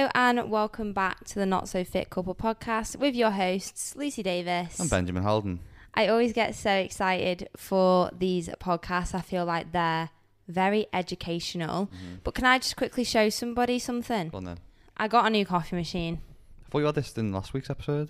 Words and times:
Hello 0.00 0.10
and 0.14 0.50
welcome 0.50 0.94
back 0.94 1.26
to 1.26 1.34
the 1.34 1.44
Not 1.44 1.68
So 1.68 1.84
Fit 1.84 2.08
Couple 2.08 2.34
podcast 2.34 2.96
with 2.96 3.14
your 3.14 3.32
hosts, 3.32 3.94
Lucy 3.94 4.22
Davis. 4.22 4.80
I'm 4.80 4.88
Benjamin 4.88 5.22
Holden. 5.22 5.60
I 5.92 6.08
always 6.08 6.32
get 6.32 6.54
so 6.54 6.70
excited 6.70 7.50
for 7.54 8.10
these 8.18 8.48
podcasts. 8.48 9.14
I 9.14 9.20
feel 9.20 9.44
like 9.44 9.72
they're 9.72 10.08
very 10.48 10.86
educational. 10.94 11.88
Mm-hmm. 11.88 12.14
But 12.24 12.32
can 12.32 12.46
I 12.46 12.56
just 12.56 12.76
quickly 12.76 13.04
show 13.04 13.28
somebody 13.28 13.78
something? 13.78 14.30
Go 14.30 14.38
on 14.38 14.44
then. 14.44 14.58
I 14.96 15.06
got 15.06 15.26
a 15.26 15.30
new 15.30 15.44
coffee 15.44 15.76
machine. 15.76 16.22
I 16.64 16.70
thought 16.70 16.78
you 16.78 16.86
had 16.86 16.94
this 16.94 17.12
in 17.18 17.30
last 17.30 17.52
week's 17.52 17.68
episode. 17.68 18.08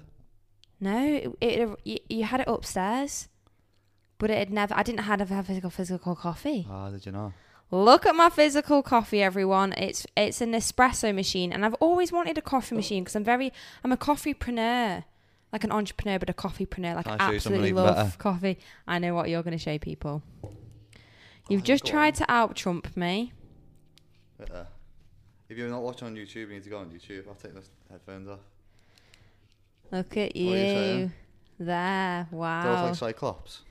No, 0.78 1.04
it, 1.04 1.36
it 1.40 1.68
you, 1.82 1.98
you 2.08 2.22
had 2.22 2.38
it 2.38 2.46
upstairs, 2.46 3.26
but 4.18 4.30
it 4.30 4.38
had 4.38 4.52
never. 4.52 4.74
I 4.76 4.84
didn't 4.84 5.00
have 5.00 5.20
a 5.20 5.42
physical 5.42 5.70
physical 5.70 6.14
coffee. 6.14 6.68
Ah, 6.70 6.90
did 6.90 7.04
you 7.04 7.10
know? 7.10 7.32
Look 7.72 8.04
at 8.04 8.16
my 8.16 8.30
physical 8.30 8.82
coffee, 8.82 9.22
everyone. 9.22 9.72
It's 9.74 10.06
it's 10.16 10.40
an 10.40 10.52
espresso 10.52 11.14
machine, 11.14 11.52
and 11.52 11.64
I've 11.64 11.74
always 11.74 12.10
wanted 12.10 12.36
a 12.36 12.42
coffee 12.42 12.74
machine 12.74 13.04
because 13.04 13.14
I'm 13.14 13.22
very 13.24 13.52
I'm 13.84 13.92
a 13.92 13.96
coffeepreneur, 13.96 15.04
like 15.52 15.62
an 15.64 15.70
entrepreneur, 15.70 16.18
but 16.18 16.28
a 16.28 16.32
coffeepreneur. 16.32 16.96
Like 16.96 17.06
I 17.06 17.14
I 17.14 17.18
show 17.18 17.30
you 17.32 17.38
something 17.40 17.60
absolutely 17.60 17.72
love 17.72 17.96
better? 17.96 18.18
coffee. 18.18 18.58
I 18.88 18.98
know 18.98 19.14
what 19.14 19.28
you're 19.28 19.42
going 19.44 19.56
to 19.56 19.62
show 19.62 19.78
people. 19.78 20.22
You've 21.48 21.62
Oh, 21.62 21.64
just 21.64 21.84
tried 21.86 22.16
to 22.16 22.24
out 22.30 22.56
trump 22.56 22.96
me. 22.96 23.32
Uh, 24.40 24.64
if 25.48 25.56
you're 25.56 25.68
not 25.68 25.82
watching 25.82 26.08
on 26.08 26.16
YouTube, 26.16 26.34
you 26.34 26.46
need 26.48 26.64
to 26.64 26.70
go 26.70 26.78
on 26.78 26.90
YouTube. 26.90 27.28
I'll 27.28 27.34
take 27.34 27.54
the 27.54 27.62
headphones 27.90 28.28
off. 28.28 28.38
Look 29.92 30.16
at 30.16 30.34
you 30.34 30.50
you 30.50 31.10
there. 31.58 32.26
Those 32.30 32.38
Wow. 32.38 32.84
like 32.86 32.94
Cyclops. 32.96 33.62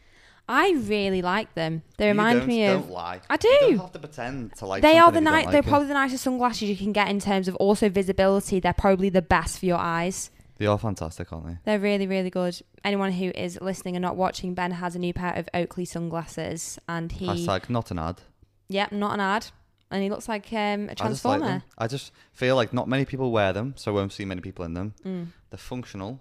I 0.51 0.71
really 0.71 1.21
like 1.21 1.53
them. 1.53 1.83
They 1.97 2.05
You 2.05 2.11
remind 2.11 2.39
don't, 2.39 2.47
me 2.47 2.65
don't 2.65 2.77
of. 2.83 2.89
lie. 2.89 3.21
I 3.29 3.35
You 3.35 3.37
do. 3.39 3.49
don't 3.61 3.77
have 3.77 3.91
to 3.93 3.99
pretend 3.99 4.55
to 4.57 4.65
like 4.65 4.81
they 4.81 4.97
are 4.97 5.11
the 5.11 5.17
something 5.17 5.23
if 5.23 5.25
you 5.27 5.31
night. 5.31 5.43
don't 5.43 5.51
they're 5.51 5.61
like 5.61 5.67
it. 5.67 5.69
probably 5.69 5.87
the 5.89 5.93
nicest 5.93 6.23
sunglasses 6.23 6.63
you 6.69 6.75
can 6.75 6.91
get 6.91 7.07
in 7.07 7.19
terms 7.19 7.47
of 7.47 7.55
also 7.57 7.87
visibility. 7.87 8.59
They're 8.59 8.73
probably 8.73 9.09
the 9.09 9.21
best 9.21 9.59
for 9.59 9.65
your 9.67 9.77
eyes. 9.77 10.31
They 10.57 10.65
are 10.65 10.77
fantastic, 10.79 11.31
aren't 11.31 11.45
they? 11.47 11.57
They're 11.65 11.79
really, 11.79 12.07
really 12.07 12.29
good. 12.31 12.59
Anyone 12.83 13.11
who 13.13 13.31
is 13.35 13.59
listening 13.61 13.95
and 13.95 14.01
not 14.01 14.17
watching, 14.17 14.55
Ben 14.55 14.71
has 14.71 14.95
a 14.95 14.99
new 14.99 15.13
pair 15.13 15.33
of 15.35 15.47
Oakley 15.53 15.85
sunglasses, 15.85 16.77
and 16.89 17.11
he, 17.11 17.27
Hashtag 17.27 17.69
not 17.69 17.91
an 17.91 17.99
ad. 17.99 18.21
yep, 18.67 18.91
not 18.91 19.13
an 19.13 19.19
ad, 19.21 19.45
and 19.91 20.03
he 20.03 20.09
looks 20.09 20.27
like 20.27 20.51
um, 20.51 20.57
a 20.57 20.61
I 20.61 20.65
just 20.65 20.89
like 20.89 20.97
transformer. 20.97 21.45
them. 21.45 21.63
I 21.77 21.87
just 21.87 22.11
feel 22.33 22.55
like 22.57 22.73
not 22.73 22.89
many 22.89 23.05
people 23.05 23.31
wear 23.31 23.53
them, 23.53 23.73
so 23.77 23.91
I 23.91 23.95
won't 23.95 24.11
see 24.11 24.25
many 24.25 24.41
people 24.41 24.65
in 24.65 24.73
them. 24.73 24.95
Mm. 25.05 25.27
They're 25.51 25.57
functional. 25.57 26.19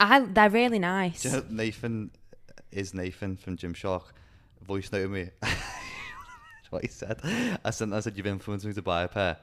I, 0.00 0.20
they're 0.20 0.50
really 0.50 0.78
nice. 0.80 1.22
Do 1.22 1.28
you 1.30 1.36
know 1.36 1.44
Nathan 1.48 2.10
is 2.72 2.94
Nathan 2.94 3.36
from 3.36 3.56
Gymshark. 3.56 4.02
Voice 4.66 4.90
noted 4.92 5.10
me. 5.10 5.30
what 6.74 6.82
he 6.82 6.88
said. 6.88 7.20
I 7.64 7.70
said, 7.70 7.92
I 7.92 8.00
said, 8.00 8.16
you've 8.16 8.26
influenced 8.26 8.66
me 8.66 8.72
to 8.74 8.82
buy 8.82 9.04
a 9.04 9.08
pair. 9.08 9.36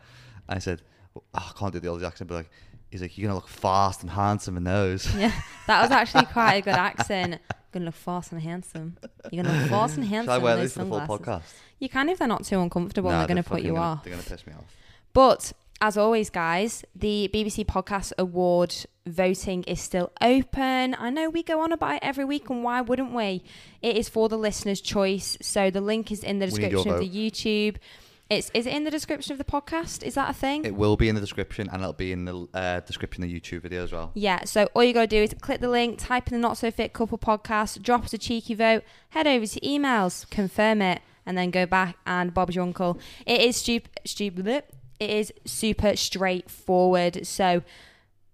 I 0.47 0.59
said, 0.59 0.81
oh, 1.15 1.23
I 1.33 1.51
can't 1.57 1.73
do 1.73 1.79
the 1.79 1.87
old 1.87 2.03
accent, 2.03 2.27
but 2.27 2.35
like, 2.35 2.49
he's 2.91 3.01
like, 3.01 3.17
you're 3.17 3.27
gonna 3.27 3.35
look 3.35 3.47
fast 3.47 4.01
and 4.01 4.11
handsome 4.11 4.57
in 4.57 4.65
those. 4.65 5.13
yeah, 5.15 5.31
that 5.65 5.81
was 5.81 5.91
actually 5.91 6.25
quite 6.33 6.55
a 6.55 6.61
good 6.61 6.73
accent. 6.75 7.31
You're 7.31 7.39
gonna 7.71 7.85
look 7.85 7.95
fast 7.95 8.33
and 8.33 8.41
handsome. 8.41 8.97
You're 9.31 9.43
gonna 9.43 9.57
look 9.61 9.69
fast 9.69 9.95
and 9.95 10.05
handsome. 10.05 10.27
Shall 10.33 10.41
I 10.41 10.43
wear 10.43 10.57
these 10.57 10.73
for 10.73 10.83
the 10.83 10.89
full 10.89 10.99
podcast? 10.99 11.43
You 11.79 11.89
can 11.89 12.09
if 12.09 12.19
they're 12.19 12.27
not 12.27 12.43
too 12.43 12.59
uncomfortable. 12.59 13.09
and 13.09 13.15
Nah, 13.15 13.21
they're 13.21 13.27
gonna 13.35 13.43
put 13.43 13.61
you 13.61 13.69
gonna- 13.73 13.81
off. 13.81 14.03
They're 14.03 14.11
gonna 14.11 14.23
piss 14.23 14.45
me 14.45 14.53
off. 14.53 14.75
But 15.13 15.53
as 15.81 15.97
always, 15.97 16.29
guys, 16.29 16.85
the 16.95 17.29
BBC 17.33 17.65
Podcast 17.65 18.13
Award 18.19 18.75
voting 19.07 19.63
is 19.63 19.81
still 19.81 20.11
open. 20.21 20.95
I 20.97 21.09
know 21.09 21.29
we 21.29 21.41
go 21.41 21.59
on 21.61 21.71
about 21.71 21.95
it 21.95 21.99
every 22.03 22.23
week, 22.23 22.49
and 22.49 22.63
why 22.63 22.81
wouldn't 22.81 23.13
we? 23.13 23.43
It 23.81 23.97
is 23.97 24.07
for 24.07 24.29
the 24.29 24.37
listener's 24.37 24.79
choice. 24.79 25.37
So 25.41 25.71
the 25.71 25.81
link 25.81 26.11
is 26.11 26.23
in 26.23 26.37
the 26.37 26.45
We 26.45 26.51
need 26.51 26.71
your 26.71 26.83
description 26.83 26.93
of 26.93 26.99
the 26.99 27.09
YouTube. 27.09 27.77
It's 28.29 28.49
is 28.53 28.65
it 28.65 28.73
in 28.73 28.85
the 28.85 28.91
description 28.91 29.33
of 29.33 29.39
the 29.39 29.43
podcast? 29.43 30.03
Is 30.03 30.13
that 30.13 30.29
a 30.29 30.33
thing? 30.33 30.63
It 30.63 30.75
will 30.75 30.95
be 30.95 31.09
in 31.09 31.15
the 31.15 31.21
description, 31.21 31.67
and 31.69 31.81
it'll 31.81 31.93
be 31.93 32.11
in 32.11 32.25
the 32.25 32.47
uh, 32.53 32.79
description 32.81 33.23
of 33.23 33.29
the 33.29 33.39
YouTube 33.39 33.63
video 33.63 33.83
as 33.83 33.91
well. 33.91 34.11
yeah, 34.13 34.45
so 34.45 34.69
all 34.75 34.83
you 34.83 34.93
gotta 34.93 35.07
do 35.07 35.17
is 35.17 35.33
click 35.41 35.59
the 35.61 35.67
link, 35.67 35.97
type 35.99 36.27
in 36.27 36.33
the 36.33 36.39
Not 36.39 36.57
So 36.57 36.69
Fit 36.69 36.93
Couple 36.93 37.17
podcast, 37.17 37.81
drop 37.81 38.05
us 38.05 38.13
a 38.13 38.17
cheeky 38.17 38.53
vote, 38.53 38.83
head 39.09 39.27
over 39.27 39.45
to 39.47 39.59
emails, 39.61 40.29
confirm 40.29 40.81
it, 40.81 41.01
and 41.25 41.37
then 41.37 41.51
go 41.51 41.65
back 41.65 41.97
and 42.05 42.33
Bob's 42.33 42.55
your 42.55 42.63
uncle. 42.63 42.99
It 43.25 43.41
is 43.41 43.57
stupid, 43.57 43.91
stupid. 44.05 44.63
It 45.01 45.09
is 45.09 45.33
super 45.45 45.95
straightforward. 45.95 47.25
So 47.25 47.63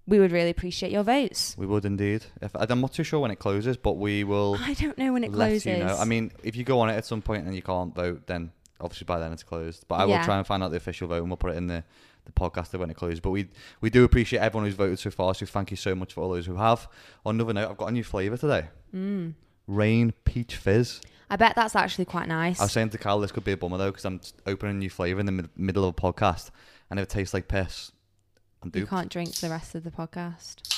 we 0.05 0.19
would 0.19 0.31
really 0.31 0.49
appreciate 0.49 0.91
your 0.91 1.03
votes. 1.03 1.55
We 1.57 1.65
would 1.65 1.85
indeed. 1.85 2.25
If 2.41 2.51
I'm 2.55 2.81
not 2.81 2.93
too 2.93 3.03
sure 3.03 3.19
when 3.21 3.31
it 3.31 3.39
closes, 3.39 3.77
but 3.77 3.93
we 3.93 4.23
will 4.25 4.57
I 4.59 4.73
don't 4.73 4.97
know 4.97 5.13
when 5.13 5.23
it 5.23 5.31
let 5.31 5.47
closes. 5.49 5.65
you 5.65 5.77
know. 5.77 5.95
I 5.97 6.05
mean, 6.05 6.31
if 6.43 6.55
you 6.55 6.63
go 6.65 6.79
on 6.81 6.89
it 6.89 6.93
at 6.93 7.05
some 7.05 7.21
point 7.21 7.45
and 7.45 7.55
you 7.55 7.61
can't 7.61 7.95
vote, 7.95 8.27
then 8.27 8.51
obviously 8.81 9.05
by 9.05 9.17
then 9.19 9.31
it's 9.31 9.43
closed. 9.43 9.85
But 9.87 9.95
I 9.95 10.05
will 10.05 10.11
Yeah. 10.15 10.25
try 10.25 10.37
and 10.37 10.45
find 10.45 10.61
out 10.61 10.71
the 10.71 10.77
official 10.77 11.07
vote 11.07 11.21
and 11.21 11.29
we'll 11.29 11.37
put 11.37 11.51
it 11.51 11.57
in 11.57 11.67
the, 11.67 11.83
the 12.25 12.31
podcast 12.33 12.77
when 12.77 12.89
it 12.89 12.95
closes. 12.95 13.21
But 13.21 13.29
we 13.31 13.47
we 13.79 13.89
do 13.89 14.03
appreciate 14.03 14.39
everyone 14.39 14.65
who's 14.65 14.75
voted 14.75 14.99
so 14.99 15.09
far. 15.09 15.33
So 15.35 15.45
thank 15.45 15.71
you 15.71 15.77
so 15.77 15.95
much 15.95 16.13
for 16.13 16.21
all 16.21 16.29
those 16.31 16.45
who 16.45 16.55
have. 16.57 16.87
On 17.25 17.35
another 17.35 17.53
note, 17.53 17.69
I've 17.71 17.77
got 17.77 17.87
a 17.87 17.91
new 17.93 18.03
flavour 18.03 18.35
today. 18.37 18.67
Mm. 18.93 19.33
Reign 19.67 20.13
peach 20.25 20.55
fizz. 20.57 20.99
I 21.29 21.35
bet 21.35 21.55
that's 21.55 21.75
actually 21.75 22.05
quite 22.05 22.27
nice. 22.27 22.59
I 22.59 22.63
was 22.63 22.71
saying 22.71 22.89
to 22.91 22.97
Cal 22.97 23.19
this 23.19 23.31
could 23.31 23.43
be 23.43 23.51
a 23.51 23.57
bummer 23.57 23.77
though 23.77 23.91
because 23.91 24.05
I'm 24.05 24.21
opening 24.45 24.75
a 24.75 24.79
new 24.79 24.89
flavour 24.89 25.19
in 25.19 25.25
the 25.25 25.31
mid- 25.31 25.49
middle 25.57 25.83
of 25.83 25.89
a 25.89 25.93
podcast 25.93 26.51
and 26.89 26.99
if 26.99 27.03
it 27.03 27.09
tastes 27.09 27.33
like 27.33 27.47
piss, 27.47 27.91
I'm 28.63 28.67
you 28.67 28.81
duped. 28.81 28.89
can't 28.89 29.09
drink 29.09 29.35
the 29.35 29.49
rest 29.49 29.75
of 29.75 29.83
the 29.83 29.91
podcast. 29.91 30.73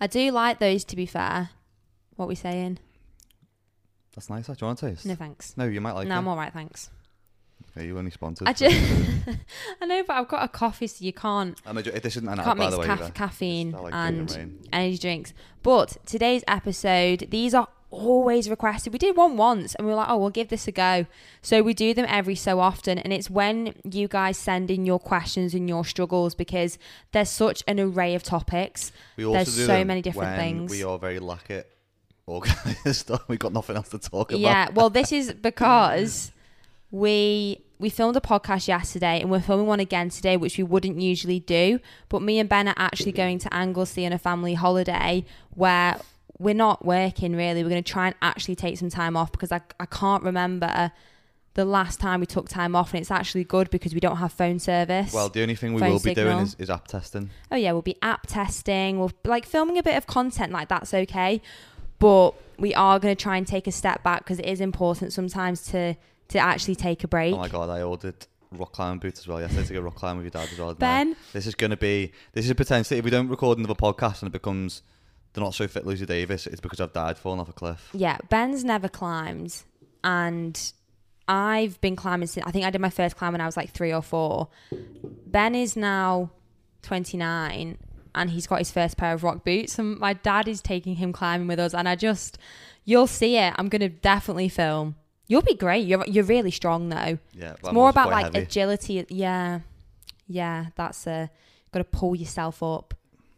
I 0.00 0.06
do 0.06 0.30
like 0.30 0.58
those, 0.58 0.84
to 0.84 0.96
be 0.96 1.06
fair. 1.06 1.50
What 2.16 2.28
we 2.28 2.34
saying? 2.34 2.78
That's 4.14 4.28
nice. 4.30 4.46
Do 4.46 4.54
you 4.60 4.66
want 4.66 4.78
to 4.78 4.90
taste? 4.90 5.06
No 5.06 5.14
thanks. 5.14 5.56
No, 5.56 5.64
you 5.64 5.80
might 5.80 5.92
like 5.92 6.06
no, 6.08 6.14
it. 6.14 6.18
I'm 6.18 6.28
all 6.28 6.36
right, 6.36 6.52
thanks. 6.52 6.90
Okay, 7.70 7.86
you 7.86 7.98
only 7.98 8.10
sponsored. 8.10 8.48
I 8.48 8.52
just, 8.52 8.76
I 9.82 9.86
know, 9.86 10.02
but 10.06 10.14
I've 10.16 10.28
got 10.28 10.44
a 10.44 10.48
coffee, 10.48 10.86
so 10.86 11.04
you 11.04 11.12
can't 11.12 11.58
I'm 11.66 11.76
a, 11.78 11.82
jo- 11.82 11.90
this 11.92 12.16
isn't 12.16 12.28
an 12.28 12.38
ad, 12.38 12.44
can't 12.44 12.58
by 12.58 12.64
mix 12.64 12.74
the 12.74 12.80
way. 12.80 12.86
caf- 12.86 13.00
either. 13.02 13.10
caffeine 13.12 13.74
I 13.74 13.78
like 13.78 13.94
and 13.94 14.30
Reign. 14.30 14.58
energy 14.72 14.98
drinks. 14.98 15.32
But 15.62 15.96
today's 16.06 16.44
episode, 16.46 17.26
these 17.30 17.54
are 17.54 17.68
always 17.90 18.50
requested. 18.50 18.92
We 18.92 18.98
did 18.98 19.16
one 19.16 19.36
once 19.36 19.74
and 19.74 19.86
we 19.86 19.92
were 19.92 19.96
like, 19.96 20.08
oh, 20.08 20.18
we'll 20.18 20.30
give 20.30 20.48
this 20.48 20.66
a 20.68 20.72
go. 20.72 21.06
So 21.42 21.62
we 21.62 21.74
do 21.74 21.94
them 21.94 22.06
every 22.08 22.34
so 22.34 22.60
often. 22.60 22.98
And 22.98 23.12
it's 23.12 23.30
when 23.30 23.74
you 23.84 24.08
guys 24.08 24.36
send 24.36 24.70
in 24.70 24.86
your 24.86 24.98
questions 24.98 25.54
and 25.54 25.68
your 25.68 25.84
struggles 25.84 26.34
because 26.34 26.78
there's 27.12 27.30
such 27.30 27.62
an 27.66 27.78
array 27.80 28.14
of 28.14 28.22
topics. 28.22 28.92
We 29.16 29.24
also 29.24 29.36
There's 29.36 29.56
do 29.56 29.66
so 29.66 29.84
many 29.84 30.02
different 30.02 30.36
things. 30.36 30.70
We 30.70 30.82
are 30.82 30.98
very 30.98 31.18
lack 31.18 31.50
at 31.50 31.68
organising 32.26 32.92
stuff. 32.92 33.24
We've 33.28 33.38
got 33.38 33.52
nothing 33.52 33.76
else 33.76 33.90
to 33.90 33.98
talk 33.98 34.32
about. 34.32 34.40
Yeah, 34.40 34.68
well, 34.70 34.90
this 34.90 35.12
is 35.12 35.32
because 35.42 36.32
we 36.90 37.62
we 37.78 37.90
filmed 37.90 38.16
a 38.16 38.20
podcast 38.20 38.68
yesterday 38.68 39.20
and 39.20 39.30
we're 39.30 39.40
filming 39.40 39.66
one 39.66 39.80
again 39.80 40.08
today, 40.08 40.36
which 40.36 40.56
we 40.56 40.64
wouldn't 40.64 41.00
usually 41.00 41.40
do. 41.40 41.78
But 42.08 42.22
me 42.22 42.38
and 42.38 42.48
Ben 42.48 42.68
are 42.68 42.74
actually 42.76 43.12
going 43.12 43.38
to 43.40 43.52
Anglesey 43.52 44.06
on 44.06 44.12
a 44.12 44.18
family 44.18 44.54
holiday 44.54 45.26
where 45.50 46.00
we're 46.38 46.54
not 46.54 46.84
working 46.84 47.34
really. 47.34 47.62
We're 47.62 47.70
going 47.70 47.82
to 47.82 47.92
try 47.92 48.06
and 48.06 48.16
actually 48.22 48.56
take 48.56 48.78
some 48.78 48.90
time 48.90 49.16
off 49.16 49.32
because 49.32 49.52
I, 49.52 49.60
I 49.80 49.86
can't 49.86 50.22
remember 50.22 50.92
the 51.54 51.64
last 51.64 51.98
time 52.00 52.20
we 52.20 52.26
took 52.26 52.50
time 52.50 52.76
off, 52.76 52.92
and 52.92 53.00
it's 53.00 53.10
actually 53.10 53.44
good 53.44 53.70
because 53.70 53.94
we 53.94 54.00
don't 54.00 54.18
have 54.18 54.30
phone 54.30 54.58
service. 54.58 55.12
Well, 55.12 55.30
the 55.30 55.42
only 55.42 55.54
thing 55.54 55.72
we 55.72 55.80
will 55.80 55.98
be 55.98 56.14
doing 56.14 56.38
is, 56.38 56.54
is 56.58 56.68
app 56.68 56.86
testing. 56.86 57.30
oh 57.50 57.56
yeah, 57.56 57.72
we'll 57.72 57.82
be 57.82 57.96
app 58.02 58.26
testing. 58.26 58.98
We'll 58.98 59.12
like 59.24 59.46
filming 59.46 59.78
a 59.78 59.82
bit 59.82 59.96
of 59.96 60.06
content 60.06 60.52
like 60.52 60.68
that's 60.68 60.92
okay, 60.92 61.40
but 61.98 62.32
we 62.58 62.74
are 62.74 62.98
going 62.98 63.16
to 63.16 63.20
try 63.20 63.38
and 63.38 63.46
take 63.46 63.66
a 63.66 63.72
step 63.72 64.02
back 64.02 64.20
because 64.20 64.38
it 64.38 64.46
is 64.46 64.60
important 64.60 65.12
sometimes 65.12 65.62
to 65.68 65.96
to 66.28 66.38
actually 66.38 66.74
take 66.74 67.04
a 67.04 67.08
break. 67.08 67.34
Oh 67.34 67.38
my 67.38 67.48
god, 67.48 67.70
I 67.70 67.82
ordered 67.82 68.26
rock 68.52 68.72
climbing 68.72 68.98
boots 68.98 69.20
as 69.20 69.28
well 69.28 69.40
yesterday 69.40 69.66
to 69.66 69.72
go 69.74 69.80
rock 69.80 69.96
climbing 69.96 70.24
with 70.24 70.34
your 70.34 70.42
dad 70.42 70.52
as 70.52 70.58
well. 70.58 70.70
I? 70.70 70.74
ben, 70.74 71.16
this 71.32 71.46
is 71.46 71.54
going 71.54 71.70
to 71.70 71.76
be 71.78 72.12
this 72.32 72.46
is 72.46 72.52
potentially 72.52 72.98
if 72.98 73.04
we 73.04 73.10
don't 73.10 73.28
record 73.28 73.56
another 73.56 73.74
podcast 73.74 74.22
and 74.22 74.28
it 74.28 74.32
becomes 74.32 74.82
the 75.36 75.40
not 75.40 75.54
so 75.54 75.68
fit 75.68 75.86
Lucy 75.86 76.04
Davis, 76.06 76.48
it's 76.48 76.60
because 76.60 76.80
I've 76.80 76.92
died 76.92 77.16
falling 77.16 77.38
off 77.40 77.48
a 77.48 77.52
cliff. 77.52 77.88
yeah, 77.92 78.18
Ben's 78.28 78.64
never 78.64 78.88
climbed, 78.88 79.62
and 80.02 80.72
I've 81.28 81.80
been 81.80 81.94
climbing 81.96 82.26
since 82.26 82.44
I 82.46 82.50
think 82.50 82.64
I 82.64 82.70
did 82.70 82.80
my 82.80 82.90
first 82.90 83.16
climb 83.16 83.32
when 83.32 83.40
I 83.40 83.46
was 83.46 83.56
like 83.56 83.70
three 83.70 83.92
or 83.92 84.02
four. 84.02 84.48
Ben 85.26 85.54
is 85.54 85.76
now 85.76 86.30
twenty 86.82 87.16
nine. 87.16 87.78
And 88.18 88.30
he's 88.30 88.46
got 88.46 88.60
his 88.60 88.70
first 88.70 88.96
pair 88.96 89.12
of 89.12 89.22
rock 89.22 89.44
boots, 89.44 89.78
and 89.78 89.98
my 89.98 90.14
dad 90.14 90.48
is 90.48 90.62
taking 90.62 90.94
him 90.96 91.12
climbing 91.12 91.48
with 91.48 91.58
us. 91.58 91.74
And 91.74 91.86
I 91.86 91.96
just, 91.96 92.38
you'll 92.86 93.06
see 93.06 93.36
it. 93.36 93.52
I'm 93.58 93.68
gonna 93.68 93.90
definitely 93.90 94.48
film. 94.48 94.96
You'll 95.28 95.42
be 95.42 95.54
great. 95.54 95.86
You're 95.86 96.02
you're 96.06 96.24
really 96.24 96.50
strong 96.50 96.88
though. 96.88 97.18
Yeah, 97.34 97.52
It's 97.58 97.68
I'm 97.68 97.74
more 97.74 97.90
about 97.90 98.08
like 98.08 98.32
heavy. 98.32 98.38
agility. 98.38 99.04
Yeah, 99.10 99.60
yeah. 100.26 100.68
That's 100.76 101.06
uh, 101.06 101.26
got 101.72 101.80
to 101.80 101.84
pull 101.84 102.16
yourself 102.16 102.62
up. 102.62 102.94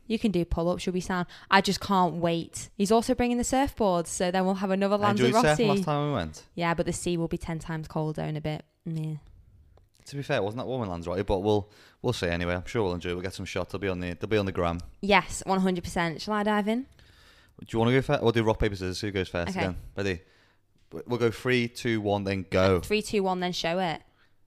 You 0.09 0.19
can 0.19 0.33
do 0.33 0.45
pull 0.45 0.69
ups. 0.69 0.85
You'll 0.85 0.95
be 0.95 1.01
sound. 1.01 1.27
I 1.51 1.61
just 1.61 1.81
can't 1.81 2.15
wait. 2.15 2.71
He's 2.77 2.91
also 2.91 3.15
bringing 3.15 3.37
the 3.37 3.45
surfboards, 3.45 4.09
so 4.09 4.31
then 4.33 4.45
we'll 4.45 4.55
have 4.55 4.71
another 4.71 4.99
I 5.05 5.11
enjoyed 5.13 5.33
Lanzarote. 5.35 5.57
surfing 5.59 5.69
last 5.69 5.85
time 5.85 6.07
we 6.09 6.13
went. 6.15 6.43
Yeah, 6.57 6.75
but 6.75 6.87
the 6.87 6.93
sea 6.93 7.17
will 7.17 7.29
be 7.29 7.39
ten 7.39 7.59
times 7.61 7.87
colder 7.87 8.23
in 8.23 8.37
a 8.37 8.41
bit. 8.41 8.65
Yeah. 8.85 9.15
To 10.07 10.17
be 10.17 10.23
fair, 10.23 10.39
it 10.39 10.43
wasn't 10.43 10.63
that 10.63 10.67
warm 10.67 10.83
in 10.83 10.89
Lanzarote, 10.89 11.27
but 11.27 11.41
we'll 11.41 11.71
we'll 12.03 12.13
see 12.15 12.27
anyway. 12.29 12.55
I'm 12.55 12.65
sure 12.67 12.83
we'll 12.83 12.95
enjoy. 12.95 13.11
it. 13.11 13.15
We'll 13.15 13.23
get 13.23 13.35
some 13.35 13.45
shots. 13.45 13.71
They'll 13.73 13.79
be 13.81 13.89
on 13.89 14.01
the 14.01 14.15
they'll 14.15 14.29
be 14.29 14.39
on 14.39 14.47
the 14.47 14.53
gram. 14.53 14.81
Yes, 15.03 15.43
one 15.47 15.61
hundred 15.61 15.85
percent. 15.85 16.21
Shall 16.23 16.35
I 16.35 16.43
dive 16.43 16.67
in? 16.69 16.87
Do 17.61 17.67
you 17.69 17.79
want 17.79 17.91
to 17.91 17.95
go 17.95 18.01
first? 18.03 18.23
We'll 18.23 18.33
do 18.33 18.43
rock 18.45 18.59
paper 18.59 18.77
scissors. 18.77 19.01
Who 19.03 19.11
goes 19.11 19.29
first 19.29 19.51
Okay. 19.51 19.61
again? 19.61 19.77
Ready? 19.97 20.21
We'll 21.07 21.19
go 21.19 21.31
three, 21.31 21.69
two, 21.69 22.01
one, 22.01 22.25
then 22.25 22.47
go. 22.51 22.77
Uh, 22.77 22.81
Three, 22.81 23.03
two, 23.03 23.23
one. 23.23 23.41
Then 23.41 23.53
show 23.53 23.79
it. 23.79 24.01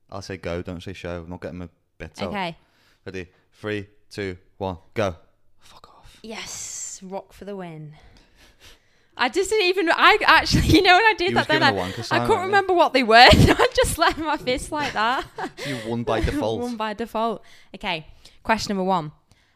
I'll 0.10 0.24
say 0.24 0.38
go. 0.38 0.64
Don't 0.64 0.82
say 0.82 0.94
show. 0.94 1.22
I'm 1.22 1.30
not 1.30 1.40
getting 1.42 1.60
my 1.60 1.70
bits 2.00 2.20
out. 2.22 2.30
Okay. 2.30 2.58
Ready? 3.06 3.28
Three, 3.54 3.86
two, 4.10 4.38
one, 4.58 4.78
go. 4.96 5.16
Yes, 6.24 7.00
rock 7.04 7.34
for 7.34 7.46
the 7.46 7.56
win. 7.56 7.94
I 9.18 9.30
just 9.30 9.50
didn't 9.50 9.68
even. 9.68 9.90
I 9.90 10.18
actually, 10.26 10.68
you 10.68 10.82
know, 10.82 10.96
when 10.96 11.04
I 11.04 11.14
did 11.18 11.30
You 11.30 11.36
that, 11.36 11.42
was 11.42 11.48
then 11.48 11.64
I, 11.64 11.72
giving 11.72 11.84
a 11.84 11.88
wanker 11.94 12.00
I 12.00 12.02
sign, 12.02 12.20
couldn't 12.22 12.30
weren't 12.30 12.40
you? 12.42 12.46
remember 12.46 12.74
what 12.74 12.94
they 12.94 13.04
were. 13.04 13.16
I 13.32 13.68
just 13.76 13.98
let 13.98 14.18
my 14.18 14.38
fist 14.38 14.72
like 14.72 14.94
that. 14.94 15.26
You 15.68 15.78
won 15.88 16.04
by 16.04 16.22
default. 16.22 16.62
One 16.62 16.78
by 16.78 16.94
default. 16.94 17.44
Okay, 17.76 18.08
question 18.44 18.76
number 18.76 18.88
one. 18.88 19.12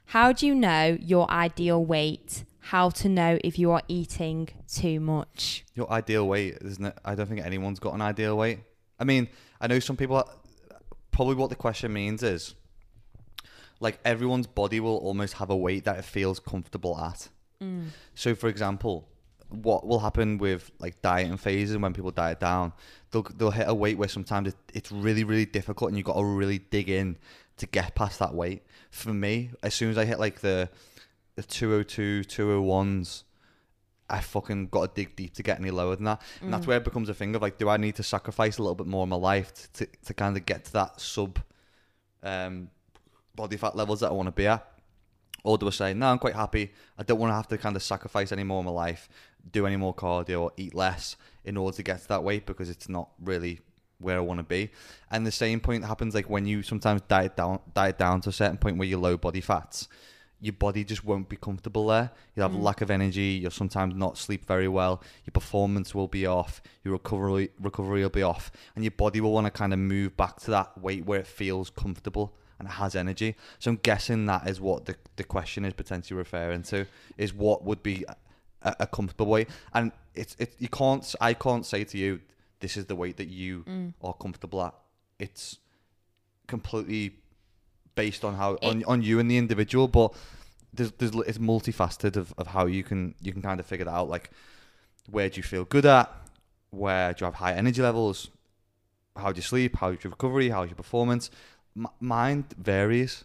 How 0.08 0.32
do 0.34 0.46
you 0.46 0.54
know 0.54 0.98
your 1.02 1.30
ideal 1.32 1.84
weight? 1.84 2.44
How 2.60 2.90
to 2.90 3.10
know 3.10 3.40
if 3.44 3.58
you 3.58 3.72
are 3.72 3.82
eating 3.88 4.50
too 4.72 5.00
much? 5.00 5.64
Your 5.74 5.90
ideal 5.92 6.28
weight, 6.28 6.58
isn't 6.62 6.86
it? 6.86 6.98
I 7.06 7.16
don't 7.16 7.28
think 7.28 7.42
anyone's 7.44 7.80
got 7.80 7.94
an 7.94 8.02
ideal 8.02 8.38
weight. 8.38 8.60
I 9.00 9.04
mean, 9.04 9.28
I 9.62 9.68
know 9.68 9.80
some 9.80 9.98
people. 9.98 10.28
Probably 11.12 11.36
what 11.36 11.50
the 11.50 11.56
question 11.56 11.94
means 11.94 12.22
is, 12.24 12.56
like 13.80 14.00
everyone's 14.06 14.48
body 14.48 14.80
will 14.80 14.98
almost 14.98 15.36
have 15.36 15.50
a 15.50 15.56
weight 15.56 15.86
that 15.86 15.98
it 15.98 16.06
feels 16.06 16.40
comfortable 16.40 16.98
at. 16.98 17.30
So, 18.14 18.36
for 18.36 18.48
example, 18.48 19.08
what 19.50 19.86
will 19.86 20.00
happen 20.00 20.38
with 20.38 20.72
like 20.80 21.02
dieting 21.02 21.38
phases 21.38 21.78
when 21.78 21.94
people 21.94 22.12
diet 22.12 22.40
down, 22.40 22.74
they'll 23.12 23.24
they'll 23.38 23.52
hit 23.52 23.68
a 23.68 23.74
weight 23.74 23.98
where 23.98 24.10
sometimes 24.10 24.50
it, 24.50 24.56
it's 24.74 24.92
really 24.92 25.24
really 25.24 25.46
difficult 25.46 25.90
and 25.90 25.98
you've 25.98 26.06
got 26.06 26.16
to 26.16 26.24
really 26.24 26.60
dig 26.60 26.90
in 26.90 27.18
to 27.58 27.66
get 27.68 27.96
past 27.96 28.20
that 28.20 28.34
weight. 28.34 28.64
For 28.92 29.14
me, 29.14 29.52
as 29.64 29.74
soon 29.74 29.90
as 29.90 29.98
I 29.98 30.06
hit 30.06 30.20
like 30.20 30.42
the 30.42 30.70
the 31.36 31.44
202, 31.44 32.22
201s, 32.22 33.24
I 34.10 34.22
fucking 34.22 34.68
got 34.68 34.96
to 34.96 35.02
dig 35.02 35.16
deep 35.16 35.34
to 35.36 35.44
get 35.44 35.60
any 35.60 35.72
lower 35.72 35.96
than 35.96 36.06
that. 36.06 36.22
And 36.42 36.54
that's 36.54 36.66
where 36.68 36.78
it 36.78 36.84
becomes 36.86 37.10
a 37.10 37.14
thing 37.14 37.36
of 37.36 37.42
like, 37.42 37.58
do 37.58 37.68
I 37.68 37.78
need 37.78 37.96
to 37.96 38.04
sacrifice 38.04 38.58
a 38.58 38.62
little 38.62 38.76
bit 38.76 38.88
more 38.88 39.04
of 39.04 39.10
my 39.10 39.18
life 39.18 39.54
to, 39.54 39.86
to, 39.86 39.92
to 40.06 40.14
kind 40.14 40.38
of 40.38 40.46
get 40.46 40.66
to 40.66 40.74
that 40.74 41.02
sub 41.02 41.40
um, 42.24 42.70
body 43.36 43.58
fat 43.58 43.76
levels 43.76 44.00
that 44.02 44.10
I 44.10 44.14
want 44.14 44.28
to 44.28 44.32
be 44.32 44.48
at? 44.48 44.66
Or 45.44 45.58
do 45.58 45.68
I 45.68 45.72
say, 45.72 45.94
no, 45.94 46.08
I'm 46.08 46.18
quite 46.18 46.36
happy. 46.36 46.72
I 46.98 47.04
don't 47.04 47.20
want 47.20 47.30
to 47.32 47.36
have 47.36 47.48
to 47.50 47.58
kind 47.58 47.76
of 47.76 47.84
sacrifice 47.84 48.32
any 48.32 48.44
more 48.44 48.60
of 48.60 48.66
my 48.66 48.72
life, 48.72 49.08
do 49.52 49.68
any 49.68 49.76
more 49.76 49.94
cardio, 49.94 50.42
or 50.42 50.52
eat 50.58 50.74
less 50.74 51.18
in 51.44 51.56
order 51.56 51.76
to 51.76 51.84
get 51.84 52.02
to 52.02 52.08
that 52.08 52.24
weight 52.24 52.48
because 52.48 52.70
it's 52.70 52.90
not 52.90 53.10
really 53.24 53.60
where 54.00 54.18
I 54.18 54.22
want 54.22 54.40
to 54.40 54.44
be. 54.44 54.72
And 55.12 55.26
the 55.26 55.32
same 55.32 55.60
point 55.60 55.86
happens 55.86 56.16
like 56.16 56.30
when 56.30 56.48
you 56.48 56.64
sometimes 56.64 57.02
diet 57.02 57.36
down, 57.36 57.60
diet 57.76 58.00
down 58.00 58.22
to 58.22 58.30
a 58.30 58.34
certain 58.34 58.58
point 58.58 58.78
where 58.78 58.88
you're 58.88 59.00
low 59.00 59.18
body 59.18 59.42
fats 59.42 59.88
your 60.46 60.54
body 60.54 60.84
just 60.84 61.04
won't 61.04 61.30
be 61.30 61.38
comfortable 61.38 61.88
there. 61.88 62.12
You'll 62.36 62.48
have 62.48 62.58
mm. 62.58 62.62
lack 62.62 62.82
of 62.82 62.92
energy. 62.92 63.40
You'll 63.42 63.52
sometimes 63.52 63.96
not 63.96 64.18
sleep 64.18 64.46
very 64.46 64.68
well. 64.68 65.02
Your 65.26 65.32
performance 65.32 65.96
will 65.96 66.08
be 66.08 66.26
off. 66.26 66.62
Your 66.84 66.94
recovery 66.94 67.50
recovery 67.60 68.04
will 68.04 68.10
be 68.10 68.24
off, 68.24 68.52
and 68.76 68.84
your 68.84 68.92
body 68.92 69.22
will 69.22 69.32
want 69.32 69.46
to 69.46 69.52
kind 69.52 69.74
of 69.74 69.80
move 69.80 70.16
back 70.18 70.40
to 70.42 70.52
that 70.52 70.78
weight 70.78 71.06
where 71.06 71.20
it 71.20 71.28
feels 71.28 71.70
comfortable 71.70 72.38
and 72.60 72.68
it 72.68 72.72
has 72.72 72.96
energy. 72.96 73.36
So 73.60 73.72
I'm 73.72 73.78
guessing 73.78 74.26
that 74.28 74.48
is 74.48 74.62
what 74.62 74.86
the 74.86 74.96
the 75.16 75.24
question 75.24 75.66
is 75.66 75.74
potentially 75.74 76.18
referring 76.18 76.64
to 76.64 76.86
is 77.18 77.34
what 77.34 77.64
would 77.64 77.84
be 77.84 78.06
a, 78.62 78.76
a 78.82 78.88
comfortable 78.88 79.28
weight, 79.28 79.50
and 79.74 79.92
it's 80.14 80.36
it 80.40 80.56
you 80.60 80.70
can't 80.70 81.16
I 81.22 81.34
can't 81.34 81.66
say 81.66 81.84
to 81.84 81.98
you 81.98 82.22
this 82.60 82.78
is 82.78 82.86
the 82.86 82.96
weight 82.96 83.18
that 83.18 83.28
you 83.28 83.64
mm. 83.64 83.94
are 84.02 84.14
comfortable 84.14 84.64
at. 84.64 84.74
It's 85.20 85.58
completely 86.48 87.16
based 87.96 88.24
on 88.26 88.36
how 88.36 88.56
on, 88.62 88.84
on 88.86 89.02
you 89.02 89.20
and 89.20 89.32
the 89.32 89.38
individual 89.38 89.88
but 89.88 90.14
there's, 90.74 90.92
there's 90.94 91.16
it's 91.28 91.38
multifaceted 91.38 92.18
of, 92.18 92.34
of 92.38 92.48
how 92.48 92.66
you 92.66 92.84
can 92.84 93.16
you 93.22 93.32
can 93.32 93.42
kind 93.42 93.60
of 93.60 93.66
figure 93.66 93.86
that 93.86 93.94
out. 93.94 94.10
Like 94.10 94.32
where 95.10 95.30
do 95.30 95.38
you 95.38 95.44
feel 95.44 95.66
good 95.66 95.86
at? 95.86 96.12
Where 96.72 97.14
do 97.14 97.22
you 97.22 97.26
have 97.26 97.36
high 97.36 97.54
energy 97.54 97.82
levels? 97.82 98.30
How 99.16 99.32
do 99.32 99.38
you 99.38 99.44
sleep? 99.44 99.78
How's 99.78 100.04
your 100.04 100.12
recovery? 100.12 100.50
How's 100.50 100.68
your 100.68 100.76
performance 100.76 101.30
M- 101.78 101.88
mine 102.00 102.46
varies 102.58 103.24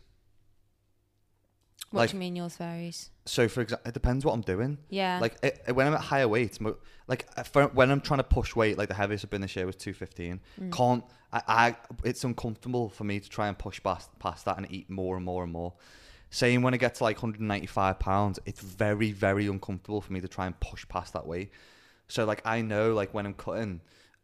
What 1.91 2.01
Like- 2.01 2.11
do 2.11 2.17
you 2.17 2.21
mean 2.21 2.37
yours 2.37 2.57
varies? 2.57 3.11
so 3.27 3.49
for 3.49 3.61
example 3.61 3.89
it 3.89 3.95
depends 3.95 4.25
what 4.25 4.33
i'm 4.33 4.41
doing 4.41 4.79
Yeah. 4.89 5.19
like 5.21 5.37
it, 5.43 5.63
it- 5.69 5.73
when 5.73 5.87
i'm 5.87 5.95
at 5.95 6.01
higher 6.01 6.27
weights 6.27 6.61
mo- 6.61 6.77
like 7.07 7.29
uh, 7.37 7.43
for, 7.45 7.67
when 7.69 7.91
i'm 7.91 8.01
trying 8.01 8.19
to 8.19 8.25
push 8.25 8.57
weight 8.57 8.77
like 8.79 8.89
the 8.89 8.95
heaviest 8.95 9.25
i've 9.25 9.31
been 9.31 9.41
this 9.41 9.55
year 9.55 9.67
was 9.67 9.77
215 9.77 10.41
Mm. 10.61 10.73
can't 10.73 11.05
I, 11.33 11.43
I 11.47 11.77
it's 12.05 12.25
uncomfortable 12.25 12.89
for 12.89 13.05
me 13.05 13.21
to 13.21 13.29
try 13.29 13.47
and 13.49 13.57
push 13.57 13.81
past 13.83 14.11
past 14.19 14.45
that 14.47 14.57
and 14.57 14.67
eat 14.71 14.91
more 14.91 15.17
and 15.17 15.25
more 15.25 15.45
and 15.45 15.53
more 15.53 15.75
saying 16.31 16.63
when 16.63 16.75
i 16.75 16.77
get 16.77 16.97
to 16.97 17.05
like 17.05 17.19
195 17.23 17.99
pounds 18.01 18.39
it's 18.47 18.61
very 18.61 19.13
very 19.13 19.47
uncomfortable 19.47 20.01
for 20.01 20.13
me 20.13 20.21
to 20.21 20.29
try 20.29 20.47
and 20.47 20.59
push 20.61 20.87
past 20.89 21.13
that 21.13 21.27
weight 21.27 21.51
so 22.09 22.25
like 22.25 22.41
i 22.45 22.61
know 22.63 22.95
like 22.95 23.13
when 23.15 23.27
i'm 23.27 23.35
cutting 23.35 23.81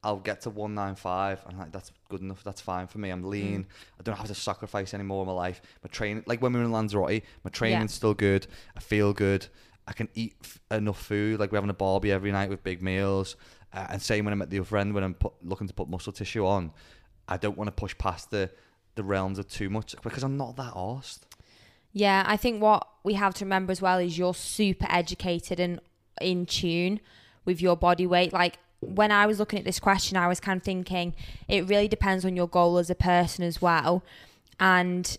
I'll 0.06 0.19
get 0.19 0.43
to 0.43 0.50
195 0.50 1.41
and 1.49 1.58
like 1.58 1.73
that's 1.73 1.91
good 2.08 2.20
enough. 2.20 2.44
That's 2.44 2.61
fine 2.61 2.87
for 2.87 2.99
me. 2.99 3.11
I'm 3.11 3.25
lean. 3.25 3.67
I 3.99 4.05
don't 4.05 4.17
have 4.17 4.29
to 4.29 4.37
sacrifice 4.37 4.94
any 4.94 5.03
more 5.03 5.23
of 5.23 5.26
my 5.26 5.32
life. 5.32 5.61
My 5.82 5.88
training, 5.91 6.23
like 6.26 6.41
when 6.41 6.53
we 6.53 6.61
were 6.61 6.64
in 6.64 6.70
Lanzarote, 6.70 7.23
my 7.43 7.50
training's 7.50 7.93
still 7.93 8.14
good. 8.14 8.47
I 8.76 8.81
feel 8.81 9.12
good. 9.12 9.49
I 9.88 9.93
can 9.94 10.08
eat 10.14 10.37
f- 10.44 10.61
enough 10.70 11.03
food. 11.03 11.41
Like 11.41 11.50
we're 11.50 11.56
having 11.56 11.70
a 11.70 11.75
barbie 11.75 12.12
every 12.12 12.31
night 12.31 12.50
with 12.50 12.62
big 12.62 12.82
meals. 12.82 13.35
Uh, 13.73 13.88
and 13.91 14.00
same 14.00 14.25
when 14.25 14.32
I'm 14.32 14.43
at 14.43 14.49
the 14.49 14.61
other 14.61 14.76
end 14.76 14.94
when 14.94 15.03
I'm 15.03 15.14
put, 15.14 15.32
looking 15.43 15.67
to 15.67 15.75
put 15.75 15.88
muscle 15.88 16.12
tissue 16.12 16.47
on. 16.47 16.70
I 17.26 17.37
don't 17.37 17.58
want 17.58 17.67
to 17.67 17.73
push 17.73 17.99
past 17.99 18.31
the 18.31 18.49
the 18.94 19.03
realms 19.03 19.41
of 19.41 19.49
too 19.49 19.69
much 19.69 19.97
because 20.05 20.23
I'm 20.23 20.37
not 20.37 20.55
that 20.56 20.75
arsed. 20.75 21.23
Yeah, 21.93 22.23
I 22.29 22.37
think 22.37 22.62
what 22.62 22.87
we 23.03 23.14
have 23.14 23.35
to 23.35 23.44
remember 23.44 23.73
as 23.73 23.82
well 23.82 23.99
is 23.99 24.17
you're 24.17 24.35
super 24.35 24.87
educated 24.88 25.58
and 25.58 25.81
in 26.20 26.47
tune 26.47 27.00
with 27.44 27.61
your 27.61 27.76
body 27.76 28.06
weight. 28.06 28.32
Like 28.32 28.61
when 28.81 29.11
I 29.11 29.26
was 29.26 29.38
looking 29.38 29.58
at 29.58 29.64
this 29.64 29.81
question, 29.81 30.17
I 30.17 30.28
was 30.28 30.40
kind 30.40 30.58
of 30.58 30.62
thinking 30.64 31.14
it 31.49 31.67
really 31.69 31.88
depends 31.88 32.25
on 32.25 32.37
your 32.37 32.49
goal 32.49 32.78
as 32.78 32.90
a 32.90 32.94
person 32.94 33.44
as 33.44 33.61
well. 33.62 34.02
And 34.61 35.17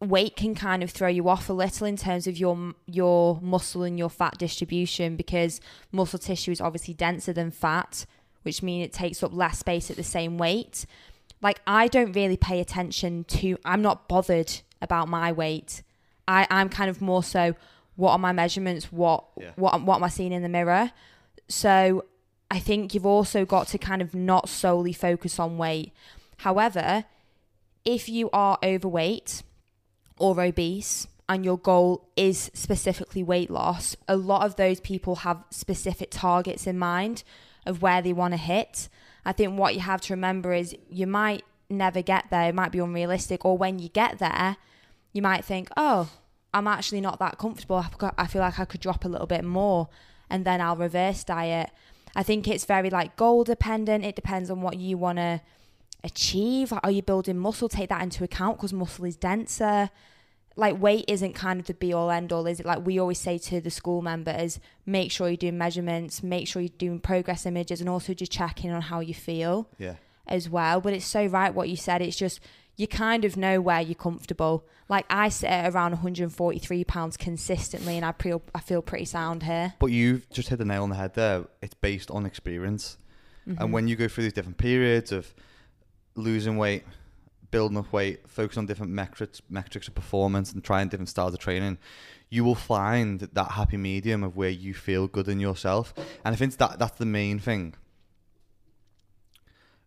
weight 0.00 0.34
can 0.36 0.54
kind 0.54 0.82
of 0.82 0.90
throw 0.90 1.08
you 1.08 1.28
off 1.28 1.48
a 1.50 1.52
little 1.52 1.86
in 1.86 1.96
terms 1.96 2.26
of 2.26 2.36
your 2.38 2.72
your 2.86 3.38
muscle 3.42 3.82
and 3.82 3.98
your 3.98 4.08
fat 4.08 4.38
distribution 4.38 5.16
because 5.16 5.60
muscle 5.92 6.18
tissue 6.18 6.50
is 6.50 6.60
obviously 6.60 6.94
denser 6.94 7.32
than 7.32 7.50
fat, 7.50 8.06
which 8.42 8.62
means 8.62 8.86
it 8.86 8.92
takes 8.92 9.22
up 9.22 9.32
less 9.34 9.58
space 9.58 9.90
at 9.90 9.96
the 9.96 10.02
same 10.02 10.38
weight. 10.38 10.86
Like 11.42 11.60
I 11.66 11.88
don't 11.88 12.12
really 12.12 12.36
pay 12.36 12.60
attention 12.60 13.24
to 13.24 13.58
I'm 13.64 13.82
not 13.82 14.08
bothered 14.08 14.60
about 14.80 15.08
my 15.08 15.32
weight. 15.32 15.82
I, 16.28 16.46
I'm 16.50 16.68
kind 16.68 16.88
of 16.88 17.00
more 17.02 17.22
so 17.22 17.54
what 17.96 18.12
are 18.12 18.18
my 18.18 18.32
measurements, 18.32 18.90
what 18.92 19.24
Yeah. 19.38 19.50
what 19.56 19.82
what 19.82 19.96
am 19.96 20.04
I 20.04 20.08
seeing 20.08 20.32
in 20.32 20.42
the 20.42 20.48
mirror? 20.48 20.92
So 21.48 22.04
I 22.50 22.58
think 22.58 22.94
you've 22.94 23.06
also 23.06 23.44
got 23.44 23.68
to 23.68 23.78
kind 23.78 24.02
of 24.02 24.14
not 24.14 24.48
solely 24.48 24.92
focus 24.92 25.38
on 25.38 25.56
weight. 25.56 25.92
However, 26.38 27.04
if 27.84 28.08
you 28.08 28.28
are 28.32 28.58
overweight 28.62 29.42
or 30.18 30.40
obese 30.40 31.06
and 31.28 31.44
your 31.44 31.58
goal 31.58 32.08
is 32.16 32.50
specifically 32.52 33.22
weight 33.22 33.50
loss, 33.50 33.96
a 34.08 34.16
lot 34.16 34.44
of 34.44 34.56
those 34.56 34.80
people 34.80 35.16
have 35.16 35.44
specific 35.50 36.08
targets 36.10 36.66
in 36.66 36.76
mind 36.78 37.22
of 37.64 37.82
where 37.82 38.02
they 38.02 38.12
want 38.12 38.32
to 38.32 38.38
hit. 38.38 38.88
I 39.24 39.32
think 39.32 39.58
what 39.58 39.74
you 39.74 39.80
have 39.80 40.00
to 40.02 40.14
remember 40.14 40.52
is 40.52 40.74
you 40.88 41.06
might 41.06 41.44
never 41.68 42.02
get 42.02 42.30
there, 42.30 42.48
it 42.48 42.54
might 42.54 42.72
be 42.72 42.80
unrealistic, 42.80 43.44
or 43.44 43.56
when 43.56 43.78
you 43.78 43.88
get 43.90 44.18
there, 44.18 44.56
you 45.12 45.22
might 45.22 45.44
think, 45.44 45.68
oh, 45.76 46.10
I'm 46.52 46.66
actually 46.66 47.00
not 47.00 47.20
that 47.20 47.38
comfortable. 47.38 47.84
I 48.18 48.26
feel 48.26 48.42
like 48.42 48.58
I 48.58 48.64
could 48.64 48.80
drop 48.80 49.04
a 49.04 49.08
little 49.08 49.26
bit 49.28 49.44
more 49.44 49.88
and 50.28 50.44
then 50.44 50.60
I'll 50.60 50.76
reverse 50.76 51.22
diet. 51.22 51.70
I 52.16 52.22
think 52.22 52.48
it's 52.48 52.64
very 52.64 52.90
like 52.90 53.16
goal 53.16 53.44
dependent. 53.44 54.04
It 54.04 54.16
depends 54.16 54.50
on 54.50 54.62
what 54.62 54.78
you 54.78 54.98
want 54.98 55.18
to 55.18 55.40
achieve. 56.04 56.72
Are 56.82 56.90
you 56.90 57.02
building 57.02 57.38
muscle? 57.38 57.68
Take 57.68 57.88
that 57.90 58.02
into 58.02 58.24
account 58.24 58.56
because 58.56 58.72
muscle 58.72 59.04
is 59.04 59.16
denser. 59.16 59.90
Like 60.56 60.80
weight 60.80 61.04
isn't 61.08 61.34
kind 61.34 61.60
of 61.60 61.66
the 61.66 61.74
be 61.74 61.92
all 61.92 62.10
end 62.10 62.32
all, 62.32 62.46
is 62.46 62.60
it? 62.60 62.66
Like 62.66 62.84
we 62.84 62.98
always 62.98 63.18
say 63.20 63.38
to 63.38 63.60
the 63.60 63.70
school 63.70 64.02
members, 64.02 64.58
make 64.84 65.12
sure 65.12 65.28
you're 65.28 65.36
doing 65.36 65.56
measurements, 65.58 66.22
make 66.22 66.48
sure 66.48 66.60
you're 66.60 66.68
doing 66.76 66.98
progress 67.00 67.46
images, 67.46 67.80
and 67.80 67.88
also 67.88 68.14
just 68.14 68.32
checking 68.32 68.70
on 68.72 68.82
how 68.82 69.00
you 69.00 69.14
feel 69.14 69.68
Yeah. 69.78 69.94
as 70.26 70.48
well. 70.50 70.80
But 70.80 70.92
it's 70.92 71.06
so 71.06 71.26
right 71.26 71.54
what 71.54 71.68
you 71.68 71.76
said. 71.76 72.02
It's 72.02 72.16
just 72.16 72.40
you 72.76 72.86
kind 72.86 73.24
of 73.24 73.36
know 73.36 73.60
where 73.60 73.80
you're 73.80 73.94
comfortable. 73.94 74.66
Like 74.88 75.06
I 75.10 75.28
sit 75.28 75.48
at 75.48 75.72
around 75.72 75.92
143 75.92 76.84
pounds 76.84 77.16
consistently, 77.16 77.96
and 77.96 78.04
I 78.04 78.12
feel 78.12 78.42
I 78.54 78.60
feel 78.60 78.82
pretty 78.82 79.04
sound 79.04 79.42
here. 79.42 79.74
But 79.78 79.92
you've 79.92 80.28
just 80.30 80.48
hit 80.48 80.58
the 80.58 80.64
nail 80.64 80.82
on 80.82 80.90
the 80.90 80.96
head 80.96 81.14
there. 81.14 81.44
It's 81.62 81.74
based 81.74 82.10
on 82.10 82.26
experience. 82.26 82.96
Mm-hmm. 83.48 83.62
And 83.62 83.72
when 83.72 83.88
you 83.88 83.96
go 83.96 84.08
through 84.08 84.24
these 84.24 84.32
different 84.32 84.58
periods 84.58 85.12
of 85.12 85.32
losing 86.14 86.56
weight, 86.56 86.84
building 87.50 87.78
up 87.78 87.92
weight, 87.92 88.28
focus 88.28 88.56
on 88.56 88.66
different 88.66 88.92
metrics, 88.92 89.40
metrics 89.48 89.88
of 89.88 89.94
performance, 89.94 90.52
and 90.52 90.62
trying 90.62 90.88
different 90.88 91.08
styles 91.08 91.34
of 91.34 91.40
training, 91.40 91.78
you 92.28 92.44
will 92.44 92.54
find 92.54 93.20
that 93.20 93.52
happy 93.52 93.76
medium 93.76 94.22
of 94.22 94.36
where 94.36 94.50
you 94.50 94.72
feel 94.72 95.08
good 95.08 95.28
in 95.28 95.40
yourself. 95.40 95.92
And 96.24 96.32
I 96.32 96.36
think 96.36 96.56
that 96.56 96.78
that's 96.78 96.98
the 96.98 97.06
main 97.06 97.38
thing. 97.38 97.74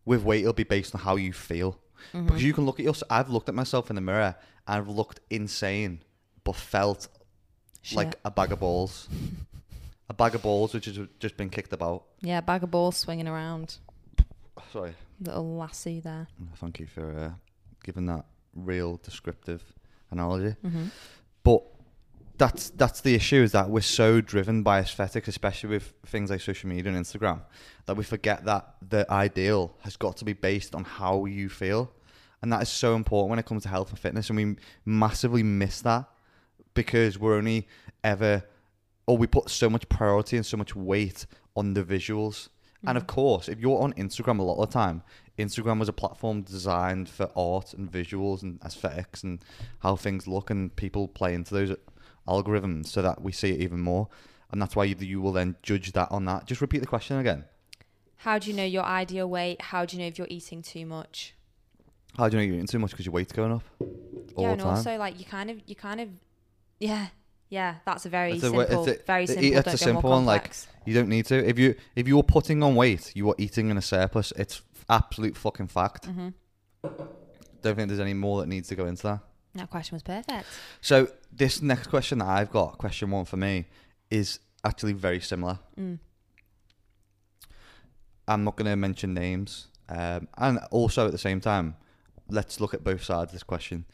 With 0.04 0.22
weight, 0.22 0.42
it'll 0.42 0.52
be 0.52 0.64
based 0.64 0.94
on 0.94 1.00
how 1.00 1.16
you 1.16 1.32
feel. 1.32 1.78
Mm-hmm. 2.12 2.26
Because 2.26 2.42
you 2.42 2.52
can 2.52 2.64
look 2.66 2.78
at 2.78 2.84
yourself. 2.84 3.10
I've 3.10 3.30
looked 3.30 3.48
at 3.48 3.54
myself 3.54 3.90
in 3.90 3.96
the 3.96 4.02
mirror 4.02 4.34
I've 4.66 4.88
looked 4.88 5.20
insane, 5.30 6.00
but 6.42 6.56
felt 6.56 7.08
like 7.94 8.14
a 8.24 8.30
bag 8.30 8.52
of 8.52 8.60
balls. 8.60 9.08
a 10.08 10.14
bag 10.14 10.34
of 10.34 10.42
balls 10.42 10.72
which 10.74 10.86
has 10.86 10.98
just 11.20 11.36
been 11.36 11.50
kicked 11.50 11.72
about. 11.72 12.04
yeah, 12.20 12.40
bag 12.40 12.62
of 12.62 12.70
balls 12.70 12.96
swinging 12.96 13.28
around, 13.28 13.76
Sorry. 14.72 14.94
little 15.20 15.56
lassie 15.56 16.00
there. 16.00 16.26
Thank 16.56 16.80
you 16.80 16.86
for 16.86 17.10
uh, 17.18 17.30
giving 17.82 18.06
that 18.06 18.24
real 18.54 18.98
descriptive 19.02 19.62
analogy. 20.10 20.56
Mm-hmm. 20.64 20.86
But 21.42 21.62
that's 22.36 22.70
that's 22.70 23.00
the 23.00 23.14
issue 23.14 23.42
is 23.42 23.52
that 23.52 23.70
we're 23.70 23.80
so 23.80 24.20
driven 24.20 24.62
by 24.62 24.80
aesthetics, 24.80 25.28
especially 25.28 25.70
with 25.70 25.92
things 26.06 26.30
like 26.30 26.40
social 26.40 26.68
media 26.68 26.92
and 26.92 27.04
Instagram, 27.04 27.42
that 27.86 27.96
we 27.96 28.04
forget 28.04 28.44
that 28.44 28.74
the 28.88 29.10
ideal 29.10 29.76
has 29.80 29.96
got 29.96 30.16
to 30.18 30.24
be 30.24 30.32
based 30.32 30.74
on 30.74 30.84
how 30.84 31.26
you 31.26 31.48
feel, 31.48 31.92
and 32.42 32.52
that 32.52 32.62
is 32.62 32.68
so 32.68 32.96
important 32.96 33.30
when 33.30 33.38
it 33.38 33.46
comes 33.46 33.62
to 33.62 33.68
health 33.68 33.90
and 33.90 33.98
fitness, 33.98 34.30
and 34.30 34.36
we 34.36 34.56
massively 34.84 35.42
miss 35.42 35.80
that 35.82 36.06
because 36.74 37.18
we're 37.18 37.36
only 37.36 37.68
ever, 38.02 38.42
or 39.06 39.16
we 39.16 39.28
put 39.28 39.48
so 39.48 39.70
much 39.70 39.88
priority 39.88 40.36
and 40.36 40.44
so 40.44 40.56
much 40.56 40.74
weight 40.74 41.26
on 41.54 41.74
the 41.74 41.84
visuals. 41.84 42.48
And 42.86 42.98
of 42.98 43.04
mm. 43.04 43.08
course, 43.08 43.48
if 43.48 43.60
you're 43.60 43.80
on 43.80 43.92
Instagram 43.94 44.40
a 44.40 44.42
lot 44.42 44.60
of 44.60 44.68
the 44.68 44.74
time, 44.74 45.02
Instagram 45.38 45.78
was 45.78 45.88
a 45.88 45.92
platform 45.92 46.42
designed 46.42 47.08
for 47.08 47.30
art 47.36 47.74
and 47.74 47.90
visuals 47.90 48.42
and 48.42 48.60
aesthetics 48.64 49.22
and 49.22 49.44
how 49.78 49.96
things 49.96 50.26
look, 50.26 50.50
and 50.50 50.74
people 50.74 51.06
play 51.06 51.32
into 51.34 51.54
those 51.54 51.76
algorithms 52.26 52.86
so 52.86 53.02
that 53.02 53.22
we 53.22 53.32
see 53.32 53.50
it 53.50 53.60
even 53.60 53.80
more. 53.80 54.08
And 54.50 54.60
that's 54.62 54.76
why 54.76 54.84
you, 54.84 54.96
you 55.00 55.20
will 55.20 55.32
then 55.32 55.56
judge 55.62 55.92
that 55.92 56.10
on 56.10 56.24
that. 56.26 56.46
Just 56.46 56.60
repeat 56.60 56.78
the 56.78 56.86
question 56.86 57.18
again. 57.18 57.44
How 58.16 58.38
do 58.38 58.50
you 58.50 58.56
know 58.56 58.64
your 58.64 58.84
ideal 58.84 59.28
weight? 59.28 59.60
How 59.60 59.84
do 59.84 59.96
you 59.96 60.02
know 60.02 60.08
if 60.08 60.16
you're 60.18 60.28
eating 60.30 60.62
too 60.62 60.86
much? 60.86 61.34
How 62.16 62.28
do 62.28 62.36
you 62.36 62.42
know 62.42 62.46
you're 62.46 62.54
eating 62.54 62.66
too 62.66 62.78
much 62.78 62.92
because 62.92 63.04
your 63.06 63.12
weight's 63.12 63.32
going 63.32 63.52
up 63.52 63.62
all 63.80 64.44
yeah, 64.44 64.50
and 64.52 64.60
time? 64.60 64.76
also 64.76 64.96
like 64.96 65.18
you 65.18 65.24
kind 65.24 65.50
of, 65.50 65.60
you 65.66 65.74
kind 65.74 66.00
of, 66.00 66.08
yeah, 66.78 67.08
yeah. 67.48 67.76
That's 67.84 68.06
a 68.06 68.08
very 68.08 68.32
It's 68.32 68.44
a 68.44 68.46
simple, 68.46 68.60
it's 68.60 69.00
a- 69.00 69.04
very 69.04 69.26
simple. 69.26 69.44
it's 69.44 69.74
a 69.74 69.78
simple 69.78 70.10
one, 70.10 70.24
like. 70.24 70.52
You 70.86 70.94
don't 70.94 71.08
need 71.08 71.26
to. 71.26 71.48
If 71.48 71.58
you 71.58 71.74
if 71.96 72.06
you're 72.06 72.22
putting 72.22 72.62
on 72.62 72.74
weight, 72.74 73.12
you 73.14 73.28
are 73.30 73.34
eating 73.38 73.70
in 73.70 73.76
a 73.78 73.82
surplus. 73.82 74.32
It's 74.36 74.62
absolute 74.88 75.36
fucking 75.36 75.68
fact. 75.68 76.06
Mm-hmm. 76.06 76.28
Don't 77.62 77.76
think 77.76 77.88
there's 77.88 78.00
any 78.00 78.14
more 78.14 78.40
that 78.40 78.46
needs 78.46 78.68
to 78.68 78.76
go 78.76 78.86
into 78.86 79.02
that. 79.04 79.20
That 79.54 79.70
question 79.70 79.94
was 79.94 80.02
perfect. 80.02 80.46
So 80.80 81.08
this 81.32 81.62
next 81.62 81.88
question 81.88 82.18
that 82.18 82.26
I've 82.26 82.50
got, 82.50 82.78
question 82.78 83.10
one 83.10 83.24
for 83.24 83.36
me, 83.36 83.66
is 84.10 84.40
actually 84.64 84.94
very 84.94 85.20
similar. 85.20 85.58
Mm. 85.78 85.98
I'm 88.26 88.44
not 88.44 88.56
going 88.56 88.70
to 88.70 88.76
mention 88.76 89.14
names, 89.14 89.68
um, 89.88 90.28
and 90.38 90.58
also 90.70 91.06
at 91.06 91.12
the 91.12 91.18
same 91.18 91.40
time, 91.40 91.76
let's 92.28 92.60
look 92.60 92.74
at 92.74 92.82
both 92.82 93.04
sides 93.04 93.28
of 93.28 93.32
this 93.32 93.42
question. 93.42 93.84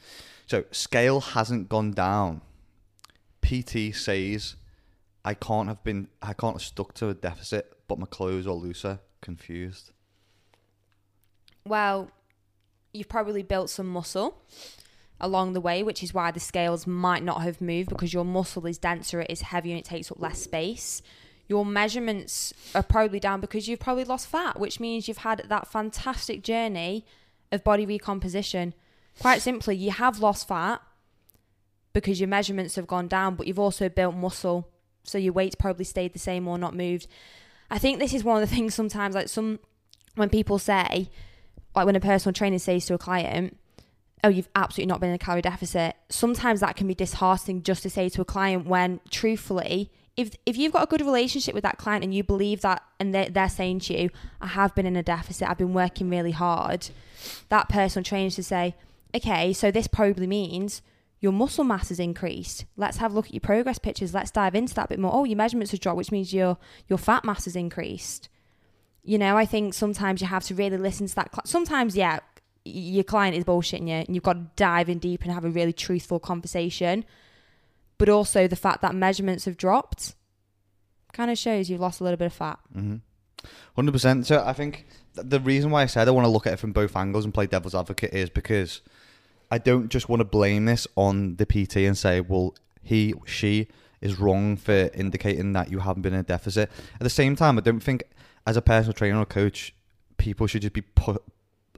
So 0.46 0.64
scale 0.70 1.20
hasn't 1.20 1.68
gone 1.68 1.92
down. 1.92 2.42
PT 3.42 3.94
says 3.94 4.56
I 5.24 5.34
can't 5.34 5.68
have 5.68 5.82
been, 5.84 6.08
I 6.22 6.32
can't 6.32 6.54
have 6.54 6.62
stuck 6.62 6.94
to 6.94 7.08
a 7.08 7.14
deficit, 7.14 7.72
but 7.88 7.98
my 7.98 8.06
clothes 8.06 8.46
are 8.46 8.54
looser. 8.54 9.00
Confused. 9.20 9.90
Well, 11.66 12.10
you've 12.92 13.08
probably 13.08 13.42
built 13.42 13.68
some 13.68 13.86
muscle 13.86 14.42
along 15.20 15.52
the 15.52 15.60
way, 15.60 15.82
which 15.82 16.02
is 16.02 16.14
why 16.14 16.30
the 16.30 16.40
scales 16.40 16.86
might 16.86 17.22
not 17.22 17.42
have 17.42 17.60
moved 17.60 17.90
because 17.90 18.14
your 18.14 18.24
muscle 18.24 18.66
is 18.66 18.78
denser, 18.78 19.20
it 19.20 19.30
is 19.30 19.42
heavier, 19.42 19.72
and 19.72 19.80
it 19.80 19.84
takes 19.84 20.10
up 20.10 20.20
less 20.20 20.40
space. 20.42 21.02
Your 21.48 21.66
measurements 21.66 22.54
are 22.74 22.82
probably 22.82 23.20
down 23.20 23.40
because 23.40 23.68
you've 23.68 23.80
probably 23.80 24.04
lost 24.04 24.28
fat, 24.28 24.58
which 24.58 24.80
means 24.80 25.08
you've 25.08 25.18
had 25.18 25.44
that 25.48 25.66
fantastic 25.66 26.42
journey 26.42 27.04
of 27.52 27.64
body 27.64 27.84
recomposition. 27.84 28.72
Quite 29.20 29.42
simply, 29.42 29.76
you 29.76 29.90
have 29.90 30.20
lost 30.20 30.48
fat 30.48 30.80
because 31.92 32.20
your 32.20 32.28
measurements 32.28 32.76
have 32.76 32.86
gone 32.86 33.08
down, 33.08 33.34
but 33.34 33.46
you've 33.46 33.58
also 33.58 33.88
built 33.88 34.14
muscle, 34.14 34.68
so 35.02 35.18
your 35.18 35.32
weight's 35.32 35.56
probably 35.56 35.84
stayed 35.84 36.12
the 36.12 36.18
same 36.18 36.46
or 36.46 36.56
not 36.56 36.74
moved. 36.74 37.08
I 37.70 37.78
think 37.78 37.98
this 37.98 38.14
is 38.14 38.24
one 38.24 38.40
of 38.42 38.48
the 38.48 38.54
things 38.54 38.74
sometimes, 38.74 39.14
like 39.14 39.28
some 39.28 39.58
when 40.14 40.28
people 40.28 40.58
say, 40.58 41.10
like 41.74 41.86
when 41.86 41.96
a 41.96 42.00
personal 42.00 42.32
trainer 42.32 42.58
says 42.58 42.86
to 42.86 42.94
a 42.94 42.98
client, 42.98 43.56
"Oh, 44.22 44.28
you've 44.28 44.48
absolutely 44.54 44.88
not 44.88 45.00
been 45.00 45.10
in 45.10 45.14
a 45.14 45.18
calorie 45.18 45.42
deficit." 45.42 45.96
Sometimes 46.08 46.60
that 46.60 46.76
can 46.76 46.86
be 46.86 46.94
disheartening 46.94 47.62
just 47.62 47.82
to 47.82 47.90
say 47.90 48.08
to 48.10 48.20
a 48.20 48.24
client 48.24 48.66
when, 48.66 49.00
truthfully, 49.10 49.90
if 50.16 50.36
if 50.46 50.56
you've 50.56 50.72
got 50.72 50.84
a 50.84 50.86
good 50.86 51.00
relationship 51.00 51.54
with 51.54 51.62
that 51.62 51.78
client 51.78 52.04
and 52.04 52.14
you 52.14 52.22
believe 52.22 52.60
that, 52.62 52.82
and 52.98 53.14
they're, 53.14 53.30
they're 53.30 53.48
saying 53.48 53.80
to 53.80 53.98
you, 53.98 54.10
"I 54.40 54.48
have 54.48 54.74
been 54.74 54.86
in 54.86 54.96
a 54.96 55.02
deficit. 55.02 55.48
I've 55.48 55.58
been 55.58 55.74
working 55.74 56.10
really 56.10 56.32
hard," 56.32 56.88
that 57.48 57.68
personal 57.68 58.04
trainer 58.04 58.30
should 58.30 58.44
say, 58.44 58.74
"Okay, 59.14 59.52
so 59.52 59.70
this 59.70 59.86
probably 59.86 60.26
means." 60.26 60.82
Your 61.22 61.32
muscle 61.32 61.64
mass 61.64 61.90
has 61.90 62.00
increased. 62.00 62.64
Let's 62.78 62.96
have 62.96 63.12
a 63.12 63.14
look 63.14 63.26
at 63.26 63.34
your 63.34 63.42
progress 63.42 63.78
pictures. 63.78 64.14
Let's 64.14 64.30
dive 64.30 64.54
into 64.54 64.72
that 64.72 64.86
a 64.86 64.88
bit 64.88 64.98
more. 64.98 65.14
Oh, 65.14 65.24
your 65.24 65.36
measurements 65.36 65.70
have 65.72 65.80
dropped, 65.80 65.98
which 65.98 66.10
means 66.10 66.32
your 66.32 66.56
your 66.88 66.96
fat 66.96 67.26
mass 67.26 67.44
has 67.44 67.54
increased 67.54 68.30
you 69.02 69.18
know, 69.18 69.36
I 69.36 69.46
think 69.46 69.74
sometimes 69.74 70.20
you 70.20 70.26
have 70.26 70.44
to 70.44 70.54
really 70.54 70.76
listen 70.76 71.06
to 71.06 71.14
that. 71.16 71.30
Cl- 71.34 71.46
sometimes, 71.46 71.96
yeah, 71.96 72.20
your 72.64 73.04
client 73.04 73.36
is 73.36 73.44
bullshitting 73.44 73.88
you, 73.88 73.94
and 73.94 74.14
you've 74.14 74.24
got 74.24 74.34
to 74.34 74.46
dive 74.56 74.88
in 74.88 74.98
deep 74.98 75.22
and 75.22 75.32
have 75.32 75.44
a 75.44 75.50
really 75.50 75.72
truthful 75.72 76.18
conversation. 76.18 77.04
But 77.98 78.08
also, 78.08 78.46
the 78.46 78.56
fact 78.56 78.82
that 78.82 78.94
measurements 78.94 79.44
have 79.44 79.56
dropped 79.56 80.14
kind 81.12 81.30
of 81.30 81.38
shows 81.38 81.68
you've 81.68 81.80
lost 81.80 82.00
a 82.00 82.04
little 82.04 82.16
bit 82.16 82.26
of 82.26 82.32
fat. 82.32 82.58
Mm-hmm. 82.74 82.96
Hundred 83.76 83.92
percent. 83.92 84.26
So 84.26 84.42
I 84.44 84.52
think 84.52 84.86
th- 85.14 85.28
the 85.28 85.40
reason 85.40 85.70
why 85.70 85.82
I 85.82 85.86
said 85.86 86.08
I 86.08 86.10
want 86.10 86.26
to 86.26 86.30
look 86.30 86.46
at 86.46 86.54
it 86.54 86.58
from 86.58 86.72
both 86.72 86.96
angles 86.96 87.24
and 87.24 87.32
play 87.32 87.46
devil's 87.46 87.74
advocate 87.74 88.12
is 88.12 88.30
because 88.30 88.80
I 89.50 89.58
don't 89.58 89.88
just 89.88 90.08
want 90.08 90.20
to 90.20 90.24
blame 90.24 90.66
this 90.66 90.86
on 90.96 91.36
the 91.36 91.46
PT 91.46 91.78
and 91.78 91.96
say, 91.96 92.20
well, 92.20 92.54
he 92.82 93.14
she 93.26 93.68
is 94.00 94.18
wrong 94.18 94.56
for 94.56 94.90
indicating 94.94 95.52
that 95.52 95.70
you 95.70 95.78
haven't 95.80 96.02
been 96.02 96.14
in 96.14 96.20
a 96.20 96.24
deficit. 96.24 96.70
At 96.94 97.00
the 97.00 97.10
same 97.10 97.36
time, 97.36 97.58
I 97.58 97.60
don't 97.60 97.80
think 97.80 98.04
as 98.46 98.56
a 98.56 98.62
personal 98.62 98.92
trainer 98.92 99.18
or 99.18 99.26
coach, 99.26 99.74
people 100.16 100.46
should 100.46 100.62
just 100.62 100.72
be 100.72 100.82
put 100.82 101.22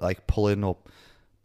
like 0.02 0.26
pulling 0.26 0.64
up. 0.64 0.88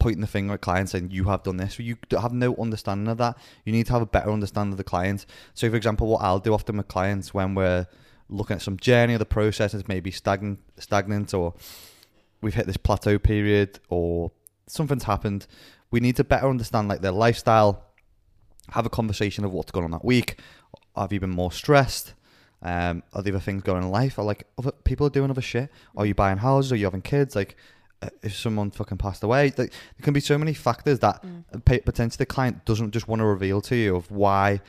Pointing 0.00 0.20
the 0.20 0.28
finger 0.28 0.54
at 0.54 0.60
clients 0.60 0.92
saying 0.92 1.10
you 1.10 1.24
have 1.24 1.42
done 1.42 1.56
this, 1.56 1.76
you 1.80 1.96
have 2.12 2.32
no 2.32 2.54
understanding 2.54 3.08
of 3.08 3.18
that. 3.18 3.36
You 3.64 3.72
need 3.72 3.86
to 3.86 3.92
have 3.94 4.02
a 4.02 4.06
better 4.06 4.30
understanding 4.30 4.70
of 4.74 4.78
the 4.78 4.84
client. 4.84 5.26
So, 5.54 5.68
for 5.68 5.74
example, 5.74 6.06
what 6.06 6.22
I'll 6.22 6.38
do 6.38 6.54
often 6.54 6.76
with 6.76 6.86
clients 6.86 7.34
when 7.34 7.56
we're 7.56 7.84
looking 8.28 8.54
at 8.54 8.62
some 8.62 8.76
journey 8.76 9.14
of 9.14 9.18
the 9.18 9.26
process 9.26 9.74
is 9.74 9.88
maybe 9.88 10.12
stagnant, 10.12 10.60
stagnant, 10.78 11.34
or 11.34 11.54
we've 12.40 12.54
hit 12.54 12.66
this 12.66 12.76
plateau 12.76 13.18
period, 13.18 13.80
or 13.88 14.30
something's 14.68 15.02
happened. 15.02 15.48
We 15.90 15.98
need 15.98 16.14
to 16.14 16.22
better 16.22 16.48
understand 16.48 16.86
like 16.86 17.00
their 17.00 17.10
lifestyle, 17.10 17.82
have 18.70 18.86
a 18.86 18.90
conversation 18.90 19.44
of 19.44 19.52
what's 19.52 19.72
going 19.72 19.84
on 19.84 19.90
that 19.90 20.04
week. 20.04 20.38
Have 20.94 21.12
you 21.12 21.18
been 21.18 21.30
more 21.30 21.50
stressed? 21.50 22.14
Um, 22.62 23.02
are 23.14 23.22
there 23.22 23.32
other 23.32 23.40
things 23.40 23.64
going 23.64 23.78
on 23.78 23.84
in 23.84 23.90
life? 23.90 24.16
Are 24.16 24.24
like 24.24 24.46
other 24.56 24.70
people 24.70 25.08
are 25.08 25.10
doing 25.10 25.30
other 25.30 25.40
shit? 25.40 25.70
Are 25.96 26.06
you 26.06 26.14
buying 26.14 26.38
houses? 26.38 26.70
Are 26.70 26.76
you 26.76 26.84
having 26.84 27.02
kids? 27.02 27.34
Like, 27.34 27.56
if 28.22 28.36
someone 28.36 28.70
fucking 28.70 28.98
passed 28.98 29.22
away, 29.22 29.46
like, 29.46 29.56
there 29.56 30.02
can 30.02 30.12
be 30.14 30.20
so 30.20 30.38
many 30.38 30.54
factors 30.54 30.98
that 31.00 31.22
Mm. 31.22 31.84
potentially 31.84 32.16
the 32.18 32.26
client 32.26 32.64
doesn't 32.64 32.92
just 32.92 33.08
want 33.08 33.20
to 33.20 33.26
reveal 33.26 33.60
to 33.62 33.76
you 33.76 33.96
of 33.96 34.10
why 34.10 34.60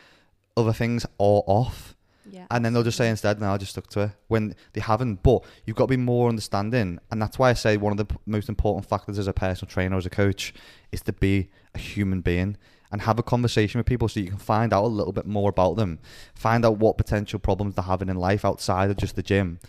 other 0.58 0.74
things 0.74 1.06
are 1.06 1.44
off 1.46 1.96
Yeah. 2.30 2.46
and 2.52 2.66
then 2.66 2.74
they'll 2.74 2.84
just 2.84 2.98
say 2.98 3.10
instead, 3.10 3.40
"No, 3.40 3.54
I 3.54 3.58
just 3.58 3.72
stuck 3.72 3.88
to 3.90 4.00
it." 4.02 4.12
When 4.28 4.56
they 4.74 4.82
haven't, 4.82 5.22
but 5.24 5.44
you've 5.66 5.76
got 5.78 5.86
to 5.86 5.90
be 5.90 5.98
more 5.98 6.28
understanding, 6.30 7.00
and 7.12 7.22
that's 7.22 7.38
why 7.40 7.50
I 7.52 7.54
say 7.54 7.78
one 7.78 7.92
of 7.92 7.98
the 7.98 8.06
p- 8.06 8.18
most 8.26 8.50
important 8.50 8.88
factors 8.88 9.20
as 9.20 9.28
a 9.28 9.34
personal 9.34 9.70
trainer, 9.70 9.96
as 9.96 10.06
a 10.06 10.10
coach, 10.10 10.54
is 10.92 11.02
to 11.04 11.14
be 11.14 11.50
a 11.76 11.78
human 11.80 12.22
being 12.22 12.58
and 12.92 13.02
have 13.04 13.20
a 13.20 13.24
conversation 13.24 13.78
with 13.78 13.86
people 13.86 14.08
so 14.10 14.20
you 14.20 14.30
can 14.30 14.38
find 14.40 14.74
out 14.74 14.84
a 14.84 14.88
little 14.88 15.14
bit 15.14 15.28
more 15.28 15.52
about 15.52 15.76
them, 15.76 16.00
find 16.34 16.66
out 16.66 16.78
what 16.80 16.98
potential 16.98 17.38
problems 17.40 17.76
they're 17.76 17.86
having 17.86 18.10
in 18.10 18.16
life 18.18 18.44
outside 18.44 18.90
of 18.90 18.98
just 18.98 19.16
the 19.16 19.22
gym, 19.24 19.60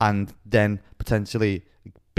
and 0.00 0.32
then 0.46 0.78
potentially 0.98 1.64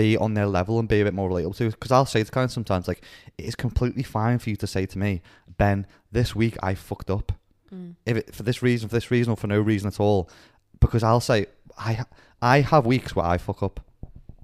be 0.02 0.18
on 0.18 0.34
their 0.34 0.46
level 0.48 0.80
and 0.80 0.88
be 0.88 1.02
a 1.02 1.04
bit 1.04 1.14
more 1.14 1.30
relatable 1.30 1.58
to. 1.58 1.70
Because 1.72 1.92
I'll 1.92 2.06
say 2.06 2.24
to 2.24 2.32
clients 2.32 2.54
sometimes, 2.54 2.88
like, 2.88 3.02
it 3.38 3.46
is 3.46 3.56
completely 3.56 4.04
fine 4.04 4.40
for 4.40 4.50
you 4.50 4.56
to 4.58 4.68
say 4.68 4.86
to 4.86 4.98
me, 4.98 5.22
Ben, 5.58 5.86
this 6.12 6.36
week 6.36 6.56
I 6.64 6.76
fucked 6.76 7.10
up 7.10 7.32
Mm. 7.72 7.94
if 8.06 8.18
it, 8.18 8.34
for 8.34 8.42
this 8.42 8.64
reason, 8.64 8.90
for 8.90 8.96
this 8.96 9.12
reason, 9.12 9.32
or 9.32 9.36
for 9.38 9.46
no 9.46 9.60
reason 9.60 9.88
at 9.88 10.00
all, 10.00 10.28
because 10.80 11.04
I'll 11.04 11.20
say 11.20 11.46
I 11.78 12.04
I 12.42 12.62
have 12.62 12.88
weeks 12.88 13.16
where 13.16 13.28
I 13.28 13.38
fuck 13.38 13.62
up, 13.62 13.80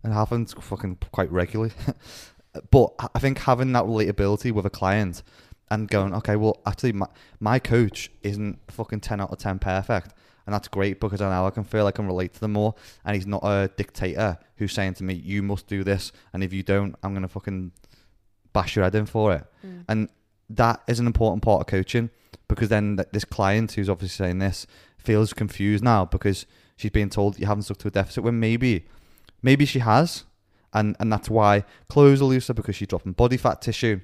and 0.03 0.13
it 0.13 0.15
happens 0.15 0.53
fucking 0.53 1.00
quite 1.12 1.31
regularly. 1.31 1.74
but 2.71 2.93
I 3.15 3.17
think 3.17 3.39
having 3.39 3.71
that 3.71 3.85
relatability 3.85 4.51
with 4.51 4.67
a 4.67 4.69
client 4.69 5.24
and 5.71 5.88
going, 5.88 6.13
okay, 6.13 6.35
well, 6.35 6.62
actually, 6.67 6.93
my 6.93 7.07
my 7.39 7.57
coach 7.57 8.12
isn't 8.21 8.59
fucking 8.69 9.00
ten 9.00 9.19
out 9.19 9.31
of 9.31 9.39
ten 9.39 9.57
perfect, 9.57 10.13
and 10.46 10.54
that's 10.54 10.68
great 10.68 11.00
because 11.00 11.22
I 11.22 11.30
now 11.30 11.48
I 11.48 11.50
can 11.50 11.64
feel 11.64 11.88
I 11.88 11.92
can 11.92 12.06
relate 12.08 12.34
to 12.34 12.40
them 12.40 12.54
more, 12.54 12.75
and 13.04 13.16
he's 13.16 13.28
not 13.28 13.44
a 13.44 13.70
dictator 13.75 14.38
who's 14.58 14.74
saying 14.74 14.96
to 14.96 15.04
me, 15.04 15.14
you 15.14 15.42
must 15.44 15.68
do 15.68 15.84
this, 15.84 16.12
and 16.34 16.44
if 16.44 16.54
you 16.54 16.64
don't, 16.64 16.96
I'm 17.04 17.14
gonna 17.14 17.28
fucking 17.28 17.72
bash 18.54 18.75
your 18.75 18.84
head 18.84 18.96
in 18.96 19.06
for 19.06 19.34
it. 19.34 19.46
Mm. 19.66 19.86
And 19.90 20.10
that 20.50 20.82
is 20.88 21.00
an 21.00 21.08
important 21.08 21.44
part 21.44 21.62
of 21.62 21.68
coaching 21.68 22.10
because 22.48 22.70
then 22.70 22.98
th- 22.98 23.10
this 23.12 23.25
client 23.25 23.74
who's 23.74 23.90
obviously 23.90 24.25
saying 24.25 24.40
this 24.40 24.68
feels 24.98 25.34
confused 25.34 25.84
now 25.84 26.06
because 26.06 26.46
she's 26.75 26.92
being 26.92 27.10
told 27.10 27.40
you 27.40 27.46
haven't 27.46 27.64
stuck 27.64 27.78
to 27.78 27.88
a 27.88 27.92
deficit 27.92 28.24
when 28.24 28.40
maybe 28.40 28.86
maybe 29.42 29.66
she 29.66 29.80
has 29.80 30.24
and 30.74 30.96
and 31.00 31.12
that's 31.12 31.30
why 31.30 31.64
clothes 31.90 32.22
are 32.22 32.25
looser 32.25 32.54
because 32.54 32.75
she's 32.75 32.88
dropping 32.88 33.14
body 33.14 33.38
fat 33.38 33.62
tissue 33.62 34.00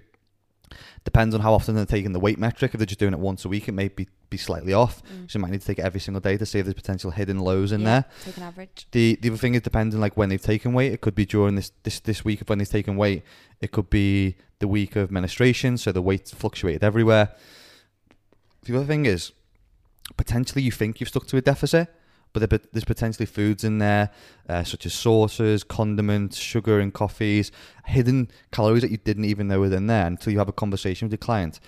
depends 1.04 1.34
on 1.36 1.42
how 1.42 1.54
often 1.54 1.76
they're 1.76 1.86
taking 1.86 2.14
the 2.14 2.20
weight 2.20 2.40
metric 2.40 2.74
if 2.74 2.78
they're 2.80 2.86
just 2.86 3.00
doing 3.00 3.14
it 3.14 3.20
once 3.20 3.46
a 3.46 3.50
week 3.50 3.68
it 3.68 3.74
may 3.74 3.88
be 3.88 4.08
be 4.30 4.38
slightly 4.38 4.74
off. 4.74 5.04
Mm. 5.04 5.30
So 5.30 5.38
you 5.38 5.42
might 5.42 5.52
need 5.52 5.62
to 5.62 5.68
take 5.68 5.80
it 5.80 5.86
every 5.86 6.00
single 6.00 6.22
day 6.22 6.38
to 6.38 6.46
see 6.46 6.60
if 6.60 6.66
there's 6.66 6.74
potential 6.74 7.12
hidden 7.12 7.40
lows 7.40 7.72
in 7.72 7.82
Yeah, 7.82 7.86
there. 7.86 8.06
Take 8.24 8.38
an 8.38 8.44
average. 8.44 8.88
The 8.92 9.18
the 9.22 9.30
other 9.30 9.38
thing 9.38 9.56
is 9.56 9.62
depending 9.62 10.00
like 10.00 10.16
when 10.16 10.30
they've 10.30 10.42
taken 10.42 10.74
weight. 10.74 10.94
It 10.94 11.02
could 11.02 11.16
be 11.16 11.26
during 11.26 11.56
this 11.56 11.72
this 11.84 12.00
this 12.00 12.24
week 12.24 12.42
of 12.42 12.50
when 12.50 12.58
they've 12.60 12.70
taken 12.70 12.96
weight. 12.96 13.24
It 13.60 13.72
could 13.72 13.90
be 13.90 14.36
the 14.60 14.68
week 14.68 14.96
of 14.96 15.12
menstruation, 15.12 15.78
so 15.78 15.92
the 15.92 16.02
weight 16.02 16.30
fluctuated 16.30 16.84
everywhere. 16.84 17.36
The 18.64 18.76
other 18.76 18.86
thing 18.86 19.06
is 19.06 19.32
potentially 20.18 20.62
you 20.62 20.72
think 20.72 21.00
you've 21.00 21.10
stuck 21.10 21.28
to 21.28 21.38
a 21.38 21.42
deficit, 21.42 21.88
but 22.34 22.50
there's 22.72 22.86
potentially 22.86 23.26
foods 23.26 23.64
in 23.64 23.78
there 23.80 24.10
uh, 24.48 24.64
such 24.64 24.86
as 24.86 24.94
sauces, 24.94 25.64
condiments, 25.64 26.38
sugar 26.38 26.80
in 26.80 26.92
coffees, 26.92 27.52
hidden 27.86 28.30
calories 28.52 28.82
that 28.84 28.92
you 28.92 28.98
didn't 28.98 29.26
even 29.26 29.48
know 29.48 29.60
were 29.60 29.74
in 29.74 29.88
there 29.88 30.06
until 30.08 30.32
you 30.32 30.40
have 30.40 30.48
a 30.50 30.54
conversation 30.54 31.08
with 31.08 31.12
your 31.14 31.18
client. 31.18 31.60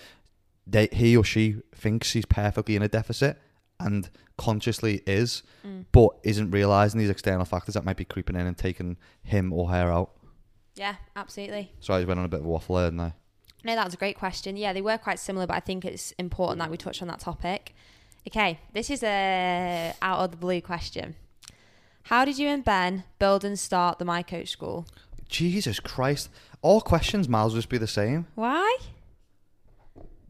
They, 0.66 0.88
he 0.94 1.18
or 1.18 1.24
she 1.26 1.58
thinks 1.76 2.08
she's 2.08 2.26
perfectly 2.26 2.76
in 2.78 2.82
a 2.82 2.88
deficit 2.88 3.38
and 3.80 4.10
consciously 4.38 5.02
is, 5.06 5.44
Mm. 5.66 5.86
but 5.92 6.10
isn't 6.24 6.52
realizing 6.52 7.00
these 7.00 7.10
external 7.10 7.46
factors 7.46 7.74
that 7.76 7.84
might 7.86 7.98
be 7.98 8.06
creeping 8.06 8.36
in 8.36 8.46
and 8.48 8.58
taking 8.58 8.98
him 9.24 9.52
or 9.54 9.70
her 9.70 9.92
out. 9.92 10.12
Yeah, 10.76 10.96
absolutely. 11.16 11.72
So 11.82 11.94
I 11.94 12.00
just 12.00 12.08
went 12.08 12.20
on 12.20 12.26
a 12.26 12.30
bit 12.30 12.40
of 12.42 12.46
a 12.46 12.50
waffle 12.50 12.76
there, 12.78 12.88
didn't 12.88 13.00
I? 13.02 13.14
No, 13.66 13.76
that 13.76 13.86
was 13.86 13.94
a 13.94 13.98
great 13.98 14.18
question. 14.18 14.58
Yeah, 14.58 14.74
they 14.74 14.82
were 14.82 14.98
quite 14.98 15.20
similar, 15.20 15.48
but 15.48 15.56
I 15.56 15.60
think 15.62 15.86
it's 15.86 16.12
important 16.14 16.60
that 16.60 16.70
we 16.72 16.76
touch 16.78 17.02
on 17.02 17.08
that 17.10 17.20
topic. 17.20 17.74
Okay, 18.28 18.60
this 18.74 18.90
is 18.90 19.04
a 19.04 19.94
out 20.02 20.20
of 20.20 20.32
the 20.32 20.38
blue 20.38 20.62
question. 20.62 21.16
How 22.04 22.26
did 22.26 22.38
you 22.38 22.48
and 22.50 22.64
Ben 22.64 23.04
build 23.20 23.44
and 23.46 23.58
start 23.60 24.00
the 24.00 24.06
My 24.06 24.24
Coach 24.24 24.50
School? 24.50 24.86
Jesus 25.30 25.80
Christ. 25.80 26.30
All 26.62 26.82
questions, 26.82 27.28
Miles, 27.28 27.54
just 27.54 27.70
be 27.70 27.78
the 27.78 27.88
same. 27.88 28.28
Why? 28.36 28.78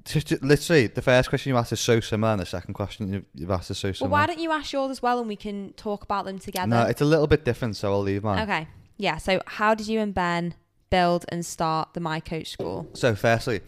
Just, 0.05 0.27
just- 0.27 0.43
literally, 0.43 0.87
the 0.87 1.01
first 1.01 1.29
question 1.29 1.51
you 1.51 1.57
asked 1.57 1.71
is 1.71 1.79
so 1.79 1.99
similar, 1.99 2.33
and 2.33 2.41
the 2.41 2.45
second 2.45 2.73
question 2.73 3.13
you- 3.13 3.25
you've 3.33 3.51
asked 3.51 3.71
is 3.71 3.77
so 3.77 3.87
Well, 3.89 3.93
similar. 3.93 4.11
why 4.11 4.25
don't 4.27 4.39
you 4.39 4.51
ask 4.51 4.71
yours 4.73 4.91
as 4.91 5.01
well, 5.01 5.19
and 5.19 5.27
we 5.27 5.35
can 5.35 5.73
talk 5.73 6.03
about 6.03 6.25
them 6.25 6.39
together? 6.39 6.67
no, 6.67 6.83
it's 6.83 7.01
a 7.01 7.05
little 7.05 7.27
bit 7.27 7.45
different, 7.45 7.75
so 7.75 7.91
I'll 7.93 8.01
leave 8.01 8.23
mine. 8.23 8.41
okay. 8.43 8.67
Yeah. 8.97 9.17
So, 9.17 9.41
how 9.47 9.73
did 9.75 9.87
you 9.87 9.99
and 9.99 10.13
Ben 10.13 10.55
build 10.89 11.25
and 11.29 11.45
start 11.45 11.93
the 11.93 11.99
My 11.99 12.19
Coach 12.19 12.47
School? 12.51 12.87
So, 12.93 13.15
firstly, 13.15 13.61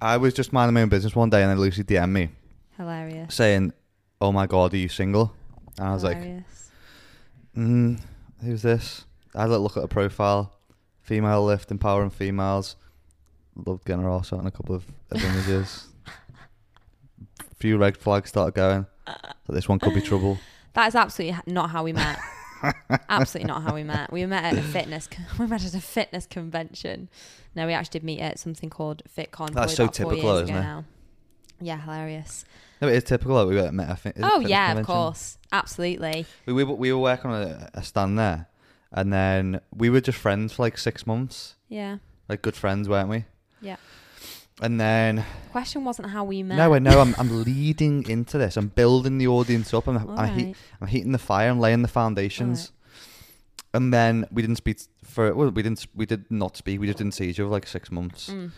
I 0.00 0.16
was 0.16 0.34
just 0.34 0.52
minding 0.52 0.74
my 0.74 0.82
own 0.82 0.88
business 0.88 1.14
one 1.16 1.30
day, 1.30 1.42
and 1.42 1.50
then 1.50 1.58
Lucy 1.58 1.82
DM'd 1.82 2.12
me 2.12 2.30
Hilarious. 2.76 3.34
saying, 3.34 3.72
"Oh 4.20 4.32
my 4.32 4.46
God, 4.46 4.72
are 4.74 4.76
you 4.76 4.88
single?" 4.88 5.34
And 5.78 5.88
I 5.88 5.94
was 5.94 6.04
like, 6.04 6.16
Hilarious. 6.18 6.70
mm, 7.56 8.00
"Who's 8.42 8.62
this?" 8.62 9.04
I 9.34 9.42
had 9.42 9.50
a 9.50 9.58
look 9.58 9.76
at 9.76 9.82
her 9.82 9.88
profile. 9.88 10.54
Female 11.00 11.44
lift, 11.44 11.70
empowering 11.70 12.10
females. 12.10 12.76
Loved 13.56 13.84
getting 13.84 14.02
her 14.02 14.10
ass 14.10 14.32
out 14.32 14.40
in 14.40 14.46
a 14.46 14.50
couple 14.50 14.74
of, 14.74 14.84
of 15.10 15.22
images. 15.22 15.88
Few 17.56 17.76
red 17.78 17.96
flags 17.96 18.30
started 18.30 18.54
going. 18.54 18.86
So 19.46 19.52
this 19.52 19.68
one 19.68 19.78
could 19.78 19.94
be 19.94 20.00
trouble. 20.00 20.38
That 20.74 20.86
is 20.88 20.94
absolutely 20.94 21.36
h- 21.36 21.52
not 21.52 21.68
how 21.68 21.82
we 21.84 21.92
met. 21.92 22.18
absolutely 23.10 23.46
not 23.52 23.62
how 23.62 23.74
we 23.74 23.82
met. 23.82 24.10
We 24.10 24.24
met 24.24 24.42
at 24.54 24.58
a 24.58 24.62
fitness. 24.62 25.06
con- 25.06 25.26
We 25.38 25.46
met 25.46 25.62
at 25.66 25.74
a 25.74 25.82
fitness 25.82 26.24
convention. 26.24 27.10
No, 27.54 27.66
we 27.66 27.74
actually 27.74 28.00
did 28.00 28.04
meet 28.04 28.20
at 28.20 28.38
something 28.38 28.70
called 28.70 29.02
FitCon. 29.06 29.52
That's 29.52 29.74
probably 29.74 29.74
so 29.74 29.84
about 29.84 29.96
four 29.96 30.10
typical, 30.12 30.30
years 30.32 30.42
isn't 30.44 30.54
ago 30.56 30.58
it? 30.60 30.62
Now. 30.62 30.84
Yeah, 31.62 31.80
hilarious. 31.80 32.44
No, 32.80 32.88
it 32.88 32.94
is 32.94 33.04
typical 33.04 33.36
that 33.38 33.46
we 33.46 33.54
were 33.54 33.70
met. 33.72 33.90
I 33.90 33.94
think. 33.94 34.16
Oh 34.22 34.40
yeah, 34.40 34.76
of 34.78 34.84
course, 34.86 35.38
absolutely. 35.52 36.26
We, 36.46 36.52
we, 36.52 36.64
were- 36.64 36.74
we 36.74 36.92
were 36.92 36.98
working 36.98 37.30
on 37.30 37.42
a, 37.42 37.70
a 37.74 37.82
stand 37.82 38.18
there, 38.18 38.46
and 38.92 39.12
then 39.12 39.60
we 39.74 39.88
were 39.90 40.00
just 40.00 40.18
friends 40.18 40.52
for 40.54 40.62
like 40.62 40.76
six 40.78 41.06
months, 41.06 41.54
Yeah, 41.68 41.98
like 42.28 42.42
good 42.42 42.56
friends, 42.56 42.88
weren't 42.88 43.08
we? 43.08 43.24
yeah. 43.60 43.76
And 44.60 44.78
then 44.80 45.24
Question 45.50 45.84
wasn't 45.84 46.10
how 46.10 46.24
we 46.24 46.42
met. 46.42 46.56
no, 46.56 46.74
I 46.74 46.78
know 46.78 47.00
I'm 47.00 47.14
I'm 47.18 47.42
leading 47.44 48.06
into 48.08 48.36
this. 48.38 48.56
I'm 48.56 48.68
building 48.68 49.18
the 49.18 49.26
audience 49.26 49.72
up. 49.74 49.88
I'm 49.88 49.96
I'm, 50.18 50.38
heat, 50.38 50.56
I'm 50.80 50.86
heating 50.88 51.12
the 51.12 51.18
fire. 51.18 51.48
I'm 51.50 51.58
laying 51.58 51.82
the 51.82 51.88
foundations. 51.88 52.70
And 53.74 53.92
then 53.92 54.26
we 54.30 54.42
didn't 54.42 54.56
speak 54.56 54.78
for 55.02 55.34
well, 55.34 55.48
we 55.50 55.62
didn't 55.62 55.86
we 55.94 56.04
did 56.06 56.30
not 56.30 56.56
speak. 56.56 56.78
We 56.80 56.86
just 56.86 56.98
didn't 56.98 57.14
see 57.14 57.26
each 57.30 57.40
other 57.40 57.48
for 57.48 57.52
like 57.52 57.66
six 57.66 57.90
months. 57.90 58.28
Mm. 58.28 58.50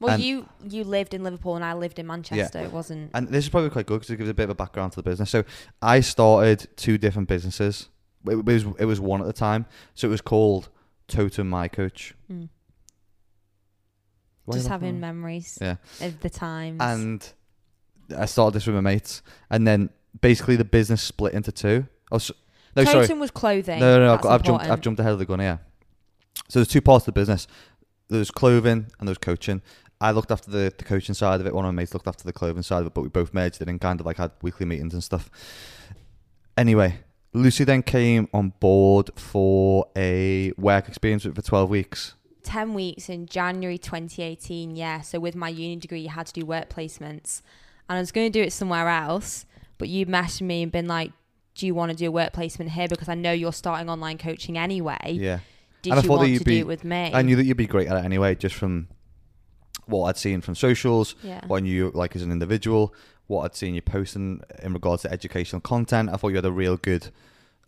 Well, 0.00 0.14
And- 0.14 0.22
you 0.22 0.48
you 0.68 0.84
lived 0.84 1.12
in 1.14 1.22
Liverpool 1.24 1.56
and 1.56 1.64
I 1.64 1.72
lived 1.74 1.98
in 1.98 2.06
Manchester. 2.06 2.60
It 2.60 2.72
wasn't. 2.72 3.10
And 3.14 3.28
this 3.28 3.44
is 3.44 3.50
probably 3.50 3.70
quite 3.70 3.86
good 3.86 3.96
because 4.00 4.10
it 4.10 4.16
gives 4.16 4.30
a 4.30 4.34
bit 4.34 4.44
of 4.44 4.50
a 4.50 4.54
background 4.54 4.92
to 4.92 4.96
the 4.96 5.02
business. 5.02 5.30
So 5.30 5.44
I 5.82 6.00
started 6.00 6.68
two 6.76 6.98
different 6.98 7.28
businesses. 7.28 7.88
It, 8.26 8.36
it 8.36 8.44
was 8.44 8.64
it 8.78 8.84
was 8.84 9.00
one 9.00 9.20
at 9.20 9.26
the 9.26 9.32
time. 9.32 9.66
So 9.94 10.06
it 10.06 10.10
was 10.10 10.20
called 10.20 10.68
Totem 11.08 11.48
My 11.48 11.66
Coach. 11.68 12.14
Mm. 12.30 12.48
Why 14.44 14.54
are 14.54 14.56
you 14.56 14.60
Just 14.60 14.68
having 14.68 15.00
memories 15.00 15.58
Yeah. 15.60 15.76
of 16.00 16.20
the 16.20 16.30
times. 16.30 16.78
And 16.80 17.32
I 18.16 18.24
started 18.26 18.54
this 18.56 18.66
with 18.66 18.74
my 18.74 18.80
mates, 18.80 19.22
and 19.50 19.66
then 19.66 19.90
basically 20.20 20.56
the 20.56 20.64
business 20.64 21.02
split 21.02 21.34
into 21.34 21.52
two. 21.52 21.86
Oh, 22.10 22.16
s 22.16 22.30
no, 22.76 22.84
Totem 22.84 23.06
sorry, 23.08 23.18
was 23.20 23.30
clothing. 23.30 23.80
no, 23.80 23.98
no, 23.98 24.06
no. 24.06 24.14
I've, 24.14 24.20
got- 24.22 24.32
I've 24.32 24.42
jumped. 24.42 24.64
I've 24.64 24.80
jumped 24.80 25.00
ahead 25.00 25.12
of 25.12 25.18
the 25.18 25.26
gun 25.26 25.40
here. 25.40 25.60
So 26.48 26.60
there's 26.60 26.68
two 26.68 26.80
parts 26.80 27.02
of 27.06 27.12
the 27.14 27.20
business. 27.20 27.46
There's 28.08 28.30
clothing 28.30 28.86
and 28.98 29.06
there's 29.08 29.18
coaching. 29.18 29.60
I 30.00 30.12
looked 30.12 30.30
after 30.30 30.50
the, 30.50 30.72
the 30.76 30.84
coaching 30.84 31.14
side 31.14 31.40
of 31.40 31.46
it. 31.46 31.54
One 31.54 31.64
of 31.64 31.74
my 31.74 31.82
mates 31.82 31.92
looked 31.92 32.06
after 32.06 32.24
the 32.24 32.32
clothing 32.32 32.62
side 32.62 32.80
of 32.80 32.86
it, 32.86 32.94
but 32.94 33.02
we 33.02 33.08
both 33.08 33.34
merged 33.34 33.60
it 33.60 33.68
and 33.68 33.80
kind 33.80 33.98
of 34.00 34.06
like 34.06 34.16
had 34.16 34.30
weekly 34.42 34.64
meetings 34.66 34.94
and 34.94 35.02
stuff. 35.02 35.28
Anyway, 36.56 36.98
Lucy 37.32 37.64
then 37.64 37.82
came 37.82 38.28
on 38.32 38.52
board 38.60 39.10
for 39.16 39.86
a 39.96 40.52
work 40.56 40.88
experience 40.88 41.24
for 41.24 41.42
12 41.42 41.70
weeks. 41.70 42.14
10 42.44 42.74
weeks 42.74 43.08
in 43.08 43.26
January 43.26 43.76
2018. 43.78 44.74
Yeah. 44.76 45.00
So 45.00 45.20
with 45.20 45.34
my 45.34 45.48
uni 45.48 45.76
degree, 45.76 46.00
you 46.00 46.08
had 46.08 46.26
to 46.26 46.32
do 46.32 46.46
work 46.46 46.68
placements. 46.68 47.42
And 47.88 47.96
I 47.96 48.00
was 48.00 48.12
going 48.12 48.30
to 48.30 48.38
do 48.38 48.42
it 48.44 48.52
somewhere 48.52 48.88
else, 48.88 49.46
but 49.78 49.88
you 49.88 50.06
messaged 50.06 50.42
me 50.42 50.62
and 50.62 50.72
been 50.72 50.86
like, 50.86 51.12
do 51.54 51.66
you 51.66 51.74
want 51.74 51.90
to 51.90 51.96
do 51.96 52.06
a 52.06 52.10
work 52.10 52.32
placement 52.32 52.70
here? 52.70 52.86
Because 52.86 53.08
I 53.08 53.14
know 53.14 53.32
you're 53.32 53.52
starting 53.52 53.90
online 53.90 54.18
coaching 54.18 54.56
anyway. 54.56 54.96
Yeah. 55.12 55.40
Did 55.82 55.90
And 55.92 56.00
I 56.00 56.02
you 56.02 56.08
want 56.08 56.28
you'd 56.28 56.38
to 56.40 56.44
be- 56.44 56.54
do 56.56 56.60
it 56.60 56.66
with 56.66 56.84
me? 56.84 57.10
I 57.12 57.22
knew 57.22 57.36
that 57.36 57.44
you'd 57.44 57.56
be 57.56 57.66
great 57.66 57.88
at 57.88 57.96
it 57.96 58.04
anyway, 58.04 58.34
just 58.34 58.54
from 58.54 58.88
what 59.88 60.08
I'd 60.08 60.16
seen 60.16 60.40
from 60.40 60.54
socials, 60.54 61.14
Yeah. 61.22 61.40
what 61.46 61.58
I 61.58 61.60
knew 61.60 61.72
you 61.74 61.90
like 61.94 62.14
as 62.16 62.22
an 62.22 62.30
individual, 62.32 62.94
what 63.26 63.42
I'd 63.44 63.54
seen 63.56 63.74
you 63.74 63.82
posting 63.82 64.42
in 64.62 64.72
regards 64.72 65.02
to 65.02 65.12
educational 65.12 65.60
content. 65.60 66.08
I 66.12 66.16
thought 66.16 66.28
you 66.28 66.36
had 66.36 66.44
a 66.44 66.52
real 66.52 66.76
good 66.76 67.08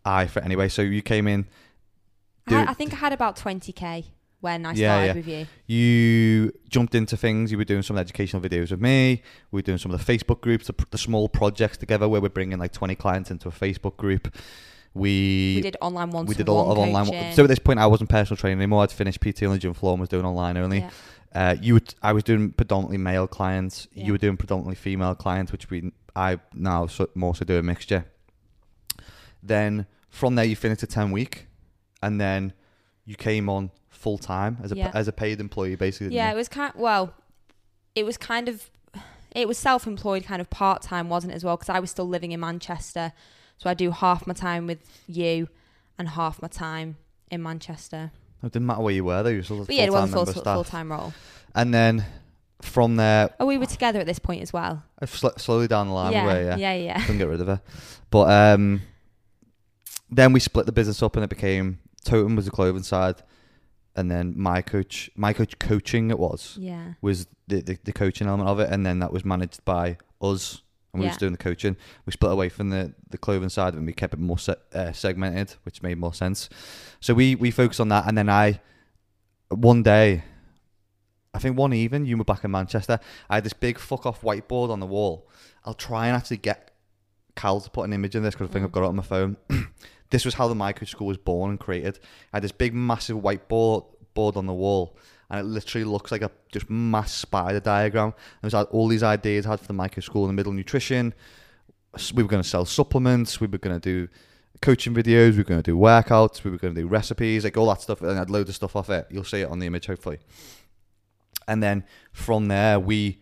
eye 0.05 0.27
for 0.27 0.39
it 0.41 0.45
anyway. 0.45 0.69
So 0.69 0.83
you 0.83 1.03
came 1.03 1.27
in, 1.27 1.47
I, 2.47 2.53
had- 2.53 2.69
I 2.69 2.75
think 2.75 2.93
I 2.93 2.97
had 2.97 3.13
about 3.13 3.37
20k 3.37 4.05
when 4.41 4.65
I 4.65 4.73
Yeah, 4.73 4.95
started 4.95 5.07
yeah. 5.07 5.15
with 5.15 5.29
you. 5.29 5.47
you 5.77 6.53
jumped 6.69 6.95
into 6.95 7.17
things. 7.17 7.53
You 7.53 7.59
were 7.59 7.65
doing 7.65 7.83
some 7.83 7.99
educational 7.99 8.41
videos 8.43 8.71
with 8.71 8.81
me. 8.81 9.23
We 9.51 9.59
were 9.59 9.63
doing 9.63 9.77
some 9.79 9.93
of 9.93 10.05
the 10.05 10.13
Facebook 10.13 10.41
groups, 10.41 10.67
the, 10.67 10.75
the 10.91 10.97
small 10.99 11.29
projects 11.29 11.77
together 11.77 12.09
where 12.09 12.21
we're 12.23 12.31
bringing 12.31 12.59
like 12.59 12.73
20 12.73 12.95
clients 12.95 13.31
into 13.31 13.49
a 13.49 13.53
Facebook 13.53 13.97
group. 13.99 14.35
We, 14.95 15.55
We 15.57 15.61
did 15.63 15.77
online 15.81 16.11
one 16.11 16.27
we 16.27 16.35
did 16.35 16.49
a 16.49 16.53
lot 16.53 16.73
of 16.73 16.79
online. 16.79 17.33
So 17.35 17.45
at 17.45 17.49
this 17.49 17.61
point, 17.61 17.79
I 17.79 17.87
wasn't 17.87 18.11
personal 18.11 18.37
training 18.37 18.59
anymore. 18.59 18.83
I'd 18.83 18.91
finished 18.91 19.21
PT 19.21 19.45
on 19.45 19.53
the 19.53 19.59
gym 19.59 19.73
floor 19.75 19.93
and 19.93 20.01
was 20.01 20.09
doing 20.09 20.25
online 20.25 20.57
only. 20.57 20.79
Yeah. 20.81 20.91
Uh, 21.35 21.55
you 21.61 21.75
would, 21.75 21.95
I 22.03 22.13
was 22.13 22.25
doing 22.25 22.51
predominantly 22.53 22.99
male 22.99 23.27
clients. 23.29 23.87
Yeah. 23.93 24.07
You 24.07 24.13
were 24.13 24.19
doing 24.19 24.37
predominantly 24.37 24.75
female 24.75 25.15
clients, 25.15 25.53
which 25.53 25.71
we 25.71 25.93
I 26.17 26.39
now 26.55 26.89
more 27.15 27.35
so 27.37 27.45
do 27.45 27.57
a 27.57 27.63
mixture. 27.63 28.05
Then 29.43 29.87
from 30.09 30.35
there, 30.35 30.45
you 30.45 30.57
finished 30.57 30.83
a 30.83 30.87
ten 30.87 31.13
week, 31.13 31.47
and 32.03 32.21
then 32.21 32.53
you 33.05 33.15
came 33.15 33.49
on 33.49 33.71
full 33.89 34.19
time 34.19 34.59
as 34.63 34.73
a 34.73 34.77
Yeah. 34.77 34.91
as 34.95 35.09
a 35.09 35.13
paid 35.13 35.41
employee, 35.41 35.77
basically. 35.77 36.17
Yeah, 36.17 36.33
it 36.33 36.35
was 36.37 36.49
kind. 36.49 36.75
Of, 36.75 36.81
Well, 36.81 37.15
it 37.95 38.05
was 38.05 38.17
kind 38.17 38.49
of, 38.49 38.71
it 39.35 39.47
was 39.47 39.59
self-employed, 39.59 40.25
kind 40.25 40.41
of 40.41 40.51
part-time, 40.51 41.09
wasn't 41.09 41.33
it 41.33 41.37
as 41.37 41.45
well? 41.45 41.57
Because 41.57 41.69
I 41.69 41.81
was 41.81 41.91
still 41.91 42.09
living 42.09 42.33
in 42.33 42.41
Manchester, 42.41 43.13
so 43.57 43.71
I 43.71 43.75
do 43.75 43.91
half 43.93 44.27
my 44.27 44.35
time 44.35 44.67
with 44.67 44.81
you, 45.07 45.49
and 45.99 46.09
half 46.09 46.43
my 46.43 46.49
time 46.49 46.97
in 47.31 47.43
Manchester. 47.43 48.11
It 48.43 48.53
didn't 48.53 48.67
matter 48.67 48.81
where 48.83 48.95
you 48.95 49.05
were, 49.05 49.23
though. 49.23 49.29
You 49.31 49.39
were 49.39 49.43
still 49.43 49.63
a 49.63 49.67
But 49.67 49.75
yeah, 49.75 49.85
it 49.85 49.93
was 49.93 50.11
full-time 50.11 50.13
full, 50.13 50.25
member 50.25 50.31
of 50.31 50.37
staff. 50.45 50.55
full-time 50.57 50.93
role. 50.93 51.13
And 51.55 51.75
then 51.75 52.05
from 52.63 52.97
there, 52.97 53.31
Oh, 53.41 53.47
we 53.47 53.59
were 53.59 53.67
together 53.67 54.01
at 54.01 54.07
this 54.07 54.19
point 54.19 54.43
as 54.43 54.53
well. 54.53 54.83
uh, 55.01 55.07
sl- 55.07 55.29
slowly 55.37 55.67
down 55.69 55.89
the 55.89 55.95
line, 55.95 56.13
yeah, 56.13 56.27
we 56.27 56.33
were, 56.33 56.43
yeah. 56.43 56.57
yeah, 56.57 56.75
yeah. 56.75 57.01
couldn't 57.01 57.19
get 57.19 57.29
rid 57.29 57.41
of 57.41 57.47
her. 57.49 57.61
But 58.11 58.31
um, 58.31 58.83
then 60.11 60.33
we 60.33 60.41
split 60.41 60.67
the 60.67 60.73
business 60.73 61.03
up, 61.03 61.17
and 61.17 61.25
it 61.25 61.31
became 61.31 61.79
Totem 62.05 62.35
was 62.37 62.45
the 62.47 62.51
clothing 62.51 62.83
side, 62.83 63.17
and 63.95 64.11
then 64.11 64.35
my 64.37 64.63
coach, 64.63 65.11
my 65.17 65.33
coach 65.33 65.59
coaching 65.59 66.11
it 66.11 66.19
was 66.19 66.57
Yeah. 66.59 66.95
was 67.03 67.27
the, 67.49 67.61
the 67.63 67.79
the 67.85 67.93
coaching 67.93 68.27
element 68.27 68.49
of 68.49 68.59
it, 68.61 68.71
and 68.71 68.85
then 68.87 68.99
that 69.01 69.13
was 69.13 69.25
managed 69.25 69.65
by 69.65 69.99
us, 70.23 70.63
and 70.93 71.01
we 71.01 71.07
Yeah. 71.07 71.11
was 71.13 71.19
doing 71.19 71.33
the 71.33 71.39
coaching. 71.39 71.77
We 72.07 72.13
split 72.13 72.33
away 72.33 72.49
from 72.49 72.71
the 72.71 72.95
the 73.09 73.19
clothing 73.19 73.49
side, 73.49 73.75
and 73.75 73.87
we 73.87 73.93
kept 73.93 74.15
it 74.15 74.21
more 74.21 74.39
se- 74.39 74.57
uh, 74.75 74.93
segmented, 74.93 75.55
which 75.65 75.83
made 75.83 75.99
more 75.99 76.15
sense. 76.15 76.49
So 77.01 77.15
we 77.15 77.35
we 77.35 77.51
focused 77.51 77.81
on 77.81 77.89
that, 77.89 78.07
and 78.07 78.17
then 78.19 78.29
I 78.29 78.61
one 79.49 79.83
day. 79.83 80.25
I 81.33 81.39
think 81.39 81.57
one 81.57 81.73
even 81.73 82.07
you 82.07 82.17
were 82.17 82.25
back 82.25 82.43
in 82.43 82.51
Manchester. 82.51 82.99
I 83.29 83.37
had 83.37 83.45
this 83.45 83.53
big 83.53 83.79
fuck 83.79 84.05
off 84.05 84.21
whiteboard 84.23 84.69
on 84.71 84.81
the 84.81 84.87
wall. 84.87 85.29
I'll 85.65 85.75
try 85.75 86.09
and 86.09 86.17
actually 86.17 86.39
get 86.39 86.73
Cal 87.37 87.61
to 87.61 87.71
put 87.71 87.85
an 87.85 87.93
image 87.93 88.17
in 88.17 88.25
this 88.25 88.35
because 88.35 88.49
I 88.51 88.53
think 88.53 88.65
Mm. 88.65 88.67
I've 88.67 88.73
got 88.73 88.83
it 88.83 88.89
on 88.89 88.97
my 88.97 89.03
phone. 89.05 89.37
this 90.11 90.25
was 90.25 90.35
how 90.35 90.49
the 90.49 90.55
MyCoach 90.57 90.89
School 90.89 91.07
was 91.07 91.19
born 91.19 91.51
and 91.53 91.61
created. 91.61 92.01
I 92.33 92.39
had 92.39 92.43
this 92.43 92.51
big 92.51 92.75
massive 92.75 93.19
whiteboard 93.19 93.85
board 94.13 94.37
on 94.37 94.47
the 94.47 94.53
wall, 94.53 94.97
and 95.31 95.41
it 95.41 95.45
literally 95.45 95.85
looks 95.85 96.11
like 96.11 96.23
a 96.23 96.31
just 96.53 96.69
mass 96.69 97.13
spider 97.13 97.61
diagram. 97.61 98.13
And 98.43 98.53
it 98.53 98.57
was 98.57 98.67
all 98.71 98.89
these 98.89 99.03
ideas 99.03 99.47
I 99.47 99.51
had 99.51 99.61
for 99.61 99.67
the 99.69 99.75
MyCoach 99.75 100.03
School 100.05 100.25
in 100.25 100.29
the 100.29 100.35
middle 100.35 100.53
nutrition. 100.53 101.15
We 102.15 102.23
were 102.23 102.29
going 102.29 102.43
to 102.43 102.49
sell 102.49 102.65
supplements. 102.65 103.41
We 103.41 103.47
were 103.47 103.59
going 103.59 103.79
to 103.79 103.81
do 103.81 104.09
coaching 104.61 104.95
videos. 104.95 105.33
We 105.33 105.39
were 105.39 105.45
going 105.45 105.63
to 105.63 105.71
do 105.71 105.77
workouts. 105.77 106.45
We 106.45 106.51
were 106.51 106.57
going 106.59 106.75
to 106.75 106.81
do 106.81 106.87
recipes, 106.87 107.45
like 107.45 107.57
all 107.57 107.67
that 107.69 107.81
stuff. 107.81 108.01
And 108.03 108.11
I 108.13 108.17
had 108.17 108.31
loads 108.31 108.49
of 108.49 108.55
stuff 108.57 108.77
off 108.77 108.91
it. 108.91 109.07
You'll 109.11 109.25
see 109.25 109.41
it 109.41 109.49
on 109.49 109.59
the 109.61 109.67
image, 109.67 109.87
hopefully. 109.87 110.19
And 111.49 111.63
then 111.63 111.85
from 112.13 112.47
there, 112.49 112.79
we 112.79 113.21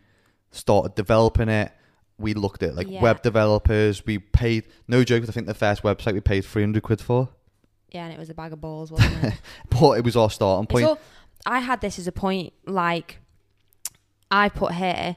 started 0.51 0.94
developing 0.94 1.49
it. 1.49 1.73
We 2.18 2.35
looked 2.35 2.62
at 2.62 2.75
like 2.75 2.88
Yeah. 2.88 3.01
web 3.01 3.23
developers. 3.23 4.05
We 4.05 4.18
paid 4.18 4.64
no 4.88 5.05
joke. 5.05 5.25
I 5.29 5.33
think 5.33 5.47
the 5.47 5.55
first 5.55 5.83
website 5.83 6.14
we 6.14 6.21
paid 6.21 6.44
three 6.44 6.62
hundred 6.62 6.83
quid 6.83 7.01
for, 7.01 7.29
Yeah, 7.92 8.05
and 8.05 8.12
it 8.12 8.18
was 8.18 8.29
a 8.29 8.35
bag 8.35 8.53
of 8.53 8.61
balls, 8.61 8.90
wasn't 8.90 9.25
it? 9.25 9.35
but 9.71 9.92
it 9.92 10.05
was 10.05 10.16
our 10.16 10.29
starting 10.31 10.66
point. 10.66 10.85
all, 10.87 10.99
I 11.49 11.61
had 11.61 11.81
this 11.81 11.99
as 11.99 12.07
a 12.07 12.13
point, 12.13 12.53
like 12.67 13.19
I 14.31 14.49
put 14.49 14.75
here 14.75 15.17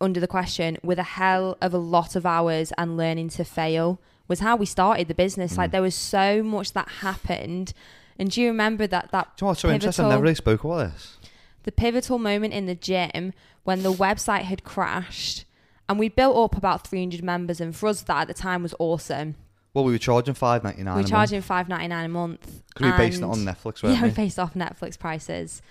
under 0.00 0.20
the 0.20 0.28
question 0.28 0.78
with 0.82 0.98
a 0.98 1.02
hell 1.18 1.58
of 1.60 1.74
a 1.74 1.78
lot 1.78 2.14
of 2.16 2.24
hours 2.24 2.72
and 2.78 2.96
learning 2.96 3.28
to 3.30 3.44
fail 3.44 4.00
was 4.28 4.40
how 4.40 4.54
we 4.56 4.64
started 4.66 5.08
the 5.08 5.14
business. 5.14 5.58
Like 5.58 5.70
Mm. 5.70 5.72
there 5.72 5.82
was 5.82 5.94
so 5.94 6.42
much 6.42 6.72
that 6.72 6.88
happened. 7.00 7.72
And 8.18 8.30
do 8.30 8.40
you 8.40 8.46
remember 8.48 8.86
that 8.86 9.10
that 9.10 9.36
Do 9.36 9.42
you 9.42 9.46
know 9.46 9.48
what's 9.50 9.60
so 9.60 9.70
interesting? 9.70 10.04
I 10.04 10.10
never 10.10 10.22
really 10.22 10.34
spoke 10.34 10.62
about 10.64 10.92
this. 10.92 11.16
the 11.64 11.72
pivotal 11.72 12.18
moment 12.18 12.54
in 12.54 12.64
the 12.66 12.74
gym 12.74 13.32
when 13.64 13.82
the 13.82 13.92
website 13.92 14.42
had 14.42 14.64
crashed 14.64 15.44
and 15.88 15.98
we 15.98 16.08
built 16.08 16.34
up 16.36 16.56
about 16.56 16.86
300 16.86 17.22
members 17.22 17.60
and 17.60 17.76
for 17.76 17.88
us 17.88 18.00
that 18.02 18.22
at 18.22 18.28
the 18.28 18.34
time 18.34 18.62
was 18.62 18.74
awesome. 18.78 19.34
Well, 19.74 19.84
we 19.84 19.92
were 19.92 19.98
charging 19.98 20.34
five 20.34 20.64
ninety 20.64 20.82
nine. 20.82 20.96
we 20.96 21.02
were 21.02 21.08
charging 21.08 21.42
5.99 21.42 22.04
a 22.04 22.08
month. 22.08 22.62
because 22.68 22.92
we 22.92 22.96
based 22.96 23.18
it 23.20 23.24
on 23.24 23.38
Netflix, 23.38 23.82
yeah, 23.84 24.02
we 24.02 24.08
we? 24.08 24.14
based 24.14 24.38
off 24.38 24.54
Netflix 24.54 24.98
prices. 24.98 25.62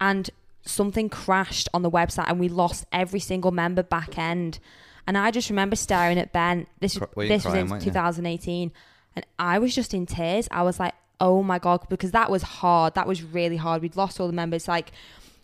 And 0.00 0.28
something 0.64 1.08
crashed 1.08 1.68
on 1.72 1.82
the 1.82 1.90
website 1.90 2.28
and 2.28 2.38
we 2.38 2.48
lost 2.48 2.84
every 2.92 3.20
single 3.20 3.50
member 3.50 3.82
back 3.82 4.18
end. 4.18 4.58
And 5.06 5.16
I 5.16 5.30
just 5.30 5.48
remember 5.48 5.76
staring 5.76 6.18
at 6.18 6.32
Ben. 6.32 6.66
This, 6.80 6.96
you 6.96 7.08
this 7.16 7.44
was 7.44 7.54
in 7.54 7.68
weren't 7.68 7.84
you? 7.84 7.90
2018. 7.90 8.70
And 9.16 9.26
I 9.38 9.58
was 9.58 9.74
just 9.74 9.94
in 9.94 10.04
tears. 10.04 10.46
I 10.50 10.62
was 10.62 10.78
like, 10.78 10.94
oh 11.18 11.42
my 11.42 11.58
God, 11.58 11.86
because 11.88 12.10
that 12.12 12.30
was 12.30 12.42
hard. 12.42 12.94
That 12.94 13.06
was 13.06 13.22
really 13.22 13.56
hard. 13.56 13.80
We'd 13.80 13.96
lost 13.96 14.20
all 14.20 14.26
the 14.26 14.32
members. 14.34 14.68
Like, 14.68 14.92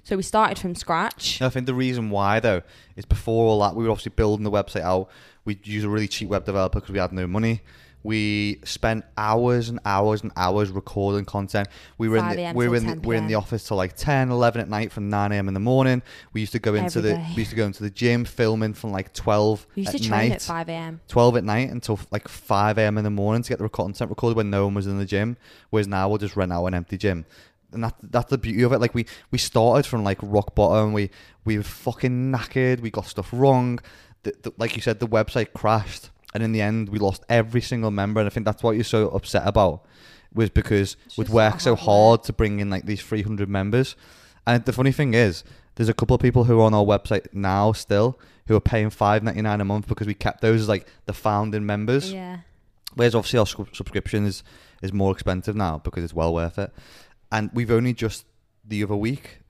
so 0.05 0.17
we 0.17 0.23
started 0.23 0.59
from 0.59 0.75
scratch. 0.75 1.41
I 1.41 1.49
think 1.49 1.65
the 1.65 1.75
reason 1.75 2.11
why 2.11 2.39
though 2.41 2.61
is 2.95 3.07
before 3.07 3.47
all 3.47 3.61
that 3.61 3.75
we 3.75 3.85
were 3.85 3.91
obviously 3.91 4.13
building 4.15 4.45
the 4.45 4.51
website 4.51 4.83
out. 4.83 5.09
We 5.47 5.59
used 5.65 5.87
a 5.87 5.89
really 5.89 6.09
cheap 6.09 6.29
web 6.29 6.45
developer 6.45 6.79
because 6.81 6.93
we 6.93 6.99
had 6.99 7.13
no 7.13 7.27
money. 7.27 7.63
We 8.05 8.61
spent 8.65 9.07
hours 9.17 9.71
and 9.71 9.81
hours 9.87 10.23
and 10.23 10.31
hours 10.37 10.71
recording 10.71 11.25
content. 11.25 11.69
We 11.97 12.11
were 12.11 12.19
in 12.19 12.29
the, 12.37 12.53
we 12.55 12.69
were 12.69 12.77
in 12.77 12.87
the, 12.87 12.95
we 13.01 13.07
were 13.09 13.15
in 13.15 13.27
the 13.27 13.35
office 13.37 13.67
till 13.67 13.79
like 13.79 13.97
10, 13.97 14.31
11 14.31 14.61
at 14.61 14.69
night 14.69 14.93
from 14.93 15.09
9 15.09 15.33
a.m. 15.33 15.49
in 15.49 15.55
the 15.55 15.61
morning. 15.61 16.03
We 16.35 16.43
used 16.43 16.53
to 16.53 16.59
go 16.59 16.75
into 16.75 16.99
Every 16.99 17.11
the 17.13 17.17
day. 17.17 17.27
we 17.31 17.37
used 17.39 17.51
to 17.51 17.57
go 17.57 17.65
into 17.65 17.83
the 17.83 17.89
gym 17.89 18.27
filming 18.27 18.75
from 18.75 18.93
like 18.93 19.15
12 19.15 19.67
We 19.75 19.83
used 19.85 19.95
at 19.95 20.03
to 20.03 20.07
train 20.09 20.29
night. 20.29 20.33
at 20.33 20.43
5 20.43 20.69
a.m. 20.69 21.01
12 21.09 21.37
at 21.39 21.45
night 21.45 21.71
until 21.71 21.99
like 22.11 22.29
5 22.29 22.77
a.m. 22.77 22.99
in 22.99 23.05
the 23.05 23.11
morning 23.11 23.43
to 23.43 23.49
get 23.49 23.59
the 23.59 23.69
content 23.71 24.11
recorded 24.11 24.37
when 24.37 24.51
no 24.51 24.67
one 24.67 24.75
was 24.75 24.87
in 24.87 24.99
the 24.99 25.07
gym. 25.07 25.39
Whereas 25.71 25.89
now 25.89 26.07
we'll 26.11 26.19
just 26.19 26.37
rent 26.37 26.53
out 26.53 26.67
an 26.67 26.75
empty 26.75 26.99
gym. 26.99 27.25
And 27.73 27.85
that, 27.85 27.95
that's 28.03 28.29
the 28.29 28.37
beauty 28.39 28.63
of 28.65 28.73
it. 28.75 28.81
Like 28.81 28.95
we, 28.95 29.07
we 29.31 29.39
started 29.39 29.87
from 29.87 30.05
like 30.05 30.19
rock 30.21 30.55
bottom. 30.55 30.93
We, 30.93 31.09
we 31.47 31.57
were 31.57 31.65
fucking 31.65 32.31
knackered. 32.31 32.81
We 32.81 32.91
got 32.91 33.07
stuff 33.07 33.31
wrong. 33.33 33.81
The, 34.25 34.35
the, 34.43 34.53
like 34.59 34.77
you 34.77 34.83
said, 34.83 35.01
the 35.01 35.09
website 35.09 35.55
crashed. 35.55 36.11
And 36.35 36.43
in 36.43 36.53
the 36.53 36.61
end, 36.61 36.89
we 36.89 36.99
lost 36.99 37.25
every 37.29 37.61
single 37.61 37.91
member. 37.91 38.21
And 38.21 38.27
I 38.27 38.31
think 38.31 38.45
that's 38.45 38.63
what 38.63 38.73
you're 38.73 38.85
so 38.85 39.09
upset 39.11 39.47
about 39.47 39.87
was 40.35 40.51
because 40.51 40.97
It's 41.07 41.17
we'd 41.17 41.29
worked 41.29 41.63
so 41.63 41.77
hard 41.77 42.25
to 42.25 42.33
bring 42.33 42.59
in 42.59 42.69
like 42.69 42.87
these 42.87 43.01
300 43.01 43.49
members. 43.49 43.95
And 44.47 44.65
the 44.65 44.73
funny 44.73 44.91
thing 44.93 45.15
is, 45.15 45.45
there's 45.77 45.89
a 45.89 45.95
couple 45.95 46.15
of 46.15 46.21
people 46.21 46.45
who 46.45 46.61
are 46.61 46.65
on 46.65 46.75
our 46.75 46.85
website 46.85 47.33
now 47.33 47.73
still 47.73 48.19
who 48.47 48.55
are 48.57 48.61
paying 48.61 48.91
5.99 48.91 49.61
a 49.61 49.65
month 49.65 49.89
because 49.89 50.07
we 50.07 50.15
kept 50.15 50.41
those 50.41 50.63
as 50.63 50.69
like 50.69 50.87
the 51.07 51.13
founding 51.13 51.65
members. 51.65 52.13
Yeah. 52.13 52.39
Whereas 52.95 53.15
obviously 53.15 53.39
our 53.39 53.47
sub- 53.47 53.75
subscription 53.75 54.27
is, 54.27 54.43
is 54.83 54.93
more 54.93 55.13
expensive 55.13 55.57
now 55.57 55.79
because 55.79 56.05
it's 56.05 56.15
well 56.15 56.35
worth 56.35 56.59
it. 56.59 56.73
And 57.33 57.51
we've 57.55 57.71
only 57.71 57.93
just 57.95 58.27
the 58.65 58.83
other 58.83 58.97
week, 58.97 59.41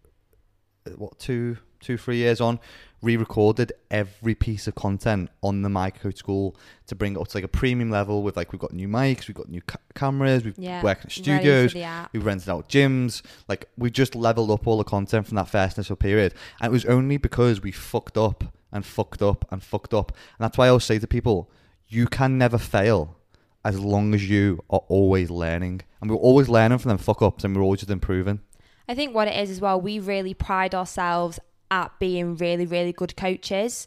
uh, 0.86 0.90
what 0.90 1.18
two, 1.18 1.58
two, 1.80 1.98
three 1.98 2.16
years 2.18 2.40
on, 2.40 2.60
re-recorded 3.04 3.72
every 3.90 4.34
piece 4.34 4.66
of 4.66 4.74
content 4.74 5.30
on 5.42 5.62
the 5.62 5.68
My 5.68 5.90
Coach 5.90 6.16
School 6.16 6.56
to 6.86 6.94
bring 6.94 7.14
it 7.14 7.18
up 7.20 7.28
to 7.28 7.36
like 7.36 7.44
a 7.44 7.48
premium 7.48 7.90
level. 7.90 8.22
With 8.22 8.36
like 8.36 8.52
we've 8.52 8.60
got 8.60 8.72
new 8.72 8.88
mics, 8.88 9.28
we've 9.28 9.36
got 9.36 9.48
new 9.48 9.60
ca- 9.62 9.78
cameras, 9.94 10.44
we've 10.44 10.58
Yeah. 10.58 10.82
worked 10.82 11.04
in 11.04 11.10
studios. 11.10 11.74
We've 12.12 12.24
rented 12.24 12.48
out 12.48 12.68
gyms. 12.68 13.22
Like 13.48 13.68
we 13.76 13.90
just 13.90 14.14
leveled 14.14 14.50
up 14.50 14.66
all 14.66 14.78
the 14.78 14.84
content 14.84 15.26
from 15.26 15.36
that 15.36 15.48
first 15.48 15.76
initial 15.78 15.96
period, 15.96 16.34
and 16.60 16.70
it 16.70 16.72
was 16.72 16.84
only 16.86 17.16
because 17.18 17.60
we 17.62 17.70
fucked 17.72 18.16
up 18.16 18.44
and 18.72 18.84
fucked 18.84 19.22
up 19.22 19.44
and 19.52 19.62
fucked 19.62 19.94
up. 19.94 20.10
And 20.10 20.44
that's 20.44 20.58
why 20.58 20.66
I 20.66 20.68
always 20.70 20.84
say 20.84 20.98
to 20.98 21.06
people, 21.06 21.50
you 21.88 22.06
can 22.06 22.38
never 22.38 22.58
fail 22.58 23.16
as 23.64 23.78
long 23.78 24.14
as 24.14 24.28
you 24.28 24.62
are 24.68 24.82
always 24.88 25.30
learning. 25.30 25.82
And 26.00 26.10
we're 26.10 26.16
always 26.16 26.48
learning 26.48 26.78
from 26.78 26.88
them 26.90 26.98
fuck 26.98 27.22
ups, 27.22 27.44
and 27.44 27.54
we're 27.56 27.62
always 27.62 27.80
just 27.80 27.90
improving. 27.90 28.40
I 28.88 28.94
think 28.94 29.14
what 29.14 29.28
it 29.28 29.36
is 29.40 29.48
as 29.50 29.60
well, 29.60 29.80
we 29.80 29.98
really 29.98 30.34
pride 30.34 30.74
ourselves 30.74 31.38
at 31.74 31.98
being 31.98 32.36
really, 32.36 32.66
really 32.66 32.92
good 32.92 33.16
coaches. 33.16 33.86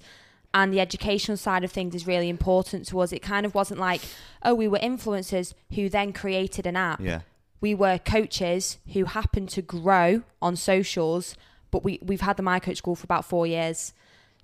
And 0.54 0.74
the 0.74 0.82
educational 0.82 1.38
side 1.38 1.64
of 1.64 1.72
things 1.72 1.96
is 1.96 2.08
really 2.08 2.30
important 2.30 2.88
to 2.88 3.00
us. 3.00 3.12
It 3.12 3.22
kind 3.22 3.46
of 3.46 3.54
wasn't 3.54 3.80
like, 3.80 4.02
oh, 4.44 4.56
we 4.56 4.68
were 4.68 4.80
influencers 4.80 5.54
who 5.76 5.88
then 5.88 6.12
created 6.14 6.66
an 6.66 6.76
app. 6.76 7.00
Yeah, 7.00 7.22
We 7.62 7.76
were 7.76 7.98
coaches 8.00 8.78
who 8.94 9.06
happened 9.06 9.50
to 9.50 9.62
grow 9.62 10.24
on 10.42 10.56
socials, 10.56 11.36
but 11.72 11.84
we, 11.84 12.00
we've 12.02 12.22
had 12.22 12.38
the 12.38 12.44
My 12.44 12.60
Coach 12.60 12.78
School 12.78 12.96
for 12.96 13.06
about 13.06 13.26
four 13.26 13.46
years. 13.48 13.94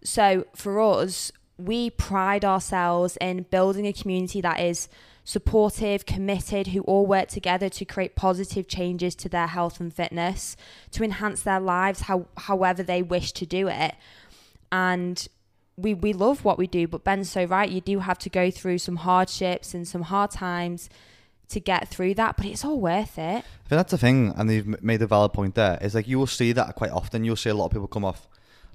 So 0.04 0.46
for 0.56 0.80
us, 0.80 1.32
we 1.58 1.90
pride 1.90 2.46
ourselves 2.46 3.18
in 3.20 3.46
building 3.50 3.86
a 3.88 3.94
community 3.94 4.42
that 4.42 4.60
is 4.60 4.88
supportive, 5.24 6.06
committed, 6.06 6.68
who 6.68 6.82
all 6.82 7.06
work 7.06 7.30
together 7.30 7.70
to 7.70 7.86
create 7.86 8.16
positive 8.16 8.68
changes 8.68 9.16
to 9.16 9.30
their 9.30 9.48
health 9.48 9.80
and 9.80 9.94
fitness, 9.94 10.56
to 10.92 11.04
enhance 11.04 11.42
their 11.42 11.60
lives 11.60 12.02
how, 12.02 12.26
however 12.38 12.84
they 12.84 13.02
wish 13.02 13.32
to 13.34 13.46
do 13.46 13.68
it. 13.68 13.96
And 14.72 15.28
we, 15.78 15.94
we 15.94 16.14
love 16.14 16.44
what 16.44 16.58
we 16.58 16.68
do, 16.68 16.88
but 16.88 17.04
Ben's 17.04 17.30
so 17.30 17.46
right. 17.46 17.70
You 17.70 17.82
do 17.82 18.00
have 18.00 18.20
to 18.20 18.30
go 18.30 18.52
through 18.52 18.80
some 18.80 18.98
hardships 18.98 19.74
and 19.74 19.88
some 19.88 20.04
hard 20.04 20.32
times 20.32 20.90
to 21.50 21.60
get 21.60 21.88
through 21.88 22.16
that, 22.16 22.38
but 22.38 22.46
it's 22.46 22.66
all 22.66 22.80
worth 22.80 23.18
it. 23.18 23.22
I 23.22 23.42
think 23.42 23.70
that's 23.70 23.92
the 23.92 23.98
thing, 23.98 24.34
and 24.36 24.52
you've 24.52 24.84
made 24.84 25.02
a 25.02 25.08
valid 25.08 25.34
point 25.34 25.56
there. 25.56 25.78
Is 25.82 25.96
like 25.96 26.08
you 26.08 26.18
will 26.18 26.28
see 26.28 26.52
that 26.54 26.76
quite 26.76 26.92
often. 26.92 27.24
You'll 27.24 27.36
see 27.36 27.50
a 27.50 27.54
lot 27.54 27.66
of 27.66 27.72
people 27.72 27.88
come 27.88 28.06
off 28.06 28.28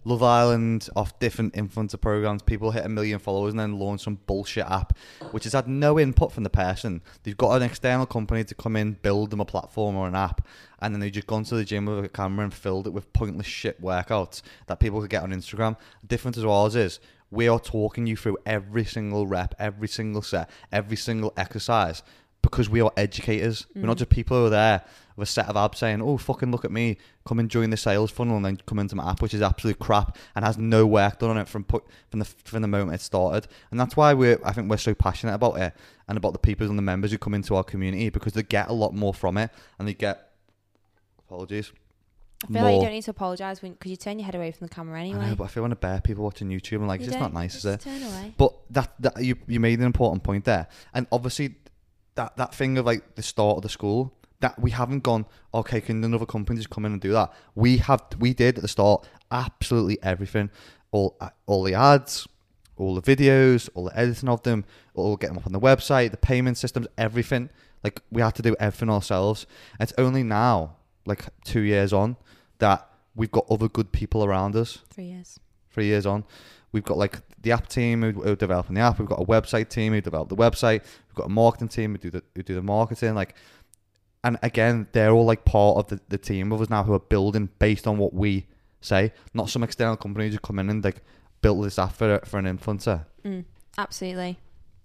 Love 0.05 0.23
Island, 0.23 0.89
off 0.97 1.19
different 1.19 1.55
influencer 1.55 2.01
programs. 2.01 2.43
People 2.43 2.71
hit 2.71 2.85
a 2.85 2.89
million 2.89 3.19
followers 3.19 3.53
and 3.53 3.61
then 3.61 3.79
launch 3.79 4.03
some 4.03 4.19
bullshit 4.27 4.65
app, 4.67 4.97
which 5.33 5.45
has 5.45 5.53
had 5.53 5.69
no 5.69 5.99
input 5.99 6.33
from 6.33 6.45
the 6.45 6.51
person. 6.51 7.03
They've 7.23 7.37
got 7.37 7.57
an 7.57 7.63
external 7.63 8.07
company 8.07 8.45
to 8.45 8.55
come 8.55 8.77
in, 8.77 8.93
build 9.03 9.31
them 9.31 9.41
a 9.41 9.45
platform 9.45 9.97
or 9.97 10.09
an 10.09 10.15
app, 10.15 10.47
and 10.81 10.95
then 10.95 11.01
they've 11.01 11.13
just 11.13 11.27
gone 11.27 11.45
to 11.45 11.55
the 11.55 11.65
gym 11.65 11.87
with 11.87 12.05
a 12.05 12.09
camera 12.09 12.45
and 12.45 12.55
filled 12.55 12.87
it 12.87 12.93
with 12.93 13.13
pointless 13.13 13.47
shit 13.47 13.83
workouts 13.83 14.43
that 14.67 14.81
people 14.81 15.01
could 15.01 15.11
get 15.11 15.23
on 15.23 15.33
Instagram. 15.33 15.77
The 16.03 16.09
difference 16.09 16.39
as 16.39 16.45
ours 16.45 16.77
is 16.77 17.01
we 17.31 17.49
are 17.49 17.61
talking 17.61 18.07
you 18.07 18.17
through 18.17 18.39
every 18.47 18.85
single 18.85 19.27
rep, 19.27 19.55
every 19.59 19.89
single 19.89 20.23
set, 20.23 20.49
every 20.73 20.97
single 20.97 21.33
exercise 21.37 22.03
because 22.43 22.69
we 22.69 22.81
are 22.81 22.93
educators. 22.97 23.67
We're 23.75 23.83
not 23.83 23.97
mm. 23.97 24.01
just 24.01 24.11
people 24.11 24.39
who 24.39 24.47
are 24.47 24.51
there 24.51 24.85
with 25.17 25.29
a 25.29 25.31
set 25.31 25.49
of 25.49 25.57
abs 25.57 25.79
saying, 25.79 26.01
"Oh, 26.01 26.17
fucking 26.17 26.51
look 26.51 26.65
at 26.65 26.71
me, 26.71 26.97
come 27.27 27.39
and 27.39 27.51
join 27.51 27.71
the 27.71 27.77
sales 27.77 28.11
funnel," 28.11 28.37
and 28.37 28.45
then 28.45 28.61
come 28.67 28.79
into 28.79 28.95
my 28.95 29.11
app, 29.11 29.21
which 29.21 29.35
is 29.35 29.43
absolute 29.43 29.79
crap 29.79 30.17
and 30.35 30.45
has 30.45 30.57
no 30.57 30.87
work 30.87 31.19
done 31.19 31.31
on 31.31 31.39
it 31.39 31.49
from 31.49 31.65
put 31.65 31.85
from 32.11 32.21
the 32.21 32.25
from 32.25 32.63
the 32.63 32.69
moment 32.69 32.95
it 32.95 33.01
started. 33.01 33.49
And 33.71 33.79
that's 33.79 33.97
why 33.97 34.15
we're 34.15 34.39
I 34.45 34.53
think 34.53 34.71
we're 34.71 34.77
so 34.77 34.95
passionate 34.95 35.35
about 35.35 35.59
it 35.59 35.75
and 36.07 36.17
about 36.17 36.33
the 36.33 36.39
people 36.39 36.69
and 36.69 36.79
the 36.79 36.83
members 36.83 37.11
who 37.11 37.19
come 37.19 37.35
into 37.35 37.57
our 37.57 37.65
community 37.65 38.09
because 38.11 38.33
they 38.33 38.43
get 38.43 38.69
a 38.69 38.73
lot 38.73 38.95
more 38.95 39.13
from 39.13 39.37
it 39.37 39.51
and 39.79 39.89
they 39.89 39.95
get 39.95 40.31
apologies. 41.19 41.73
I 42.45 42.53
feel 42.53 42.63
like 42.63 42.75
you 42.77 42.83
don't 42.83 42.93
need 42.93 43.03
to 43.03 43.11
apologise 43.11 43.59
because 43.59 43.91
you 43.91 43.97
turn 43.97 44.21
your 44.21 44.27
head 44.27 44.37
away 44.37 44.53
from 44.53 44.69
the 44.69 44.75
camera 44.75 45.01
anyway. 45.01 45.19
I 45.19 45.31
know, 45.31 45.35
but 45.35 45.45
I 45.45 45.47
feel 45.49 45.65
when 45.65 45.73
I 45.73 45.75
bear 45.75 46.01
people 46.01 46.23
watching 46.23 46.49
YouTube, 46.49 46.77
I'm 46.77 46.87
like, 46.87 47.01
You 47.01 47.09
it's 47.09 47.17
not 47.17 47.33
nice, 47.33 47.57
is 47.57 47.65
it? 47.65 47.81
Turn 47.81 48.01
away. 48.01 48.33
But 48.39 48.55
that, 48.71 48.93
that 49.01 49.25
you 49.25 49.37
you 49.49 49.59
made 49.59 49.81
an 49.81 49.87
important 49.87 50.23
point 50.23 50.45
there, 50.45 50.69
and 50.95 51.09
obviously 51.11 51.57
that 52.19 52.37
that 52.37 52.55
thing 52.55 52.77
of 52.79 52.85
like 52.87 53.15
the 53.15 53.23
start 53.23 53.57
of 53.59 53.63
the 53.63 53.69
school 53.69 54.13
that 54.41 54.57
we 54.61 54.71
haven't 54.71 55.03
gone. 55.03 55.25
Okay, 55.55 55.81
can 55.81 56.05
another 56.05 56.27
company 56.27 56.59
just 56.59 56.71
come 56.71 56.85
in 56.85 56.93
and 56.93 57.01
do 57.01 57.13
that? 57.13 57.33
We 57.55 57.79
have 57.79 58.03
we 58.19 58.35
did 58.35 58.57
at 58.59 58.63
the 58.63 58.69
start 58.69 59.07
absolutely 59.31 59.99
everything, 60.03 60.51
all 60.91 61.17
all 61.47 61.63
the 61.63 61.75
ads, 61.75 62.27
all 62.77 62.95
the 62.95 63.03
videos, 63.17 63.69
all 63.75 63.85
the 63.85 63.99
editing 63.99 64.29
of 64.29 64.43
them, 64.43 64.65
all 64.95 65.17
getting 65.17 65.35
them 65.35 65.43
up 65.43 65.47
on 65.47 65.53
the 65.53 65.61
website, 65.61 66.11
the 66.11 66.17
payment 66.17 66.59
systems, 66.59 66.87
everything. 66.99 67.49
Like 67.85 68.03
we 68.11 68.21
had 68.23 68.35
to 68.35 68.43
do 68.43 68.55
everything 68.59 68.91
ourselves. 68.91 69.47
And 69.79 69.89
it's 69.89 69.99
only 69.99 70.23
now, 70.25 70.77
like 71.07 71.25
two 71.45 71.61
years 71.61 71.93
on, 71.93 72.17
that 72.59 72.89
we've 73.15 73.31
got 73.31 73.47
other 73.51 73.69
good 73.69 73.93
people 73.93 74.25
around 74.25 74.57
us 74.57 74.79
Three 74.91 75.05
years. 75.15 75.39
three 75.71 75.87
years 75.87 76.05
on. 76.07 76.25
We've 76.73 76.85
got 76.85 76.99
like 76.99 77.19
the 77.41 77.53
app 77.53 77.69
team 77.69 78.03
who, 78.03 78.13
who 78.13 78.33
are 78.33 78.37
developing 78.37 78.75
the 78.75 78.83
app. 78.83 78.99
We've 78.99 79.09
got 79.09 79.21
a 79.21 79.25
website 79.25 79.69
team 79.69 79.93
who 79.93 80.01
develop 80.01 80.29
the 80.29 80.37
website. 80.37 80.83
We've 81.09 81.15
got 81.15 81.27
a 81.27 81.31
marketing 81.31 81.69
team 81.69 81.93
who 81.93 81.99
do 81.99 82.11
the 82.11 82.23
who 82.35 82.43
do 82.43 82.55
the 82.55 82.63
marketing. 82.63 83.15
Like 83.15 83.35
And 84.25 84.39
again, 84.43 84.89
they're 84.93 85.11
all 85.11 85.25
like 85.25 85.45
part 85.45 85.79
of 85.79 85.89
the, 85.89 86.01
the 86.09 86.19
team 86.19 86.53
of 86.53 86.61
us 86.61 86.69
now 86.69 86.83
who 86.83 86.93
are 86.93 86.99
building 87.01 87.49
based 87.59 87.87
on 87.87 87.99
what 87.99 88.13
we 88.13 88.47
say, 88.81 89.13
not 89.35 89.49
some 89.49 89.63
external 89.63 89.97
company 89.97 90.31
just 90.31 90.43
come 90.43 90.59
in 90.59 90.69
and 90.71 90.85
like 90.85 91.03
built 91.41 91.63
this 91.63 91.79
app 91.79 91.93
for, 91.93 92.21
for 92.25 92.39
an 92.39 92.45
influencer. 92.45 93.05
Mm, 93.25 93.45
absolutely. 93.77 94.39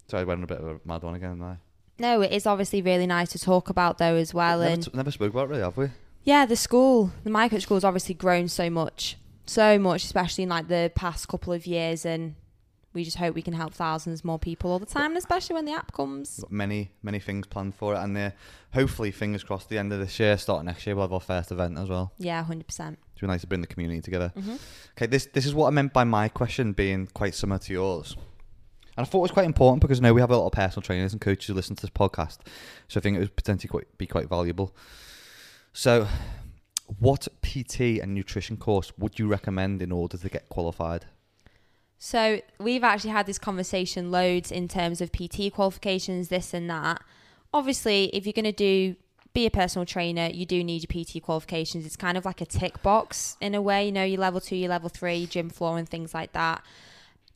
So 0.08 0.18
I 0.18 0.24
went 0.24 0.38
on 0.38 0.44
a 0.44 0.46
bit 0.46 0.58
of 0.58 0.66
a 0.66 0.80
mad 0.84 1.02
one 1.02 1.14
again. 1.14 1.38
There. 1.38 1.58
No, 1.98 2.20
it 2.22 2.32
is 2.32 2.46
obviously 2.46 2.82
really 2.82 3.06
nice 3.06 3.30
to 3.30 3.38
talk 3.38 3.70
about 3.70 3.98
though 3.98 4.16
as 4.16 4.34
well. 4.34 4.58
never, 4.58 4.72
and 4.72 4.82
t- 4.82 4.90
never 4.94 5.10
spoke 5.10 5.32
about 5.32 5.44
it, 5.46 5.50
really, 5.50 5.62
have 5.62 5.76
we? 5.76 5.88
yeah, 6.24 6.46
the 6.46 6.56
school, 6.56 7.12
the 7.22 7.30
My 7.30 7.48
Coach 7.48 7.62
school 7.62 7.76
has 7.76 7.84
obviously 7.84 8.14
grown 8.14 8.48
so 8.48 8.68
much, 8.70 9.16
so 9.46 9.78
much, 9.78 10.04
especially 10.04 10.44
in 10.44 10.50
like 10.50 10.68
the 10.68 10.90
past 10.94 11.28
couple 11.28 11.52
of 11.52 11.66
years. 11.66 12.04
And 12.04 12.34
we 12.92 13.02
just 13.04 13.16
hope 13.16 13.34
we 13.34 13.42
can 13.42 13.54
help 13.54 13.74
thousands 13.74 14.24
more 14.24 14.38
people 14.38 14.70
all 14.70 14.78
the 14.78 14.86
time, 14.86 15.10
and 15.10 15.16
especially 15.18 15.54
when 15.54 15.64
the 15.64 15.72
app 15.72 15.92
comes. 15.92 16.38
Got 16.40 16.52
many, 16.52 16.92
many 17.02 17.18
things 17.18 17.46
planned 17.46 17.74
for 17.74 17.94
it, 17.94 17.98
and 17.98 18.16
uh, 18.16 18.30
hopefully, 18.72 19.10
fingers 19.10 19.42
crossed, 19.42 19.68
the 19.68 19.78
end 19.78 19.92
of 19.92 19.98
this 19.98 20.18
year, 20.20 20.38
starting 20.38 20.66
next 20.66 20.86
year, 20.86 20.94
we'll 20.94 21.04
have 21.04 21.12
our 21.12 21.20
first 21.20 21.50
event 21.50 21.76
as 21.76 21.88
well. 21.88 22.12
Yeah, 22.18 22.42
hundred 22.44 22.66
percent. 22.68 22.98
It's 23.12 23.22
really 23.22 23.32
nice 23.32 23.40
to 23.40 23.46
bring 23.48 23.60
the 23.62 23.66
community 23.66 24.00
together. 24.00 24.32
Mhm. 24.36 24.58
Okay, 24.96 25.06
this 25.06 25.26
this 25.32 25.44
is 25.44 25.54
what 25.54 25.66
I 25.66 25.70
meant 25.70 25.92
by 25.92 26.04
my 26.04 26.28
question 26.28 26.72
being 26.72 27.08
quite 27.08 27.34
similar 27.34 27.58
to 27.58 27.72
yours. 27.72 28.16
And 28.96 29.04
I 29.04 29.10
thought 29.10 29.18
it 29.18 29.22
was 29.22 29.30
quite 29.32 29.46
important 29.46 29.80
because 29.80 29.98
I 29.98 30.02
know 30.02 30.14
we 30.14 30.20
have 30.20 30.30
a 30.30 30.36
lot 30.36 30.46
of 30.46 30.52
personal 30.52 30.82
trainers 30.82 31.10
and 31.12 31.20
coaches 31.20 31.48
who 31.48 31.54
listen 31.54 31.74
to 31.74 31.82
this 31.82 31.90
podcast, 31.90 32.38
so 32.86 32.98
I 32.98 33.00
think 33.00 33.16
it 33.16 33.20
would 33.20 33.34
potentially 33.34 33.68
quite, 33.68 33.98
be 33.98 34.06
quite 34.06 34.28
valuable. 34.28 34.72
So, 35.72 36.06
what 36.98 37.28
PT 37.42 38.00
and 38.00 38.14
nutrition 38.14 38.56
course 38.56 38.92
would 38.98 39.18
you 39.18 39.26
recommend 39.26 39.82
in 39.82 39.92
order 39.92 40.16
to 40.16 40.28
get 40.28 40.48
qualified? 40.48 41.06
So 41.98 42.40
we've 42.58 42.84
actually 42.84 43.10
had 43.10 43.26
this 43.26 43.38
conversation 43.38 44.10
loads 44.10 44.52
in 44.52 44.68
terms 44.68 45.00
of 45.00 45.10
PT 45.12 45.52
qualifications, 45.52 46.28
this 46.28 46.52
and 46.52 46.68
that. 46.68 47.02
Obviously, 47.52 48.06
if 48.12 48.26
you're 48.26 48.32
going 48.32 48.44
to 48.44 48.52
do 48.52 48.96
be 49.32 49.46
a 49.46 49.50
personal 49.50 49.84
trainer, 49.84 50.28
you 50.32 50.46
do 50.46 50.62
need 50.62 50.86
your 50.88 51.04
PT 51.04 51.20
qualifications. 51.22 51.84
It's 51.84 51.96
kind 51.96 52.16
of 52.16 52.24
like 52.24 52.40
a 52.40 52.46
tick 52.46 52.82
box 52.82 53.36
in 53.40 53.54
a 53.54 53.60
way, 53.60 53.86
you 53.86 53.92
know, 53.92 54.04
your 54.04 54.20
level 54.20 54.40
two, 54.40 54.54
your 54.54 54.70
level 54.70 54.88
three, 54.88 55.26
gym 55.26 55.50
floor, 55.50 55.76
and 55.76 55.88
things 55.88 56.14
like 56.14 56.32
that. 56.32 56.62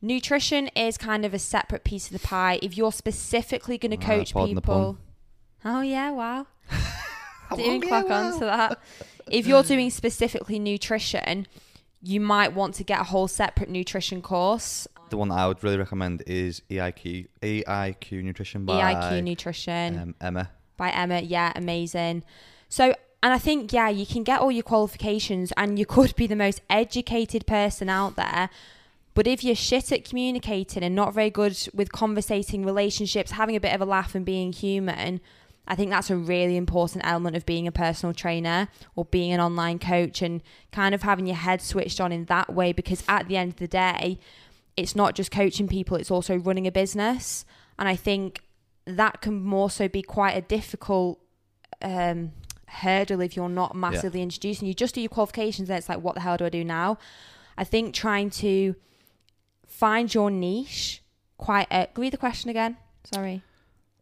Nutrition 0.01 0.68
is 0.77 0.97
kind 0.97 1.25
of 1.25 1.35
a 1.35 1.40
separate 1.40 1.83
piece 1.83 2.07
of 2.07 2.12
the 2.12 2.25
pie. 2.25 2.61
If 2.62 2.77
you're 2.77 2.92
specifically 2.92 3.79
going 3.79 3.90
to 3.90 3.97
coach 3.97 4.33
the 4.33 4.47
people, 4.47 4.97
oh 5.64 5.81
yeah, 5.81 6.12
wow, 6.12 6.47
even 7.59 7.83
Oh, 7.83 7.87
clock 7.88 8.07
yeah, 8.09 8.21
on 8.21 8.33
to 8.35 8.44
that. 8.44 8.79
If 9.30 9.46
you're 9.46 9.62
doing 9.62 9.90
specifically 9.90 10.58
nutrition, 10.58 11.46
you 12.02 12.20
might 12.20 12.52
want 12.54 12.74
to 12.76 12.84
get 12.84 13.00
a 13.00 13.04
whole 13.04 13.28
separate 13.28 13.68
nutrition 13.68 14.22
course. 14.22 14.86
The 15.10 15.16
one 15.16 15.28
that 15.28 15.36
I 15.38 15.48
would 15.48 15.62
really 15.64 15.78
recommend 15.78 16.22
is 16.26 16.62
EIQ 16.70 17.28
EIQ 17.42 18.22
Nutrition 18.22 18.64
by 18.64 18.94
EIQ 18.94 19.22
nutrition. 19.24 19.98
um, 19.98 20.14
Emma. 20.20 20.50
by 20.76 20.90
Emma. 20.90 21.20
Yeah, 21.20 21.52
amazing. 21.56 22.24
So, 22.68 22.94
and 23.22 23.32
I 23.32 23.38
think, 23.38 23.72
yeah, 23.72 23.88
you 23.88 24.06
can 24.06 24.22
get 24.22 24.40
all 24.40 24.52
your 24.52 24.62
qualifications 24.62 25.52
and 25.56 25.78
you 25.78 25.86
could 25.96 26.14
be 26.14 26.26
the 26.26 26.36
most 26.36 26.60
educated 26.68 27.46
person 27.46 27.88
out 27.88 28.16
there. 28.16 28.50
But 29.14 29.26
if 29.26 29.42
you're 29.42 29.56
shit 29.56 29.90
at 29.90 30.04
communicating 30.04 30.84
and 30.84 30.94
not 30.94 31.12
very 31.12 31.30
good 31.30 31.58
with 31.74 31.90
conversating 31.90 32.64
relationships, 32.64 33.32
having 33.32 33.56
a 33.56 33.60
bit 33.60 33.74
of 33.74 33.80
a 33.80 33.84
laugh 33.84 34.14
and 34.14 34.24
being 34.24 34.52
human, 34.52 35.20
I 35.68 35.74
think 35.74 35.90
that's 35.90 36.11
a 36.11 36.16
really 36.16 36.57
important 36.57 37.04
element 37.07 37.37
of 37.37 37.44
being 37.44 37.68
a 37.68 37.72
personal 37.72 38.14
trainer 38.14 38.68
or 38.96 39.04
being 39.04 39.33
an 39.33 39.40
online 39.40 39.78
coach 39.78 40.22
and 40.22 40.42
kind 40.72 40.94
of 40.94 41.02
having 41.02 41.26
your 41.26 41.37
head 41.37 41.61
switched 41.61 42.00
on 42.00 42.11
in 42.11 42.24
that 42.24 42.52
way. 42.54 42.72
Because 42.72 43.04
at 43.07 43.28
the 43.28 43.37
end 43.37 43.52
of 43.52 43.59
the 43.59 43.68
day, 43.68 44.18
it's 44.76 44.96
not 44.96 45.14
just 45.14 45.31
coaching 45.31 45.68
people, 45.68 45.96
it's 45.98 46.11
also 46.11 46.37
running 46.37 46.66
a 46.66 46.72
business. 46.72 47.44
And 47.78 47.87
I 47.87 47.96
think 47.96 48.42
that 48.87 49.20
can 49.20 49.52
also 49.52 49.88
be 49.88 50.02
quite 50.02 50.37
a 50.37 50.40
difficult 50.40 51.20
um, 51.83 52.33
hurdle 52.66 53.20
if 53.20 53.37
you're 53.37 53.48
not 53.48 53.74
massively 53.74 54.22
introduced 54.22 54.61
and 54.61 54.68
you 54.68 54.74
just 54.74 54.94
do 54.94 55.00
your 55.00 55.09
qualifications 55.09 55.68
and 55.68 55.78
it's 55.78 55.88
like 55.88 56.00
what 56.00 56.14
the 56.14 56.20
hell 56.20 56.37
do 56.37 56.44
i 56.44 56.48
do 56.48 56.62
now 56.62 56.98
i 57.57 57.64
think 57.64 57.94
trying 57.94 58.28
to 58.28 58.74
find 59.66 60.12
your 60.12 60.31
niche 60.31 61.02
quite 61.38 61.66
uh, 61.70 61.87
read 61.96 62.12
the 62.12 62.18
question 62.18 62.50
again 62.50 62.76
sorry 63.14 63.42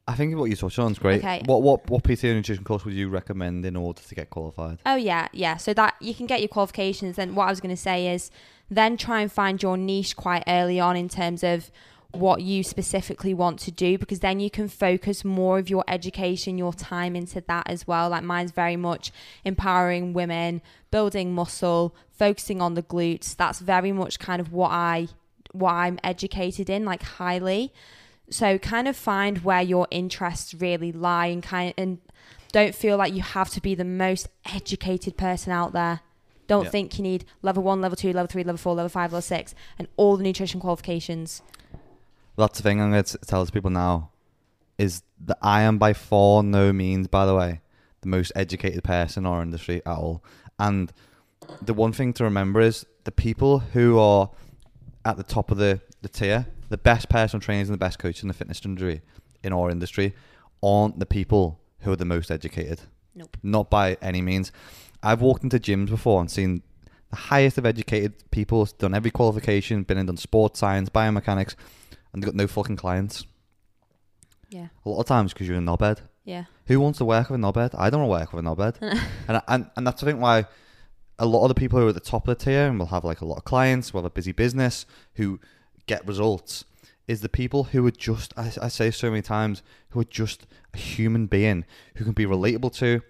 I 0.09 0.15
think 0.15 0.37
what 0.37 0.45
you 0.45 0.57
touched 0.57 0.79
on 0.79 0.93
is 0.93 0.99
great. 0.99 1.19
Okay. 1.19 1.43
What 1.47 1.63
what 1.63 1.91
what 1.91 2.05
PT 2.05 2.25
and 2.25 2.37
nutrition 2.37 2.63
course 2.63 2.85
would 2.85 2.95
you 2.95 3.09
recommend 3.09 3.67
in 3.67 3.75
order 3.75 4.01
to 4.01 4.15
get 4.15 4.31
qualified? 4.31 4.79
Oh 4.87 4.95
yeah, 4.95 5.29
yeah. 5.33 5.57
So 5.57 5.75
that 5.75 5.95
you 6.01 6.15
can 6.15 6.27
get 6.27 6.41
your 6.41 6.49
qualifications. 6.49 7.17
Then 7.17 7.35
what 7.35 7.49
I 7.49 7.51
was 7.51 7.61
going 7.61 7.75
to 7.75 7.81
say 7.81 8.15
is, 8.15 8.31
then 8.71 8.97
try 8.97 9.21
and 9.21 9.33
find 9.33 9.61
your 9.61 9.77
niche 9.77 10.15
quite 10.17 10.45
early 10.47 10.79
on 10.79 10.97
in 10.97 11.09
terms 11.09 11.43
of 11.43 11.71
what 12.13 12.41
you 12.41 12.63
specifically 12.63 13.35
want 13.35 13.59
to 13.61 13.71
do, 13.71 13.99
because 13.99 14.21
then 14.21 14.39
you 14.39 14.49
can 14.49 14.69
focus 14.69 15.25
more 15.25 15.59
of 15.59 15.69
your 15.69 15.85
education, 15.89 16.57
your 16.57 16.73
time 16.73 17.17
into 17.17 17.43
that 17.49 17.69
as 17.69 17.87
well. 17.87 18.09
Like 18.11 18.23
mine's 18.23 18.53
very 18.53 18.77
much 18.77 19.11
empowering 19.45 20.13
women, 20.13 20.63
building 20.91 21.35
muscle, 21.35 21.97
focusing 22.13 22.63
on 22.63 22.75
the 22.75 22.83
glutes. 22.83 23.37
That's 23.37 23.59
very 23.59 23.93
much 23.93 24.19
kind 24.21 24.41
of 24.41 24.53
what 24.53 24.71
I 24.71 25.09
what 25.53 25.73
I'm 25.73 25.99
educated 26.05 26.71
in, 26.71 26.85
like 26.85 27.03
highly. 27.03 27.73
So 28.31 28.59
kind 28.59 28.89
of 28.89 28.97
find 28.97 29.39
where 29.39 29.63
your 29.63 29.87
interests 29.91 30.55
really 30.55 30.93
lie 30.93 31.27
and 31.27 31.43
kind 31.43 31.73
and 31.79 31.99
don't 32.53 32.75
feel 32.75 32.97
like 32.97 33.13
you 33.13 33.23
have 33.23 33.51
to 33.51 33.61
be 33.61 33.75
the 33.75 33.85
most 33.85 34.29
educated 34.45 35.17
person 35.17 35.53
out 35.53 35.73
there. 35.73 36.01
Don't 36.49 36.65
Yeah. 36.65 36.71
think 36.71 36.97
you 36.97 37.03
need 37.03 37.25
level 37.43 37.63
one, 37.63 37.81
level 37.81 37.97
two, 37.97 38.13
level 38.13 38.29
three, 38.29 38.45
level 38.45 38.57
four, 38.59 38.75
level 38.75 38.89
five, 38.89 39.13
level 39.13 39.23
six, 39.23 39.55
and 39.79 39.89
all 39.97 40.17
the 40.17 40.23
nutrition 40.23 40.61
qualifications. 40.61 41.43
That's 42.37 42.59
the 42.59 42.63
thing 42.63 42.81
I'm 42.81 42.91
going 42.91 43.05
to 43.05 43.19
tell 43.19 43.45
people 43.47 43.71
now 43.71 44.11
is 44.79 45.03
that 45.25 45.39
I 45.41 45.63
am 45.63 45.79
by 45.79 45.93
far 45.93 46.43
no 46.43 46.73
means, 46.73 47.09
by 47.09 47.27
the 47.27 47.35
way, 47.35 47.61
the 48.03 48.09
most 48.09 48.31
educated 48.37 48.85
person 48.85 49.25
in 49.25 49.33
our 49.33 49.43
industry 49.43 49.83
at 49.87 49.97
all. 49.97 50.23
And 50.59 50.93
the 51.63 51.75
one 51.75 51.93
thing 51.93 52.13
to 52.15 52.25
remember 52.25 52.61
is 52.61 52.85
the 53.05 53.13
people 53.13 53.61
who 53.61 53.99
are 53.99 54.31
at 55.05 55.17
the 55.17 55.23
top 55.23 55.51
of 55.51 55.59
the, 55.59 55.81
the 56.03 56.09
tier, 56.09 56.47
the 56.69 56.79
best 56.79 57.09
personal 57.09 57.41
trainers 57.41 57.69
and 57.69 57.75
the 57.75 57.79
best 57.79 57.99
coaches 57.99 58.23
in 58.23 58.29
the 58.29 58.35
fitness 58.35 58.61
industry 58.65 59.03
in 59.43 59.53
our 59.53 59.71
industry 59.71 60.15
aren't 60.63 60.99
the 60.99 61.07
people 61.07 61.61
who 61.81 61.93
are 61.93 61.97
the 61.97 62.05
most 62.05 62.31
educated. 62.31 62.81
Nope. 63.15 63.37
Not 63.43 63.71
by 63.71 63.97
any 64.03 64.21
means. 64.23 64.53
I've 65.03 65.21
walked 65.21 65.43
into 65.45 65.59
gyms 65.59 65.89
before 65.89 66.21
and 66.21 66.31
seen 66.31 66.63
the 67.11 67.17
highest 67.17 67.57
of 67.59 67.65
educated 67.67 68.31
people, 68.31 68.67
done 68.79 68.95
every 68.95 69.11
qualification, 69.11 69.85
been 69.85 69.99
and 69.99 70.07
done 70.09 70.17
sports 70.17 70.59
science, 70.59 70.89
biomechanics, 70.91 71.55
and 72.13 72.23
they've 72.23 72.27
got 72.27 72.35
no 72.35 72.47
fucking 72.47 72.77
clients. 72.77 73.25
Yeah, 74.49 74.69
A 74.85 74.89
lot 74.89 75.01
of 75.01 75.07
times 75.07 75.33
because 75.33 75.49
you're 75.49 75.57
a 75.59 75.61
knobhead. 75.61 75.99
yeah, 76.25 76.45
Who 76.67 76.81
wants 76.81 76.99
to 76.99 77.05
work 77.05 77.31
with 77.31 77.41
a 77.41 77.43
knobhead? 77.43 77.75
I 77.79 77.91
don't 77.91 78.07
want 78.07 78.11
to 78.11 78.21
work 78.25 78.33
with 78.33 78.45
a 78.45 78.49
knobhead. 78.49 79.01
and, 79.29 79.43
and 79.49 79.71
and 79.77 79.87
that's 79.87 80.03
I 80.03 80.07
think 80.07 80.21
why 80.21 80.47
a 81.19 81.27
lot 81.27 81.43
of 81.43 81.49
the 81.49 81.55
people 81.55 81.79
who 81.79 81.87
are 81.87 81.89
at 81.89 81.95
the 81.95 82.01
top 82.01 82.29
of 82.29 82.39
the 82.39 82.45
tier 82.45 82.67
and 82.69 82.79
will 82.79 82.87
have 82.87 83.05
like 83.05 83.21
a 83.23 83.25
lot 83.25 83.39
of 83.39 83.45
clients, 83.45 83.93
will 83.93 84.03
have 84.03 84.07
a 84.07 84.11
busy 84.11 84.33
business, 84.33 84.87
who 85.15 85.41
get 85.87 86.07
results, 86.07 86.65
is 87.07 87.21
the 87.21 87.29
people 87.29 87.65
who 87.65 87.87
are 87.87 87.91
just 87.91 88.33
I, 88.37 88.53
I 88.61 88.69
say 88.69 88.91
so 88.91 89.11
many 89.11 89.23
times 89.23 89.63
who 89.91 90.01
are 90.01 90.05
just 90.05 90.47
a 90.75 90.79
human 90.79 91.27
being 91.27 91.65
who 91.97 92.05
can 92.05 92.13
be 92.13 92.27
relatable 92.27 92.75
to, 92.79 93.03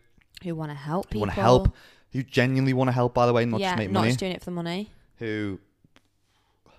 who 0.43 0.55
want 0.55 0.71
to 0.71 0.77
help 0.77 1.07
who 1.07 1.11
people? 1.11 1.21
want 1.23 1.35
to 1.35 1.41
help, 1.41 1.75
who 2.13 2.23
genuinely 2.23 2.73
want 2.73 2.89
to 2.89 2.93
help. 2.93 3.15
By 3.15 3.27
the 3.27 3.33
way, 3.33 3.45
not 3.45 3.61
yeah, 3.61 3.71
just 3.71 3.79
make 3.79 3.91
not 3.91 4.01
money. 4.01 4.11
just 4.11 4.21
doing 4.21 4.33
it 4.33 4.41
for 4.41 4.47
the 4.47 4.51
money. 4.53 4.91
who 5.19 5.59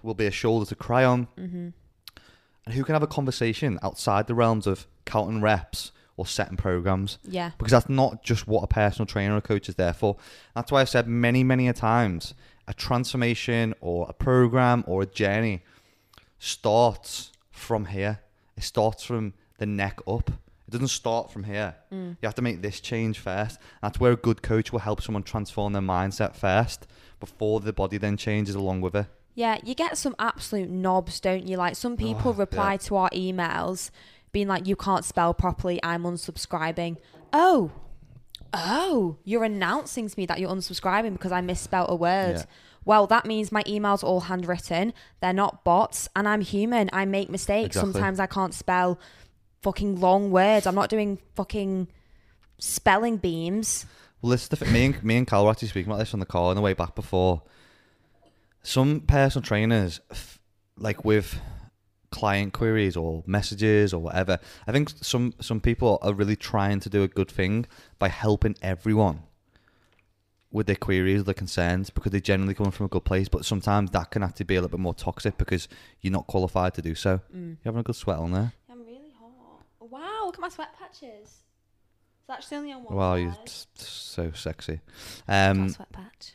will 0.04 0.14
be 0.14 0.28
a 0.28 0.32
shoulder 0.32 0.66
to 0.66 0.76
cry 0.76 1.04
on, 1.04 1.24
hmm 1.36 1.70
and 2.66 2.74
who 2.76 2.84
can 2.84 2.94
have 2.96 3.04
a 3.04 3.08
conversation 3.08 3.80
outside 3.82 4.28
the 4.28 4.36
realms 4.36 4.68
of 4.68 4.88
counting 5.06 5.40
reps 5.42 5.94
or 6.18 6.28
setting 6.28 6.58
programs. 6.58 7.18
Yeah, 7.24 7.52
because 7.58 7.72
that's 7.72 7.88
not 7.88 8.24
just 8.24 8.46
what 8.46 8.62
a 8.64 8.68
personal 8.68 9.06
trainer 9.06 9.38
or 9.38 9.42
coach 9.42 9.70
is 9.70 9.76
there 9.76 9.94
for. 9.94 10.18
That's 10.54 10.70
why 10.70 10.82
I've 10.82 10.90
said 10.90 11.08
many, 11.08 11.44
many 11.46 11.68
a 11.70 11.74
times 11.74 12.34
a 12.68 12.74
transformation 12.74 13.74
or 13.80 14.06
a 14.10 14.14
program 14.14 14.84
or 14.86 15.02
a 15.02 15.06
journey 15.06 15.64
starts 16.40 17.32
from 17.52 17.86
here. 17.86 18.20
It 18.56 18.64
starts 18.64 19.04
from 19.04 19.34
the 19.58 19.66
neck 19.66 20.00
up. 20.08 20.30
It 20.30 20.72
doesn't 20.72 20.90
start 20.90 21.32
from 21.32 21.46
here. 21.46 21.76
Mm. 21.94 22.18
You 22.22 22.26
have 22.26 22.36
to 22.36 22.42
make 22.42 22.62
this 22.62 22.80
change 22.82 23.20
first. 23.20 23.58
That's 23.82 24.00
where 24.00 24.12
a 24.12 24.16
good 24.18 24.42
coach 24.42 24.72
will 24.72 24.80
help 24.80 25.02
someone 25.02 25.24
transform 25.24 25.74
their 25.74 25.82
mindset 25.82 26.36
first 26.36 26.88
before 27.20 27.60
the 27.62 27.72
body 27.74 27.98
then 27.98 28.18
changes 28.18 28.54
along 28.56 28.82
with 28.82 28.96
it. 28.96 29.06
Yeah, 29.34 29.60
you 29.64 29.76
get 29.76 29.98
some 29.98 30.16
absolute 30.20 30.70
knobs, 30.70 31.20
don't 31.20 31.48
you? 31.48 31.58
Like 31.58 31.76
some 31.76 31.96
people 31.96 32.32
Oh, 32.32 32.34
reply 32.34 32.74
yeah. 32.74 32.78
to 32.78 32.96
our 32.98 33.10
emails 33.12 33.92
being 34.32 34.48
like, 34.48 34.68
you 34.68 34.76
can't 34.76 35.06
spell 35.06 35.34
properly, 35.34 35.80
I'm 35.84 36.04
unsubscribing. 36.04 36.98
Oh, 37.32 37.72
oh, 38.54 39.18
you're 39.24 39.44
announcing 39.44 40.10
to 40.10 40.20
me 40.20 40.26
that 40.26 40.40
you're 40.40 40.50
unsubscribing 40.50 41.14
because 41.14 41.32
I 41.32 41.42
misspelled 41.42 41.90
a 41.90 41.96
word. 41.96 42.38
Yeah. 42.38 42.44
Well, 42.88 43.06
that 43.08 43.26
means 43.26 43.52
my 43.52 43.64
emails 43.64 44.02
are 44.02 44.08
all 44.08 44.22
handwritten. 44.22 44.94
They're 45.20 45.34
not 45.34 45.66
bots, 45.66 46.08
and 46.16 46.26
I'm 46.26 46.40
human. 46.40 46.90
I 46.94 47.04
make 47.04 47.30
mistakes. 47.30 47.76
Exactly. 47.76 47.92
Sometimes 47.92 48.20
I 48.22 48.28
can't 48.28 48.54
spell 48.54 48.98
fucking 49.62 50.00
long 50.00 50.32
words. 50.32 50.66
I'm 50.66 50.74
not 50.74 50.90
doing 50.90 51.20
fucking 51.36 51.90
spelling 52.60 53.18
beams. 53.18 53.86
Well, 54.22 54.30
this 54.30 54.44
is 54.44 54.48
the 54.48 54.56
thing. 54.56 54.72
Me 54.72 54.86
and, 54.86 55.04
me 55.04 55.18
and 55.18 55.28
Cal 55.28 55.44
were 55.44 55.52
actually 55.52 55.68
speaking 55.68 55.92
about 55.92 56.00
this 56.00 56.14
on 56.14 56.22
the 56.22 56.26
call 56.26 56.48
on 56.48 56.56
the 56.56 56.62
way 56.62 56.72
back 56.72 56.96
before. 56.96 57.42
Some 58.64 59.02
personal 59.02 59.44
trainers, 59.44 60.00
like 60.78 61.04
with 61.04 61.42
client 62.10 62.54
queries 62.54 62.96
or 62.96 63.22
messages 63.28 63.94
or 63.94 64.02
whatever. 64.02 64.40
I 64.66 64.72
think 64.72 64.92
some 65.02 65.34
some 65.42 65.60
people 65.60 66.00
are 66.02 66.14
really 66.14 66.38
trying 66.38 66.80
to 66.80 66.90
do 66.90 67.04
a 67.04 67.10
good 67.10 67.30
thing 67.30 67.66
by 68.00 68.08
helping 68.08 68.56
everyone 68.62 69.24
with 70.52 70.68
their 70.68 70.76
queries, 70.76 71.24
their 71.26 71.34
concerns, 71.34 71.90
because 71.90 72.12
they're 72.12 72.22
generally 72.22 72.54
come 72.54 72.72
from 72.72 72.86
a 72.86 72.90
good 72.90 73.04
place. 73.06 73.28
But 73.28 73.46
sometimes 73.46 73.92
that 73.92 74.12
can 74.12 74.24
actually 74.24 74.46
be 74.46 74.56
a 74.56 74.62
little 74.62 74.78
bit 74.78 74.82
more 74.82 74.94
toxic 74.94 75.38
because 75.38 75.68
you're 76.02 76.14
not 76.14 76.28
qualified 76.28 76.74
to 76.76 76.82
do 76.82 76.96
so. 76.96 77.20
Mm. 77.36 77.48
You're 77.50 77.58
having 77.66 77.80
a 77.82 77.84
good 77.84 77.96
sweat 77.96 78.18
on 78.18 78.32
there. 78.32 78.54
I'm 78.72 78.80
really 78.86 79.12
hot. 79.20 79.66
Wow, 79.80 80.24
look 80.26 80.36
at 80.36 80.42
my 80.42 80.50
sweat 80.50 80.70
patches. 80.78 81.44
It's 82.20 82.30
actually 82.30 82.58
only 82.58 82.72
on 82.74 82.84
one 82.84 82.96
Wow, 82.96 83.16
side. 83.16 83.24
you're 83.26 83.36
so 83.76 84.32
sexy. 84.32 84.80
Got 85.28 85.50
Um, 85.52 85.70
sweat 85.70 85.92
patch. 85.92 86.34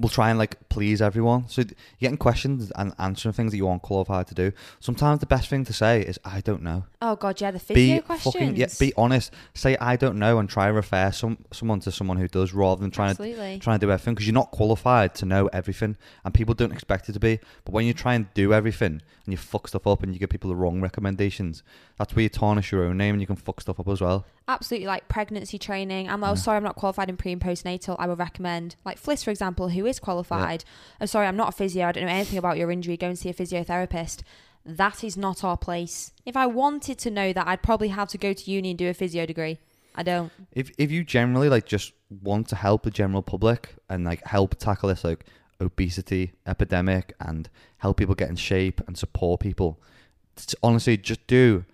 We'll 0.00 0.08
try 0.08 0.30
and 0.30 0.38
like 0.38 0.68
please 0.70 1.02
everyone. 1.02 1.46
So 1.48 1.60
you're 1.60 1.74
getting 2.00 2.16
questions 2.16 2.72
and 2.74 2.94
answering 2.98 3.34
things 3.34 3.52
that 3.52 3.58
you 3.58 3.68
aren't 3.68 3.82
qualified 3.82 4.26
to 4.28 4.34
do. 4.34 4.52
Sometimes 4.80 5.20
the 5.20 5.26
best 5.26 5.48
thing 5.48 5.64
to 5.66 5.72
say 5.72 6.00
is 6.00 6.18
I 6.24 6.40
don't 6.40 6.62
know. 6.62 6.84
Oh 7.02 7.16
god, 7.16 7.40
yeah, 7.40 7.50
the 7.50 7.58
physio 7.58 7.96
Be 7.96 8.00
questions. 8.00 8.34
fucking 8.34 8.56
yeah, 8.56 8.66
be 8.78 8.92
honest. 8.96 9.32
Say 9.54 9.76
I 9.76 9.96
don't 9.96 10.18
know 10.18 10.38
and 10.38 10.48
try 10.48 10.68
and 10.68 10.76
refer 10.76 11.12
some 11.12 11.38
someone 11.52 11.80
to 11.80 11.92
someone 11.92 12.16
who 12.16 12.28
does 12.28 12.54
rather 12.54 12.80
than 12.80 12.90
trying 12.90 13.14
to 13.14 13.58
trying 13.58 13.78
to 13.78 13.86
do 13.86 13.92
everything 13.92 14.14
because 14.14 14.26
you're 14.26 14.34
not 14.34 14.50
qualified 14.50 15.14
to 15.16 15.26
know 15.26 15.48
everything 15.52 15.96
and 16.24 16.32
people 16.32 16.54
don't 16.54 16.72
expect 16.72 17.08
it 17.08 17.12
to 17.12 17.20
be. 17.20 17.38
But 17.64 17.72
when 17.72 17.86
you 17.86 17.92
try 17.92 18.14
and 18.14 18.32
do 18.34 18.54
everything 18.54 19.02
and 19.24 19.32
you 19.32 19.36
fuck 19.36 19.68
stuff 19.68 19.86
up 19.86 20.02
and 20.02 20.14
you 20.14 20.18
give 20.18 20.30
people 20.30 20.48
the 20.48 20.56
wrong 20.56 20.80
recommendations, 20.80 21.62
that's 21.98 22.16
where 22.16 22.22
you 22.22 22.28
tarnish 22.30 22.72
your 22.72 22.84
own 22.84 22.96
name 22.96 23.14
and 23.14 23.20
you 23.20 23.26
can 23.26 23.36
fuck 23.36 23.60
stuff 23.60 23.78
up 23.78 23.88
as 23.88 24.00
well. 24.00 24.24
Absolutely, 24.48 24.86
like 24.86 25.08
pregnancy 25.08 25.58
training. 25.58 26.08
I'm 26.08 26.20
like, 26.20 26.32
oh, 26.32 26.34
mm. 26.34 26.38
sorry, 26.38 26.56
I'm 26.56 26.64
not 26.64 26.76
qualified 26.76 27.08
in 27.08 27.16
pre 27.16 27.32
and 27.32 27.40
postnatal. 27.40 27.96
I 27.98 28.06
would 28.06 28.18
recommend, 28.18 28.76
like 28.84 29.00
Fliss, 29.00 29.22
for 29.22 29.30
example, 29.30 29.68
who 29.68 29.86
is 29.86 30.00
qualified. 30.00 30.64
I'm 31.00 31.04
oh, 31.04 31.06
sorry, 31.06 31.26
I'm 31.26 31.36
not 31.36 31.50
a 31.50 31.52
physio. 31.52 31.86
I 31.86 31.92
don't 31.92 32.06
know 32.06 32.10
anything 32.10 32.38
about 32.38 32.58
your 32.58 32.70
injury. 32.70 32.96
Go 32.96 33.08
and 33.08 33.18
see 33.18 33.28
a 33.28 33.34
physiotherapist. 33.34 34.22
That 34.64 35.04
is 35.04 35.16
not 35.16 35.44
our 35.44 35.56
place. 35.56 36.12
If 36.26 36.36
I 36.36 36.46
wanted 36.46 36.98
to 36.98 37.10
know 37.10 37.32
that, 37.32 37.46
I'd 37.46 37.62
probably 37.62 37.88
have 37.88 38.08
to 38.08 38.18
go 38.18 38.32
to 38.32 38.50
uni 38.50 38.70
and 38.70 38.78
do 38.78 38.90
a 38.90 38.94
physio 38.94 39.24
degree. 39.24 39.58
I 39.94 40.02
don't. 40.02 40.32
If 40.52 40.70
if 40.78 40.90
you 40.90 41.04
generally 41.04 41.48
like 41.48 41.66
just 41.66 41.92
want 42.22 42.48
to 42.48 42.56
help 42.56 42.82
the 42.82 42.90
general 42.90 43.22
public 43.22 43.74
and 43.88 44.04
like 44.04 44.24
help 44.26 44.56
tackle 44.56 44.88
this 44.88 45.04
like 45.04 45.24
obesity 45.60 46.32
epidemic 46.46 47.14
and 47.20 47.48
help 47.78 47.96
people 47.96 48.14
get 48.14 48.28
in 48.30 48.36
shape 48.36 48.80
and 48.86 48.96
support 48.96 49.40
people, 49.40 49.80
honestly, 50.62 50.96
just 50.96 51.26
do 51.26 51.64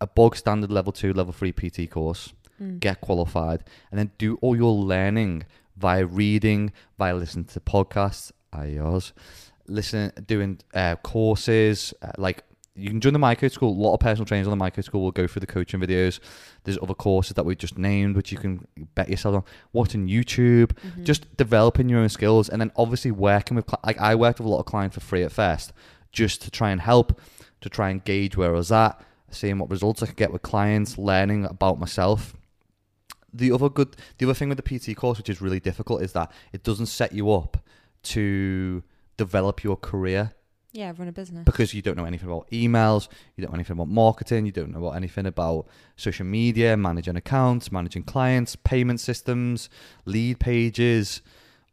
a 0.00 0.06
bog 0.06 0.36
standard 0.36 0.70
level 0.70 0.92
two, 0.92 1.12
level 1.12 1.32
three 1.32 1.52
PT 1.52 1.90
course. 1.90 2.32
Mm. 2.62 2.80
get 2.80 3.02
qualified, 3.02 3.62
and 3.90 3.98
then 3.98 4.12
do 4.16 4.36
all 4.40 4.56
your 4.56 4.72
learning 4.72 5.44
via 5.76 6.06
reading, 6.06 6.72
via 6.96 7.14
listening 7.14 7.44
to 7.44 7.60
podcasts, 7.60 8.32
yours, 8.66 9.12
listening, 9.66 10.10
doing 10.26 10.58
uh, 10.72 10.96
courses, 10.96 11.92
uh, 12.00 12.12
like 12.16 12.44
you 12.74 12.88
can 12.88 12.98
join 13.00 13.12
the 13.12 13.18
MyCoach 13.18 13.52
School. 13.52 13.72
A 13.72 13.82
lot 13.82 13.92
of 13.92 14.00
personal 14.00 14.24
trainers 14.24 14.46
on 14.48 14.56
the 14.56 14.64
MyCoach 14.64 14.84
School 14.84 15.02
will 15.02 15.10
go 15.10 15.26
through 15.26 15.40
the 15.40 15.46
coaching 15.46 15.80
videos. 15.80 16.18
There's 16.64 16.78
other 16.82 16.94
courses 16.94 17.34
that 17.34 17.44
we've 17.44 17.58
just 17.58 17.76
named, 17.76 18.16
which 18.16 18.32
you 18.32 18.38
can 18.38 18.66
bet 18.94 19.10
yourself 19.10 19.34
on. 19.36 19.44
Watching 19.74 20.08
YouTube, 20.08 20.72
Mhm. 20.96 21.04
just 21.04 21.36
developing 21.36 21.90
your 21.90 22.00
own 22.00 22.08
skills, 22.08 22.48
and 22.48 22.58
then 22.60 22.72
obviously 22.76 23.10
working 23.10 23.54
with, 23.56 23.66
cli- 23.66 23.78
like 23.84 23.98
I 24.00 24.14
worked 24.14 24.38
with 24.40 24.46
a 24.46 24.50
lot 24.50 24.60
of 24.60 24.64
clients 24.66 24.94
for 24.94 25.00
free 25.00 25.22
at 25.22 25.32
first, 25.32 25.74
just 26.10 26.40
to 26.42 26.50
try 26.50 26.70
and 26.70 26.80
help, 26.80 27.20
to 27.60 27.68
try 27.68 27.90
and 27.90 28.02
gauge 28.04 28.34
where 28.36 28.48
I 28.50 28.52
was 28.58 28.72
at, 28.72 28.98
seeing 29.30 29.58
what 29.58 29.70
results 29.70 30.02
I 30.02 30.06
could 30.06 30.16
get 30.16 30.32
with 30.32 30.42
clients, 30.42 30.98
learning 30.98 31.44
about 31.44 31.78
myself 31.78 32.34
the 33.34 33.52
other 33.52 33.68
good 33.68 33.96
the 34.18 34.24
other 34.24 34.34
thing 34.34 34.48
with 34.48 34.56
the 34.56 34.78
PT 34.78 34.96
course 34.96 35.18
which 35.18 35.28
is 35.28 35.42
really 35.42 35.60
difficult 35.60 36.00
is 36.00 36.12
that 36.12 36.32
it 36.52 36.62
doesn't 36.62 36.86
set 36.86 37.12
you 37.12 37.30
up 37.30 37.58
to 38.02 38.82
develop 39.18 39.62
your 39.62 39.76
career 39.76 40.32
yeah, 40.76 40.92
run 40.96 41.08
a 41.08 41.12
business. 41.12 41.44
because 41.44 41.72
you 41.72 41.80
don't 41.80 41.96
know 41.96 42.04
anything 42.04 42.28
about 42.28 42.50
emails, 42.50 43.08
you 43.34 43.42
don't 43.42 43.50
know 43.50 43.56
anything 43.56 43.72
about 43.72 43.88
marketing, 43.88 44.44
you 44.44 44.52
don't 44.52 44.70
know 44.72 44.78
about 44.78 44.96
anything 44.96 45.24
about 45.24 45.66
social 45.96 46.26
media, 46.26 46.76
managing 46.76 47.16
accounts, 47.16 47.72
managing 47.72 48.02
clients, 48.02 48.56
payment 48.56 49.00
systems, 49.00 49.70
lead 50.04 50.38
pages, 50.38 51.22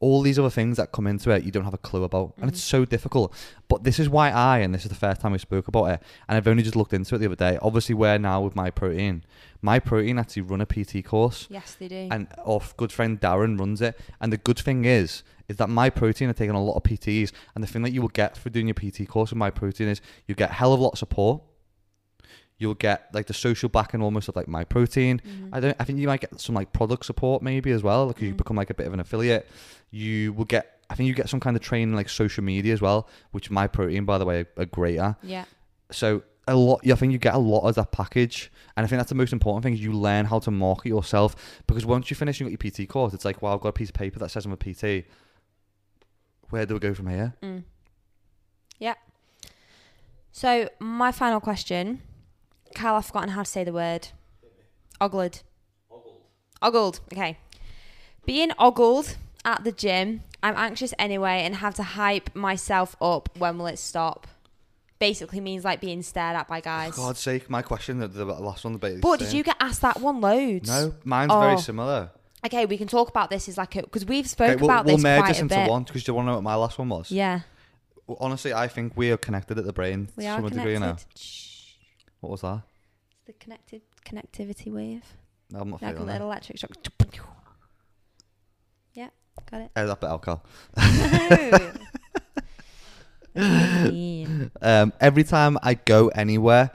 all 0.04 0.22
these 0.22 0.38
other 0.38 0.50
things 0.50 0.78
that 0.78 0.92
come 0.92 1.08
into 1.08 1.30
it 1.32 1.44
you 1.44 1.52
don't 1.52 1.63
have 1.63 1.74
a 1.74 1.78
clue 1.89 2.04
about. 2.04 2.34
And 2.39 2.50
it's 2.52 2.60
Mhm. 2.62 2.70
so 2.76 2.86
difficult. 2.86 3.34
But 3.70 3.84
this 3.84 3.98
is 4.00 4.08
why 4.10 4.30
I, 4.32 4.60
and 4.60 4.74
this 4.74 4.84
is 4.84 4.89
the 4.89 4.96
first 5.06 5.22
time 5.22 5.32
we 5.32 5.38
spoke 5.38 5.68
about 5.68 5.86
it, 5.86 6.00
and 6.28 6.36
I've 6.38 6.48
only 6.48 6.63
just 6.63 6.76
looked 6.76 6.94
into 6.94 7.16
it 7.16 7.20
the 7.20 7.26
other 7.28 7.36
day. 7.48 7.58
Obviously, 7.62 7.96
where 7.96 8.20
now 8.20 8.42
with 8.42 8.54
Myprotein, 8.56 9.22
my 9.62 9.80
protein 9.80 10.20
actually 10.20 10.42
run 10.44 10.62
a 10.62 10.66
PT 10.66 11.02
course 11.04 11.48
yes, 11.50 11.76
they 11.80 11.88
do. 11.88 12.08
and 12.12 12.28
our 12.46 12.62
good 12.78 12.92
friend 12.92 13.20
Darren 13.22 13.58
runs 13.60 13.82
it. 13.82 13.98
And 14.22 14.32
the 14.34 14.38
good 14.38 14.60
thing 14.60 14.86
is, 14.86 15.24
is 15.50 15.58
that 15.58 15.70
Myprotein 15.70 16.30
are 16.30 16.34
taking 16.34 16.56
a 16.56 16.63
lot 16.63 16.76
of 16.76 16.84
PTs, 16.84 17.32
and 17.56 17.63
the 17.63 17.68
thing 17.68 17.82
that 17.84 17.92
you 17.94 18.02
will 18.02 18.10
get 18.10 18.38
for 18.38 18.50
doing 18.50 18.68
your 18.68 18.76
PT 18.76 19.06
course 19.08 19.32
with 19.32 19.39
Myprotein 19.39 19.88
is 19.88 20.02
you 20.28 20.36
get 20.36 20.52
hell 20.52 20.74
of 20.74 20.80
a 20.80 20.84
lot 20.84 20.94
of 20.94 21.00
support. 21.00 21.42
You'll 22.58 22.76
get 22.76 23.10
like 23.13 23.26
the 23.28 23.34
social 23.34 23.68
backing 23.70 24.02
almost 24.02 24.30
of 24.30 24.36
like 24.36 24.46
Myprotein. 24.48 25.20
Mhm. 25.22 25.50
I 25.52 25.60
don't. 25.60 25.76
I 25.80 25.84
think 25.84 26.00
you 26.00 26.08
might 26.08 26.22
get 26.22 26.39
some 26.39 26.56
like 26.56 26.72
product 26.72 27.06
support 27.06 27.42
maybe 27.44 27.72
as 27.72 27.84
well 27.84 28.08
because 28.08 28.24
you 28.24 28.34
Mm. 28.34 28.38
become 28.38 28.56
like 28.58 28.70
a 28.70 28.74
bit 28.74 28.88
of 28.88 28.94
an 28.94 29.00
affiliate. 29.00 29.48
You 29.92 30.34
will 30.34 30.46
get. 30.46 30.80
I 30.89 30.96
think 30.96 31.08
you 31.08 31.13
get 31.16 31.30
some 31.30 31.39
kind 31.39 31.56
of 31.56 31.62
training 31.63 31.96
like 31.96 32.10
social 32.10 32.44
media 32.44 32.74
as 32.74 32.82
well, 32.82 33.08
which 33.32 33.50
Myprotein, 33.50 34.06
by 34.06 34.18
the 34.18 34.26
way, 34.26 34.46
are 34.58 34.66
greater 34.66 35.16
yeah. 35.24 35.46
So 35.92 36.24
a 36.48 36.56
lot. 36.56 36.82
I 36.86 36.94
think 36.96 37.12
you 37.13 37.18
get 37.18 37.34
a 37.34 37.39
lot 37.39 37.68
of 37.68 37.76
that 37.76 37.92
package, 37.92 38.52
and 38.78 38.86
I 38.86 38.88
think 38.88 39.00
that's 39.00 39.10
the 39.10 39.16
most 39.16 39.34
important 39.34 39.63
thing 39.63 39.74
is 39.74 39.82
you 39.82 39.94
learn 39.94 40.26
how 40.26 40.39
to 40.39 40.52
market 40.52 40.89
yourself. 40.89 41.36
Because 41.68 41.86
once 41.86 42.10
you 42.10 42.16
finish 42.16 42.39
your 42.39 42.50
PT 42.56 42.88
course, 42.88 43.13
it's 43.13 43.26
like, 43.26 43.42
wow, 43.42 43.54
I've 43.56 43.62
got 43.62 43.70
a 43.70 43.74
piece 43.74 43.89
of 43.89 43.96
paper 43.96 44.20
that 44.20 44.30
says 44.30 44.46
I'm 44.46 44.52
a 44.52 44.58
PT. 44.58 45.06
Where 46.50 46.66
do 46.66 46.76
we 46.76 46.80
go 46.80 46.94
from 46.94 47.08
here? 47.08 47.34
Mm. 47.42 47.63
Yeah. 48.78 48.96
So 50.32 50.68
my 50.80 51.12
final 51.12 51.39
question, 51.39 52.02
Kyle, 52.76 52.96
I've 52.96 53.06
forgotten 53.06 53.30
how 53.30 53.44
to 53.44 53.50
say 53.50 53.64
the 53.64 53.74
word. 53.74 54.10
Ogled. 55.02 55.42
Ogled. 55.92 56.22
Ogled. 56.62 57.00
Okay. 57.12 57.38
Being 58.26 58.52
ogled 58.58 59.18
at 59.46 59.64
the 59.64 59.72
gym, 59.72 60.22
I'm 60.42 60.56
anxious 60.56 60.94
anyway 60.98 61.42
and 61.44 61.56
have 61.56 61.76
to 61.76 61.84
hype 61.84 62.34
myself 62.36 62.96
up. 63.02 63.30
When 63.38 63.58
will 63.58 63.68
it 63.68 63.80
stop? 63.80 64.28
Basically 65.00 65.42
means 65.42 65.66
like 65.66 65.82
being 65.82 66.02
stared 66.02 66.36
at 66.38 66.48
by 66.48 66.62
guys. 66.62 66.92
For 66.96 67.02
God's 67.02 67.20
sake, 67.20 67.50
my 67.50 67.62
question, 67.62 68.00
the, 68.00 68.08
the 68.08 68.24
last 68.24 68.64
one, 68.64 68.72
the 68.74 68.80
basically 68.80 69.02
but 69.02 69.20
did 69.20 69.34
you 69.34 69.44
get 69.44 69.58
asked 69.60 69.82
that 69.82 70.00
one 70.00 70.22
loads? 70.22 70.70
No, 70.70 70.94
mine's 71.04 71.32
Oh. 71.34 71.42
very 71.42 71.58
similar. 71.58 72.12
Okay, 72.46 72.66
we 72.66 72.78
can 72.78 72.88
talk 72.88 73.10
about 73.10 73.30
this 73.30 73.50
as 73.50 73.58
like 73.58 73.76
a 73.76 73.82
because 73.84 74.06
we've 74.06 74.28
spoke 74.28 74.52
Okay, 74.52 74.62
we'll, 74.62 74.70
about 74.70 74.86
we'll 74.86 74.96
this 74.98 75.04
merge 75.04 75.20
quite 75.20 75.28
this 75.30 75.40
a 75.40 75.42
into 75.42 75.56
bit. 75.56 75.70
one 75.70 75.84
because 75.84 76.08
you 76.08 76.14
want 76.14 76.26
to 76.26 76.30
know 76.32 76.36
what 76.36 76.44
my 76.44 76.56
last 76.56 76.78
one 76.78 76.88
was. 76.90 77.12
Yeah, 77.12 77.42
honestly, 78.20 78.54
I 78.54 78.68
think 78.70 78.94
we 78.96 79.12
are 79.12 79.18
connected 79.18 79.58
at 79.58 79.66
the 79.66 79.74
brain 79.74 80.10
we 80.16 80.24
to 80.24 80.30
are 80.30 80.40
some 80.42 80.50
degree 80.50 80.74
now. 80.74 80.80
connected. 80.94 81.20
Shh. 81.20 81.53
What 82.24 82.32
was 82.32 82.42
that? 82.42 82.62
It's 83.12 83.20
the 83.26 83.34
connected 83.34 83.82
connectivity 84.06 84.72
wave. 84.72 85.04
No, 85.52 85.60
I'm 85.60 85.70
not 85.72 85.82
Like 85.82 85.92
a 85.92 85.94
feeling 85.96 86.08
little 86.14 86.30
that. 86.30 86.48
electric 86.50 86.58
shock. 86.58 86.72
Yeah, 88.94 89.10
got 89.52 89.60
it. 89.60 89.72
That 89.76 90.00
bit 90.00 90.10
alcohol. 90.10 90.46
No. 90.78 91.72
What 93.34 93.42
do 93.84 93.88
you 93.88 93.92
mean? 93.92 94.52
Um, 94.62 94.94
every 95.02 95.24
time 95.26 95.58
I 95.62 95.74
go 95.74 96.08
anywhere, 96.10 96.72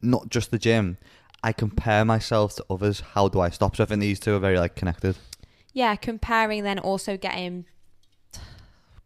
not 0.00 0.30
just 0.30 0.50
the 0.50 0.58
gym, 0.58 0.96
I 1.42 1.52
compare 1.52 2.04
myself 2.06 2.54
to 2.56 2.64
others. 2.70 3.00
How 3.00 3.28
do 3.28 3.40
I 3.40 3.50
stop? 3.50 3.76
So 3.76 3.82
I 3.82 3.86
think 3.86 4.00
these 4.00 4.18
two 4.20 4.34
are 4.34 4.38
very 4.38 4.58
like 4.58 4.76
connected. 4.76 5.16
yeah, 5.74 5.94
comparing 5.96 6.62
then 6.62 6.78
also 6.78 7.18
getting 7.18 7.66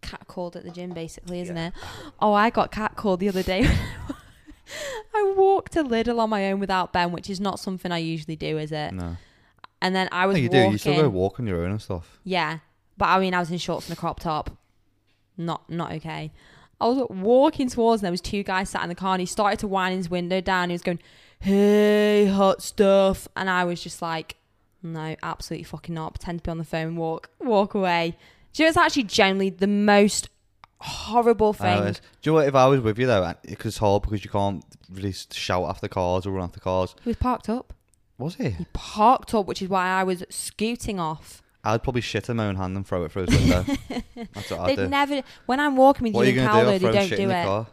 catcalled 0.03 0.55
at 0.57 0.63
the 0.65 0.71
gym, 0.71 0.91
basically, 0.91 1.41
isn't 1.41 1.57
it? 1.57 1.73
Oh, 2.21 2.33
I 2.33 2.51
got 2.51 2.71
catcalled 2.71 3.19
the 3.19 3.29
other 3.29 3.43
day. 3.43 3.67
I 5.21 5.35
walked 5.37 5.73
to 5.73 5.85
Lidl 5.85 6.19
on 6.19 6.31
my 6.31 6.51
own 6.51 6.61
without 6.61 6.93
Ben, 6.93 7.13
which 7.13 7.29
is 7.31 7.41
not 7.41 7.61
something 7.61 7.93
I 7.93 7.99
usually 7.99 8.37
do, 8.37 8.59
is 8.59 8.73
it? 8.73 8.93
No, 8.93 9.17
And 9.83 9.95
then 9.95 10.09
I 10.13 10.27
was 10.27 10.35
no 10.37 10.41
you 10.43 10.49
walking. 10.49 10.67
do. 10.67 10.73
You 10.73 10.79
still 10.79 11.03
go 11.03 11.09
walk 11.09 11.39
on 11.41 11.47
your 11.47 11.65
own 11.65 11.71
and 11.73 11.83
stuff. 11.83 12.19
Yeah, 12.25 12.59
but 12.97 13.07
I 13.07 13.19
mean, 13.21 13.35
I 13.35 13.41
was 13.41 13.51
in 13.51 13.59
shorts 13.59 13.89
and 13.89 13.97
a 13.97 14.01
crop 14.01 14.21
top. 14.21 14.51
Not 15.37 15.69
not 15.71 15.93
okay. 15.93 16.33
I 16.81 16.87
was 16.89 17.07
walking 17.11 17.69
towards, 17.69 18.01
and 18.03 18.07
there 18.07 18.11
was 18.13 18.21
two 18.21 18.43
guys 18.43 18.71
sat 18.71 18.83
in 18.83 18.89
the 18.89 18.95
car, 18.95 19.13
and 19.15 19.21
he 19.21 19.27
started 19.27 19.59
to 19.61 19.69
wind 19.69 19.97
his 19.97 20.09
window 20.11 20.41
down. 20.41 20.71
He 20.71 20.75
was 20.75 20.83
going, 20.83 20.99
"Hey, 21.39 22.27
hot 22.27 22.63
stuff," 22.63 23.27
and 23.37 23.49
I 23.51 23.65
was 23.65 23.83
just 23.83 24.01
like, 24.03 24.37
"No, 24.83 25.17
absolutely 25.23 25.65
fucking 25.65 25.95
not." 25.95 26.15
Pretend 26.15 26.39
to 26.41 26.43
be 26.45 26.51
on 26.51 26.59
the 26.59 26.65
phone, 26.65 26.97
walk 26.97 27.31
walk 27.41 27.75
away. 27.75 28.17
Do 28.53 28.63
you 28.63 28.67
know, 28.67 28.69
it's 28.71 28.77
actually 28.77 29.05
generally 29.05 29.51
the 29.51 29.67
most 29.67 30.29
horrible 30.81 31.53
thing. 31.53 31.83
is. 31.85 32.01
Do 32.23 32.31
you 32.31 32.33
know 32.33 32.37
what? 32.41 32.49
If 32.49 32.55
I 32.55 32.67
was 32.67 32.81
with 32.81 32.99
you 32.99 33.07
though, 33.07 33.35
because 33.43 33.67
it's 33.67 33.79
hard 33.79 34.03
because 34.03 34.25
you 34.25 34.31
can't 34.31 34.65
really 34.91 35.13
shout 35.13 35.65
after 35.69 35.89
cars 35.89 36.27
or 36.27 36.33
run 36.33 36.45
after 36.45 36.61
cars. 36.61 36.95
He 37.03 37.11
was 37.11 37.17
parked 37.17 37.49
up. 37.49 37.73
Was 38.19 38.35
he? 38.37 38.51
He 38.51 38.67
parked 38.73 39.35
up, 39.35 39.47
which 39.47 39.63
is 39.63 39.69
why 39.69 39.87
I 39.89 40.05
was 40.05 40.25
scooting 40.29 41.01
off. 41.01 41.43
I'd 41.63 41.83
probably 41.83 42.01
shit 42.01 42.29
in 42.29 42.37
my 42.37 42.47
own 42.47 42.57
hand 42.57 42.75
and 42.77 42.87
throw 42.87 43.05
it 43.05 43.13
through 43.13 43.27
his 43.27 43.39
window. 43.39 43.63
That's 44.33 44.51
what 44.51 44.61
I'd 44.61 44.69
They'd 44.71 44.77
do. 44.77 44.89
never. 44.89 45.23
When 45.47 45.61
I'm 45.61 45.77
walking 45.77 46.05
with 46.05 46.15
what 46.15 46.23
are 46.27 46.31
you 46.31 46.41
you 46.41 46.41
gonna 46.47 46.53
do? 46.53 46.59
I'll 46.59 46.67
they 46.67 46.79
throw 46.79 46.93
don't 46.93 47.07
shit 47.09 47.17
do 47.19 47.23
in 47.25 47.29
the 47.29 47.39
it. 47.41 47.45
car. 47.45 47.67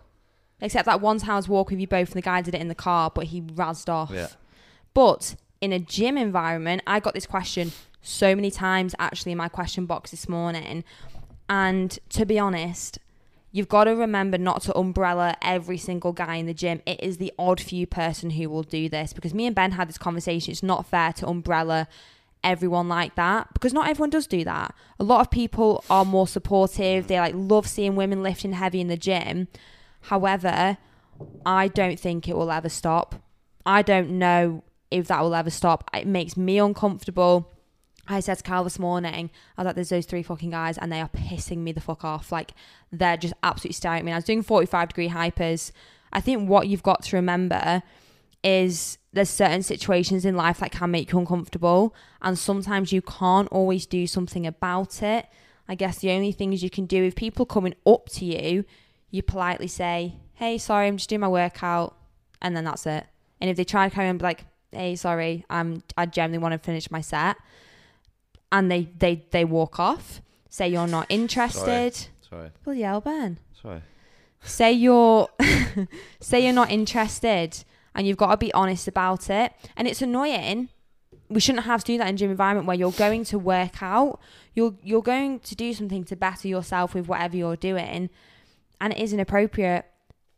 Except 0.59 0.85
that 0.87 1.01
one 1.01 1.19
time 1.19 1.31
I 1.31 1.35
was 1.35 1.47
walking 1.47 1.77
with 1.77 1.81
you 1.81 1.87
both 1.87 2.09
and 2.09 2.17
the 2.17 2.21
guy 2.21 2.41
did 2.41 2.55
it 2.55 2.61
in 2.61 2.67
the 2.67 2.75
car, 2.75 3.11
but 3.13 3.25
he 3.25 3.41
razzed 3.41 3.89
off. 3.89 4.11
Yeah. 4.11 4.27
But 4.93 5.35
in 5.61 5.71
a 5.71 5.79
gym 5.79 6.17
environment, 6.17 6.81
I 6.87 6.99
got 6.99 7.13
this 7.13 7.25
question 7.27 7.71
so 8.01 8.35
many 8.35 8.49
times 8.51 8.95
actually 8.99 9.31
in 9.33 9.37
my 9.37 9.47
question 9.49 9.85
box 9.85 10.11
this 10.11 10.27
morning. 10.27 10.83
And 11.49 11.97
to 12.09 12.25
be 12.25 12.37
honest, 12.37 12.99
you've 13.51 13.69
got 13.69 13.85
to 13.85 13.91
remember 13.91 14.37
not 14.37 14.61
to 14.63 14.77
umbrella 14.77 15.35
every 15.41 15.77
single 15.77 16.13
guy 16.13 16.35
in 16.35 16.45
the 16.45 16.53
gym. 16.53 16.81
It 16.85 17.01
is 17.01 17.17
the 17.17 17.33
odd 17.39 17.59
few 17.59 17.87
person 17.87 18.31
who 18.31 18.49
will 18.49 18.63
do 18.63 18.89
this 18.89 19.13
because 19.13 19.33
me 19.33 19.45
and 19.45 19.55
Ben 19.55 19.71
had 19.71 19.89
this 19.89 19.97
conversation. 19.97 20.51
It's 20.51 20.63
not 20.63 20.85
fair 20.85 21.13
to 21.13 21.27
umbrella 21.27 21.87
everyone 22.43 22.87
like 22.87 23.15
that 23.15 23.51
because 23.53 23.73
not 23.73 23.89
everyone 23.89 24.09
does 24.09 24.27
do 24.27 24.43
that. 24.43 24.73
A 24.99 25.03
lot 25.03 25.21
of 25.21 25.31
people 25.31 25.83
are 25.89 26.05
more 26.05 26.27
supportive. 26.27 27.07
They 27.07 27.19
like 27.19 27.33
love 27.35 27.67
seeing 27.67 27.95
women 27.95 28.23
lifting 28.23 28.53
heavy 28.53 28.81
in 28.81 28.87
the 28.87 28.97
gym. 28.97 29.47
However, 30.01 30.77
I 31.45 31.67
don't 31.67 31.99
think 31.99 32.27
it 32.27 32.35
will 32.35 32.51
ever 32.51 32.69
stop. 32.69 33.15
I 33.65 33.81
don't 33.81 34.11
know 34.11 34.63
if 34.91 35.07
that 35.07 35.21
will 35.21 35.35
ever 35.35 35.49
stop. 35.49 35.89
It 35.93 36.07
makes 36.07 36.37
me 36.37 36.57
uncomfortable. 36.57 37.51
I 38.07 38.19
said 38.21 38.37
to 38.37 38.43
Carl 38.43 38.63
this 38.63 38.79
morning, 38.79 39.29
I 39.57 39.61
was 39.61 39.65
like, 39.65 39.75
there's 39.75 39.89
those 39.89 40.05
three 40.05 40.23
fucking 40.23 40.51
guys 40.51 40.77
and 40.77 40.91
they 40.91 41.01
are 41.01 41.09
pissing 41.09 41.57
me 41.57 41.71
the 41.71 41.81
fuck 41.81 42.05
off. 42.05 42.31
Like, 42.31 42.51
they're 42.91 43.17
just 43.17 43.33
absolutely 43.43 43.73
staring 43.73 43.99
at 43.99 44.05
me. 44.05 44.11
I 44.13 44.15
was 44.15 44.23
doing 44.23 44.43
45 44.43 44.89
degree 44.89 45.09
hypers. 45.09 45.71
I 46.13 46.21
think 46.21 46.49
what 46.49 46.67
you've 46.67 46.83
got 46.83 47.03
to 47.03 47.15
remember 47.17 47.83
is 48.43 48.97
there's 49.11 49.29
certain 49.29 49.61
situations 49.61 50.23
in 50.23 50.35
life 50.35 50.59
that 50.59 50.71
can 50.71 50.91
make 50.91 51.11
you 51.11 51.19
uncomfortable. 51.19 51.93
And 52.21 52.39
sometimes 52.39 52.93
you 52.93 53.01
can't 53.01 53.49
always 53.49 53.85
do 53.85 54.07
something 54.07 54.47
about 54.47 55.03
it. 55.03 55.25
I 55.67 55.75
guess 55.75 55.99
the 55.99 56.11
only 56.11 56.31
things 56.31 56.63
you 56.63 56.69
can 56.69 56.85
do 56.85 57.03
if 57.03 57.15
people 57.15 57.45
coming 57.45 57.75
up 57.85 58.07
to 58.09 58.25
you, 58.25 58.63
you 59.11 59.21
politely 59.21 59.67
say, 59.67 60.15
hey, 60.35 60.57
sorry, 60.57 60.87
I'm 60.87 60.97
just 60.97 61.09
doing 61.09 61.19
my 61.19 61.27
workout. 61.27 61.97
And 62.41 62.55
then 62.55 62.63
that's 62.63 62.85
it. 62.85 63.05
And 63.41 63.49
if 63.49 63.57
they 63.57 63.65
try 63.65 63.89
to 63.89 63.93
carry 63.93 64.07
on, 64.07 64.17
be 64.17 64.23
like, 64.23 64.45
hey, 64.71 64.95
sorry, 64.95 65.43
I'm, 65.49 65.83
I 65.97 66.05
generally 66.05 66.37
want 66.37 66.53
to 66.53 66.59
finish 66.59 66.89
my 66.89 67.01
set 67.01 67.35
and 68.51 68.71
they 68.71 68.89
they 68.97 69.23
they 69.31 69.45
walk 69.45 69.79
off. 69.79 70.21
Say 70.49 70.69
you're 70.69 70.87
not 70.87 71.05
interested. 71.09 72.07
Sorry. 72.29 72.51
Well, 72.65 72.75
yeah, 72.75 72.99
Ben. 72.99 73.37
Sorry. 73.61 73.81
Say 74.41 74.71
you're 74.71 75.29
say 76.19 76.43
you're 76.43 76.53
not 76.53 76.71
interested, 76.71 77.63
and 77.93 78.07
you've 78.07 78.17
got 78.17 78.31
to 78.31 78.37
be 78.37 78.53
honest 78.53 78.87
about 78.87 79.29
it. 79.29 79.53
And 79.75 79.87
it's 79.87 80.01
annoying. 80.01 80.69
We 81.29 81.41
shouldn't 81.41 81.65
have 81.65 81.83
to 81.83 81.93
do 81.93 81.97
that 81.97 82.07
in 82.07 82.15
gym 82.15 82.31
environment 82.31 82.67
where 82.67 82.77
you're 82.77 82.91
going 82.91 83.25
to 83.25 83.39
work 83.39 83.81
out. 83.83 84.19
You're 84.53 84.75
you're 84.83 85.01
going 85.01 85.39
to 85.41 85.55
do 85.55 85.73
something 85.73 86.03
to 86.05 86.15
better 86.15 86.47
yourself 86.47 86.93
with 86.93 87.07
whatever 87.07 87.35
you're 87.35 87.57
doing, 87.57 88.09
and 88.79 88.93
it 88.93 88.99
is 88.99 89.13
inappropriate. 89.13 89.85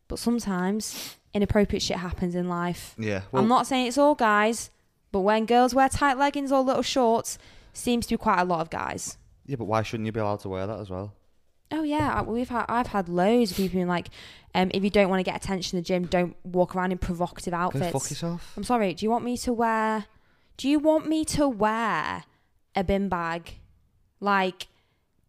But 0.07 0.18
sometimes 0.18 1.18
inappropriate 1.34 1.84
shit 1.84 1.97
happens 1.97 2.34
in 2.34 2.49
life. 2.49 2.95
Yeah. 2.97 3.22
Well, 3.32 3.43
I'm 3.43 3.49
not 3.49 3.68
saying 3.68 3.88
it's 3.88 3.97
all 3.97 4.16
guys, 4.16 4.72
but 5.12 5.20
when 5.20 5.45
girls 5.45 5.76
wear 5.76 5.88
tight 5.88 6.18
leggings 6.18 6.51
or 6.51 6.62
little 6.62 6.82
shorts, 6.82 7.38
seems 7.74 8.05
to 8.07 8.13
be 8.13 8.17
quite 8.17 8.39
a 8.39 8.43
lot 8.45 8.61
of 8.61 8.70
guys. 8.70 9.17
yeah, 9.45 9.55
but 9.55 9.65
why 9.65 9.82
shouldn't 9.84 10.05
you 10.05 10.11
be 10.11 10.20
allowed 10.20 10.39
to 10.41 10.49
wear 10.49 10.67
that 10.67 10.80
as 10.80 10.89
well? 10.89 11.13
Oh 11.72 11.84
yeah, 11.84 12.22
we've 12.24 12.49
had 12.49 12.65
I've 12.67 12.88
had 12.88 13.07
loads 13.09 13.51
of 13.51 13.57
people 13.57 13.76
being 13.76 13.88
like, 13.88 14.09
um, 14.55 14.72
if 14.74 14.84
you 14.84 14.89
don't 14.89 15.07
want 15.09 15.20
to 15.20 15.24
get 15.24 15.36
attention 15.36 15.78
in 15.78 15.84
the 15.84 15.86
gym, 15.88 16.05
don't 16.05 16.36
walk 16.43 16.76
around 16.76 16.91
in 16.91 16.97
provocative 16.97 17.51
Go 17.51 17.57
outfits. 17.57 17.91
fuck 17.91 18.09
yourself. 18.09 18.53
I'm 18.57 18.63
sorry. 18.63 18.93
Do 18.95 19.05
you 19.05 19.11
want 19.11 19.24
me 19.24 19.38
to 19.38 19.53
wear? 19.53 20.05
Do 20.57 20.67
you 20.67 20.80
want 20.80 21.07
me 21.07 21.24
to 21.26 21.47
wear 21.47 22.24
a 22.76 22.84
bin 22.84 23.07
bag? 23.07 23.59
Like, 24.20 24.67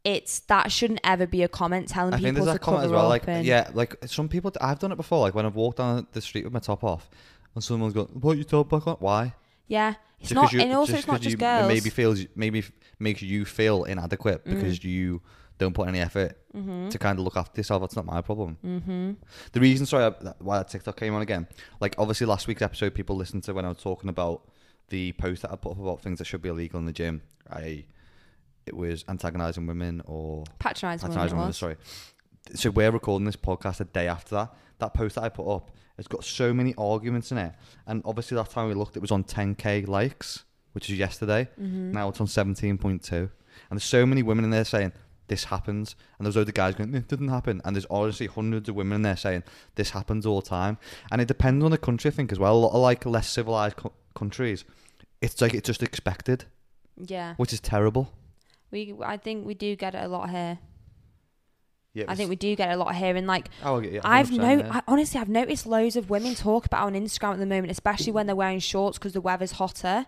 it's 0.03 0.41
that 0.41 0.73
shouldn't 0.73 1.01
ever 1.05 1.27
be 1.27 1.43
a 1.43 1.49
comment 1.49 1.89
telling 1.89 2.13
people. 2.13 2.27
I 2.27 2.29
think 2.29 2.37
there's 2.37 2.47
to 2.47 2.53
that 2.55 2.61
comment 2.61 2.83
cover 2.85 2.95
as 2.95 3.01
well. 3.01 3.09
Like, 3.11 3.29
and- 3.29 3.45
yeah, 3.45 3.69
like 3.75 3.97
some 4.07 4.29
people. 4.29 4.51
I've 4.61 4.79
done 4.79 4.93
it 4.93 4.97
before. 4.97 5.21
Like 5.21 5.35
when 5.35 5.45
I've 5.45 5.55
walked 5.57 5.77
down 5.77 6.07
the 6.13 6.21
street 6.23 6.45
with 6.45 6.55
my 6.55 6.61
top 6.61 6.83
off, 6.83 7.11
and 7.55 7.63
someone's 7.63 7.93
gone, 7.93 8.07
"Put 8.19 8.39
your 8.39 8.45
top 8.45 8.71
back 8.71 8.87
on." 8.87 8.97
Why? 8.97 9.35
Yeah. 9.71 9.95
It's 10.21 10.33
not, 10.33 10.53
you- 10.53 10.61
and 10.61 10.73
also 10.75 10.93
just 10.93 11.05
it's 11.05 11.09
not 11.09 11.21
just 11.23 11.31
you, 11.33 11.37
girls. 11.39 11.65
It 11.65 11.69
maybe 11.75 11.89
feels 11.89 12.27
maybe 12.35 12.63
makes 12.99 13.23
you 13.23 13.47
feel 13.47 13.85
inadequate 13.85 14.45
Mm. 14.45 14.55
because 14.55 14.85
you 14.85 15.23
don't 15.57 15.73
put 15.75 15.89
any 15.89 16.01
effort 16.01 16.37
Mm-hmm. 16.55 16.89
to 16.91 16.99
kind 16.99 17.19
of 17.19 17.25
look 17.25 17.37
after 17.37 17.59
yourself. 17.61 17.81
That's 17.81 17.97
not 17.97 18.05
my 18.05 18.21
problem. 18.21 18.59
Mm-hmm. 18.65 19.13
The 19.53 19.61
reason, 19.61 19.87
sorry, 19.87 20.13
why 20.41 20.59
that 20.59 20.69
TikTok 20.69 20.97
came 20.97 21.15
on 21.15 21.23
again, 21.23 21.47
like 21.81 21.95
obviously 21.97 22.27
last 22.27 22.47
week's 22.49 22.61
episode, 22.61 22.93
people 22.95 23.17
listened 23.17 23.45
to 23.45 23.55
when 23.55 23.65
I 23.65 23.69
was 23.69 23.79
talking 23.79 24.11
about 24.11 24.43
the 24.89 25.13
post 25.13 25.43
that 25.43 25.53
I 25.53 25.57
put 25.57 25.73
up 25.73 25.79
about 25.81 26.03
things 26.03 26.19
that 26.19 26.27
should 26.27 26.43
be 26.43 26.49
illegal 26.51 26.79
in 26.81 26.85
the 26.87 26.93
gym. 26.93 27.23
I 27.51 27.85
it 28.67 28.77
was 28.77 29.05
antagonizing 29.09 29.67
women 29.67 30.03
or 30.05 30.45
patronising 30.59 31.09
women. 31.09 31.15
patronising 31.29 31.39
it 31.39 31.41
women. 31.41 31.53
Sorry. 31.55 31.77
So 32.55 32.71
we're 32.71 32.91
recording 32.91 33.25
this 33.27 33.37
podcast 33.37 33.81
a 33.81 33.85
day 33.85 34.07
after 34.09 34.35
that. 34.35 34.55
That 34.81 34.93
post 34.95 35.15
that 35.15 35.25
I 35.25 35.29
put 35.31 35.49
up 35.51 35.71
has 36.01 36.09
got 36.09 36.25
so 36.25 36.53
many 36.55 36.75
arguments 36.79 37.31
in 37.31 37.39
it, 37.39 37.53
and 37.87 38.03
obviously 38.05 38.35
that 38.37 38.51
time 38.51 38.69
we 38.69 38.75
looked, 38.75 38.97
it 38.97 39.01
was 39.03 39.11
on 39.11 39.23
10k 39.25 39.87
likes, 39.87 40.45
which 40.73 40.89
is 40.91 40.99
yesterday. 40.99 41.49
Mm-hmm. 41.61 41.93
Now 41.93 42.09
it's 42.09 42.21
on 42.21 42.27
17.2, 42.27 43.13
and 43.13 43.31
there's 43.71 43.85
so 43.85 44.05
many 44.07 44.23
women 44.23 44.45
in 44.45 44.51
there 44.51 44.65
saying 44.65 44.93
this 45.29 45.45
happens, 45.45 45.95
and 46.19 46.27
there's 46.27 46.37
other 46.37 46.53
guys 46.53 46.75
going, 46.75 46.95
it 46.95 47.07
didn't 47.07 47.29
happen, 47.29 47.61
and 47.65 47.77
there's 47.77 47.87
honestly 47.91 48.27
hundreds 48.27 48.69
of 48.69 48.75
women 48.75 48.97
in 48.97 49.03
there 49.03 49.17
saying 49.17 49.43
this 49.77 49.91
happens 49.91 50.27
all 50.27 50.41
the 50.41 50.49
time, 50.49 50.79
and 51.13 51.21
it 51.21 51.29
depends 51.29 51.65
on 51.65 51.71
the 51.71 51.79
country, 51.79 52.11
I 52.11 52.15
think 52.15 52.33
as 52.33 52.39
well. 52.39 52.57
A 52.57 52.59
lot 52.59 52.73
of 52.73 52.81
like 52.81 53.07
less 53.07 53.29
civilized 53.29 53.77
co- 53.77 53.93
countries, 54.15 54.65
it's 55.21 55.41
like 55.41 55.55
it's 55.55 55.67
just 55.67 55.83
expected, 55.83 56.47
Yeah, 56.97 57.35
which 57.37 57.53
is 57.53 57.61
terrible. 57.61 58.13
we. 58.71 58.95
I 59.05 59.17
think 59.19 59.47
we 59.47 59.55
do 59.55 59.77
get 59.77 59.95
it 59.95 60.03
a 60.03 60.09
lot 60.09 60.31
here. 60.31 60.59
Yeah, 61.93 62.05
I 62.07 62.15
think 62.15 62.31
we 62.31 62.37
do 62.37 62.55
get 62.55 62.71
a 62.71 62.77
lot 62.77 62.95
here, 62.95 63.17
and 63.17 63.27
like 63.27 63.49
Oh, 63.65 63.81
yeah, 63.81 64.01
I've 64.05 64.31
no, 64.31 64.59
yeah. 64.59 64.71
I, 64.75 64.83
honestly, 64.87 65.21
I've 65.21 65.29
noticed 65.29 65.67
loads 65.67 65.97
of 65.97 66.09
women 66.09 66.35
talk 66.37 66.65
about 66.67 66.87
on 66.87 66.95
Instagram 66.95 67.33
at 67.33 67.39
the 67.41 67.47
moment, 67.47 67.73
especially 67.73 68.13
when 68.13 68.27
they're 68.27 68.37
wearing 68.37 68.61
shorts 68.61 68.97
because 68.99 69.13
the 69.13 69.21
weather's 69.21 69.53
hotter. 69.53 70.07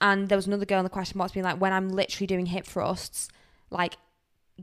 And 0.00 0.28
there 0.28 0.36
was 0.36 0.46
another 0.46 0.64
girl 0.64 0.78
in 0.78 0.84
the 0.84 0.90
question 0.90 1.18
box 1.18 1.32
being 1.32 1.44
like, 1.44 1.60
when 1.60 1.72
I'm 1.72 1.88
literally 1.88 2.26
doing 2.26 2.46
hip 2.46 2.66
thrusts, 2.66 3.28
like 3.70 3.96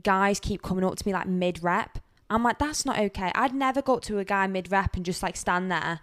guys 0.02 0.40
keep 0.40 0.62
coming 0.62 0.84
up 0.84 0.96
to 0.96 1.06
me 1.06 1.12
like 1.12 1.26
mid 1.26 1.62
rep. 1.62 1.98
I'm 2.30 2.42
like, 2.42 2.58
that's 2.58 2.86
not 2.86 2.98
okay. 2.98 3.32
I'd 3.34 3.54
never 3.54 3.82
go 3.82 3.96
up 3.96 4.02
to 4.02 4.18
a 4.18 4.24
guy 4.24 4.46
mid 4.46 4.70
rep 4.72 4.96
and 4.96 5.04
just 5.04 5.22
like 5.22 5.36
stand 5.36 5.70
there. 5.70 6.00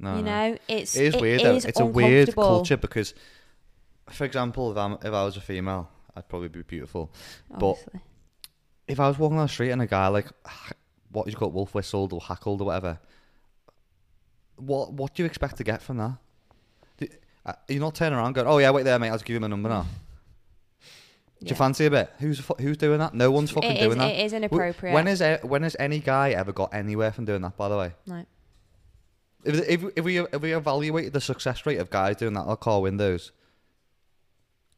No, 0.00 0.16
you 0.16 0.22
no. 0.22 0.50
know, 0.50 0.58
it's 0.68 0.96
It 0.96 1.04
is 1.06 1.14
it 1.14 1.20
weird 1.20 1.40
though. 1.42 1.54
is 1.54 1.64
It's 1.64 1.80
a 1.80 1.86
weird 1.86 2.34
culture 2.34 2.76
because, 2.76 3.14
for 4.10 4.24
example, 4.24 4.70
if 4.72 4.78
I'm 4.78 4.94
if 4.94 5.06
I 5.12 5.24
was 5.24 5.36
a 5.36 5.40
female, 5.40 5.90
I'd 6.16 6.28
probably 6.28 6.48
be 6.48 6.62
beautiful. 6.62 7.12
but- 7.50 7.66
Obviously. 7.70 8.00
If 8.88 8.98
I 9.00 9.06
was 9.08 9.18
walking 9.18 9.38
on 9.38 9.44
the 9.46 9.52
street 9.52 9.70
and 9.70 9.82
a 9.82 9.86
guy 9.86 10.08
like 10.08 10.26
what 11.12 11.26
you 11.26 11.34
call 11.34 11.50
wolf 11.50 11.74
whistled 11.74 12.12
or 12.12 12.20
hackled 12.20 12.60
or 12.60 12.64
whatever, 12.64 12.98
what 14.56 14.92
what 14.92 15.14
do 15.14 15.22
you 15.22 15.26
expect 15.26 15.56
to 15.58 15.64
get 15.64 15.82
from 15.82 15.98
that? 15.98 16.12
Do, 16.98 17.06
uh, 17.46 17.52
you're 17.68 17.80
not 17.80 17.94
turning 17.94 18.18
around 18.18 18.32
going, 18.32 18.46
"Oh 18.46 18.58
yeah, 18.58 18.70
wait 18.70 18.82
there, 18.84 18.98
mate. 18.98 19.10
I'll 19.10 19.18
give 19.18 19.34
you 19.34 19.40
my 19.40 19.46
number 19.46 19.68
now." 19.68 19.82
Do 19.82 21.44
Yeah. 21.46 21.50
you 21.50 21.56
fancy 21.56 21.86
a 21.86 21.90
bit? 21.90 22.10
Who's 22.18 22.40
who's 22.58 22.76
doing 22.76 22.98
that? 22.98 23.14
No 23.14 23.30
one's 23.30 23.50
fucking 23.52 23.70
It 23.70 23.76
is, 23.78 23.86
doing 23.86 23.98
that. 23.98 24.10
it 24.10 24.24
is 24.26 24.32
inappropriate. 24.32 24.92
When 24.94 25.06
is 25.06 25.22
when 25.42 25.62
has 25.62 25.76
any 25.78 26.00
guy 26.00 26.30
ever 26.30 26.52
got 26.52 26.74
anywhere 26.74 27.12
from 27.12 27.26
doing 27.26 27.42
that? 27.42 27.56
By 27.56 27.68
the 27.68 27.76
way, 27.76 27.92
No. 28.06 28.24
if 29.44 29.54
if, 29.68 29.84
if 29.96 30.04
we 30.04 30.18
if 30.18 30.40
we 30.40 30.52
evaluate 30.52 31.12
the 31.12 31.20
success 31.20 31.64
rate 31.64 31.78
of 31.78 31.90
guys 31.90 32.16
doing 32.16 32.32
that 32.34 32.40
on 32.46 32.56
car 32.56 32.80
windows, 32.80 33.30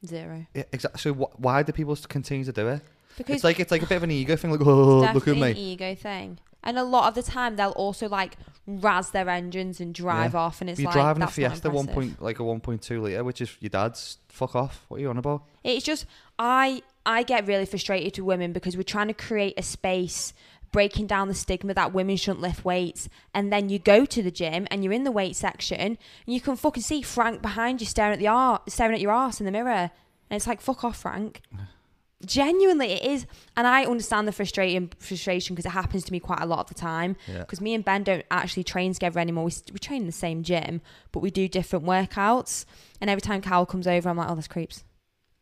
Zero. 0.05 0.47
Yeah, 0.55 0.65
exactly. 0.73 0.99
So 1.01 1.15
wh- 1.15 1.41
why 1.41 1.63
do 1.63 1.73
people 1.73 1.95
continue 2.09 2.45
to 2.45 2.53
do 2.53 2.69
it? 2.69 2.83
Because 3.21 3.37
it's 3.37 3.45
like 3.45 3.61
it's 3.61 3.71
like 3.71 3.83
a 3.83 3.87
bit 3.87 3.97
of 3.97 4.03
an 4.03 4.11
ego 4.11 4.37
thing. 4.37 4.51
Like, 4.51 4.61
oh, 4.67 5.11
look 5.15 5.29
at 5.29 5.37
me. 5.37 5.51
an 5.51 5.57
ego 5.57 5.95
thing. 5.95 6.39
And 6.63 6.79
a 6.79 6.85
lot 6.85 7.09
of 7.09 7.15
the 7.15 7.23
time, 7.23 7.57
they'll 7.57 7.71
also 7.71 8.09
like 8.09 8.37
razz 8.67 9.11
their 9.13 9.29
engines 9.31 9.81
and 9.81 9.95
drive 9.95 10.35
Yeah. 10.35 10.41
off, 10.41 10.61
and 10.61 10.69
it's 10.69 10.79
You're 10.79 10.87
like 10.89 10.95
driving 10.95 11.23
a 11.23 11.27
that's 11.27 11.39
not 11.39 11.51
Fiesta 11.51 11.71
one 11.71 11.89
impressive. 11.89 11.95
point 11.95 12.23
like 12.23 12.39
a 12.39 12.45
one 12.45 12.61
point 12.61 12.83
two 12.83 13.01
liter, 13.01 13.25
which 13.25 13.41
is 13.41 13.57
your 13.61 13.71
dad's. 13.71 14.19
Fuck 14.29 14.55
off. 14.55 14.85
What 14.89 14.99
are 14.99 15.01
you 15.01 15.09
on 15.11 15.17
about? 15.19 15.43
It's 15.65 15.85
just 15.85 16.07
I 16.39 16.83
I 17.07 17.23
get 17.23 17.47
really 17.47 17.65
frustrated 17.67 18.19
with 18.19 18.27
women 18.27 18.53
because 18.53 18.77
we're 18.77 18.83
trying 18.83 19.09
to 19.09 19.15
create 19.15 19.55
a 19.57 19.63
space 19.63 20.35
breaking 20.73 21.07
down 21.09 21.27
the 21.27 21.35
stigma 21.35 21.75
that 21.75 21.93
women 21.93 22.17
shouldn't 22.17 22.41
lift 22.41 22.65
weights 22.65 23.09
and 23.35 23.53
then 23.53 23.69
you 23.69 23.77
go 23.81 24.05
to 24.05 24.23
the 24.23 24.31
gym 24.31 24.69
and 24.71 24.85
you're 24.85 24.93
in 24.93 25.03
the 25.03 25.11
weight 25.11 25.35
section 25.35 25.77
and 25.81 25.99
you 26.27 26.41
can 26.41 26.55
fucking 26.55 26.81
see 26.83 27.03
Frank 27.03 27.43
behind 27.43 27.81
you 27.81 27.87
staring 27.89 28.13
at 28.13 28.19
the 28.21 28.29
ar- 28.29 28.61
staring 28.69 28.95
at 28.95 29.01
your 29.01 29.11
ass 29.11 29.41
in 29.41 29.47
the 29.47 29.51
mirror 29.51 29.91
and 30.31 30.37
it's 30.37 30.47
like 30.47 30.61
fuck 30.61 30.85
off 30.85 30.99
Frank 30.99 31.41
genuinely 32.25 32.93
it 32.93 33.03
is 33.03 33.27
and 33.57 33.67
I 33.67 33.85
understand 33.85 34.29
the 34.29 34.33
frustrating 34.33 34.91
frustration 34.99 35.55
because 35.55 35.67
it 35.67 35.71
happens 35.75 36.05
to 36.05 36.13
me 36.13 36.21
quite 36.21 36.41
a 36.41 36.47
lot 36.47 36.59
of 36.61 36.67
the 36.69 36.75
time 36.75 37.17
Yeah. 37.27 37.39
because 37.41 37.61
me 37.61 37.73
and 37.75 37.85
Ben 37.85 38.05
don't 38.05 38.25
actually 38.31 38.65
train 38.65 38.93
together 38.93 39.21
anymore. 39.21 39.45
We, 39.45 39.53
we 39.73 39.79
train 39.79 40.03
in 40.03 40.07
the 40.07 40.13
same 40.13 40.43
gym, 40.43 40.81
but 41.13 41.21
we 41.21 41.31
do 41.31 41.49
different 41.49 41.85
workouts. 41.85 42.65
And 43.01 43.09
every 43.09 43.23
time 43.23 43.41
Cal 43.41 43.65
comes 43.67 43.87
over, 43.87 44.09
I'm 44.09 44.17
like, 44.17 44.29
oh, 44.29 44.35
there's 44.35 44.49
creeps. 44.49 44.85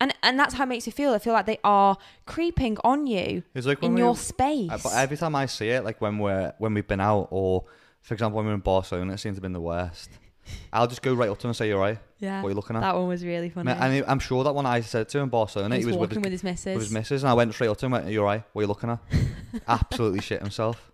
And 0.00 0.14
and 0.22 0.38
that's 0.38 0.54
how 0.54 0.62
it 0.62 0.68
makes 0.68 0.86
me 0.86 0.92
feel. 0.92 1.12
I 1.12 1.18
feel 1.18 1.32
like 1.32 1.46
they 1.46 1.58
are 1.64 1.96
creeping 2.26 2.78
on 2.84 3.08
you 3.08 3.42
It's 3.54 3.66
like 3.66 3.82
in 3.82 3.96
your 3.96 4.14
space. 4.16 4.70
but 4.70 4.92
every 4.94 5.16
time 5.16 5.34
I 5.34 5.46
see 5.46 5.70
it, 5.70 5.82
like 5.84 6.00
when 6.00 6.18
we're 6.18 6.54
when 6.58 6.72
we've 6.74 6.86
been 6.86 7.00
out, 7.00 7.26
or 7.32 7.64
for 8.02 8.14
example 8.14 8.36
when 8.36 8.46
we're 8.46 8.54
in 8.54 8.60
Barcelona, 8.60 9.14
it 9.14 9.18
seems 9.18 9.36
to 9.38 9.40
be 9.40 9.46
in 9.46 9.52
the 9.52 9.60
West. 9.60 10.10
I'll 10.72 10.86
just 10.86 11.03
go 11.03 11.14
right 11.14 11.28
up 11.28 11.38
to 11.38 11.46
him 11.46 11.51
and 11.51 11.57
say, 11.57 11.68
"You're 11.68 11.78
right. 11.80 11.99
yeah, 12.18 12.40
What 12.42 12.49
are 12.49 12.51
you 12.51 12.57
looking 12.57 12.76
at?" 12.76 12.80
that 12.80 12.94
one 12.94 13.09
was 13.09 13.24
really 13.24 13.51
funny. 13.51 13.70
And 13.72 13.94
he- 13.94 14.05
I'm 14.05 14.18
sure 14.18 14.44
that 14.44 14.55
one 14.55 14.66
I 14.66 14.80
said 14.80 15.09
to 15.11 15.18
him 15.18 15.24
in 15.24 15.28
Barcelona, 15.30 15.74
he 15.76 15.80
he 15.82 15.86
was, 15.86 15.96
was 15.96 16.01
with 16.01 16.11
his, 16.11 16.18
with 16.22 16.32
his 16.32 16.44
missus. 16.44 16.74
with 16.74 16.82
his 16.84 16.92
missus, 16.92 17.22
and 17.22 17.30
I 17.30 17.34
went 17.34 17.53
straight 17.55 17.68
up 17.68 17.76
to 17.78 17.86
him. 17.86 17.94
and 17.94 18.05
Went, 18.05 18.12
You're 18.14 18.24
right. 18.24 18.42
What 18.53 18.61
are 18.61 18.62
you 18.64 18.68
looking 18.68 18.90
at? 18.90 18.99
Absolutely 19.68 20.20
shit 20.20 20.40
himself. 20.40 20.90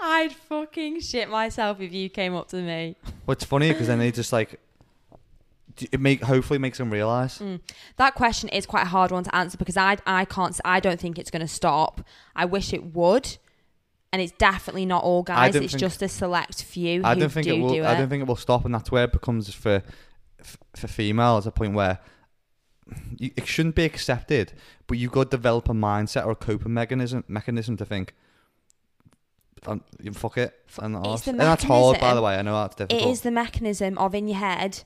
I'd 0.00 0.32
fucking 0.32 1.00
shit 1.00 1.28
myself 1.28 1.80
if 1.80 1.92
you 1.92 2.08
came 2.08 2.34
up 2.34 2.48
to 2.48 2.56
me. 2.56 2.96
But 3.26 3.32
it's 3.32 3.44
funny 3.44 3.72
because 3.72 3.86
then 3.88 4.00
he 4.00 4.12
just 4.12 4.32
like 4.32 4.60
it 5.90 6.00
make 6.00 6.22
hopefully 6.22 6.58
makes 6.58 6.78
them 6.78 6.90
realize. 6.90 7.38
Mm. 7.38 7.60
That 7.96 8.14
question 8.14 8.48
is 8.50 8.64
quite 8.66 8.82
a 8.82 8.88
hard 8.88 9.10
one 9.10 9.24
to 9.24 9.34
answer 9.34 9.58
because 9.58 9.76
I 9.76 9.98
I 10.06 10.24
can't 10.24 10.58
I 10.64 10.80
don't 10.80 11.00
think 11.00 11.18
it's 11.18 11.30
going 11.30 11.40
to 11.42 11.48
stop. 11.48 12.00
I 12.34 12.44
wish 12.44 12.72
it 12.72 12.94
would, 12.94 13.36
and 14.16 14.22
it's 14.22 14.32
definitely 14.38 14.86
not 14.86 15.04
all 15.04 15.22
guys. 15.22 15.54
It's 15.54 15.72
think- 15.72 15.78
just 15.78 16.00
a 16.00 16.08
select 16.08 16.62
few 16.64 17.02
I 17.04 17.14
don't 17.14 17.28
think 17.28 17.46
do 17.46 17.54
it 17.54 17.58
will. 17.60 17.68
do 17.74 17.84
I 17.84 17.94
don't 17.94 18.08
think 18.08 18.22
it 18.22 18.26
will 18.26 18.34
stop, 18.34 18.64
and 18.64 18.74
that's 18.74 18.90
where 18.90 19.04
it 19.04 19.12
becomes 19.12 19.52
for 19.52 19.82
for 20.74 20.86
females 20.88 21.46
a 21.46 21.50
point 21.50 21.74
where 21.74 21.98
you, 23.18 23.30
it 23.36 23.46
shouldn't 23.46 23.74
be 23.74 23.84
accepted, 23.84 24.54
but 24.86 24.96
you've 24.96 25.12
got 25.12 25.24
to 25.30 25.36
develop 25.36 25.68
a 25.68 25.74
mindset 25.74 26.24
or 26.24 26.30
a 26.30 26.34
coping 26.34 26.72
mechanism 26.72 27.24
mechanism 27.28 27.76
to 27.76 27.84
think. 27.84 28.14
Um, 29.66 29.82
fuck 30.14 30.38
it, 30.38 30.54
and, 30.80 30.96
It's 30.96 31.06
arse. 31.06 31.20
the 31.22 31.30
and 31.32 31.40
that's 31.40 31.64
hard, 31.64 32.00
by 32.00 32.14
the 32.14 32.22
way. 32.22 32.36
I 32.36 32.42
know 32.42 32.54
that's 32.54 32.80
it 32.80 32.88
difficult. 32.88 33.12
is 33.12 33.20
the 33.20 33.30
mechanism 33.30 33.98
of 33.98 34.14
in 34.14 34.28
your 34.28 34.38
head 34.38 34.84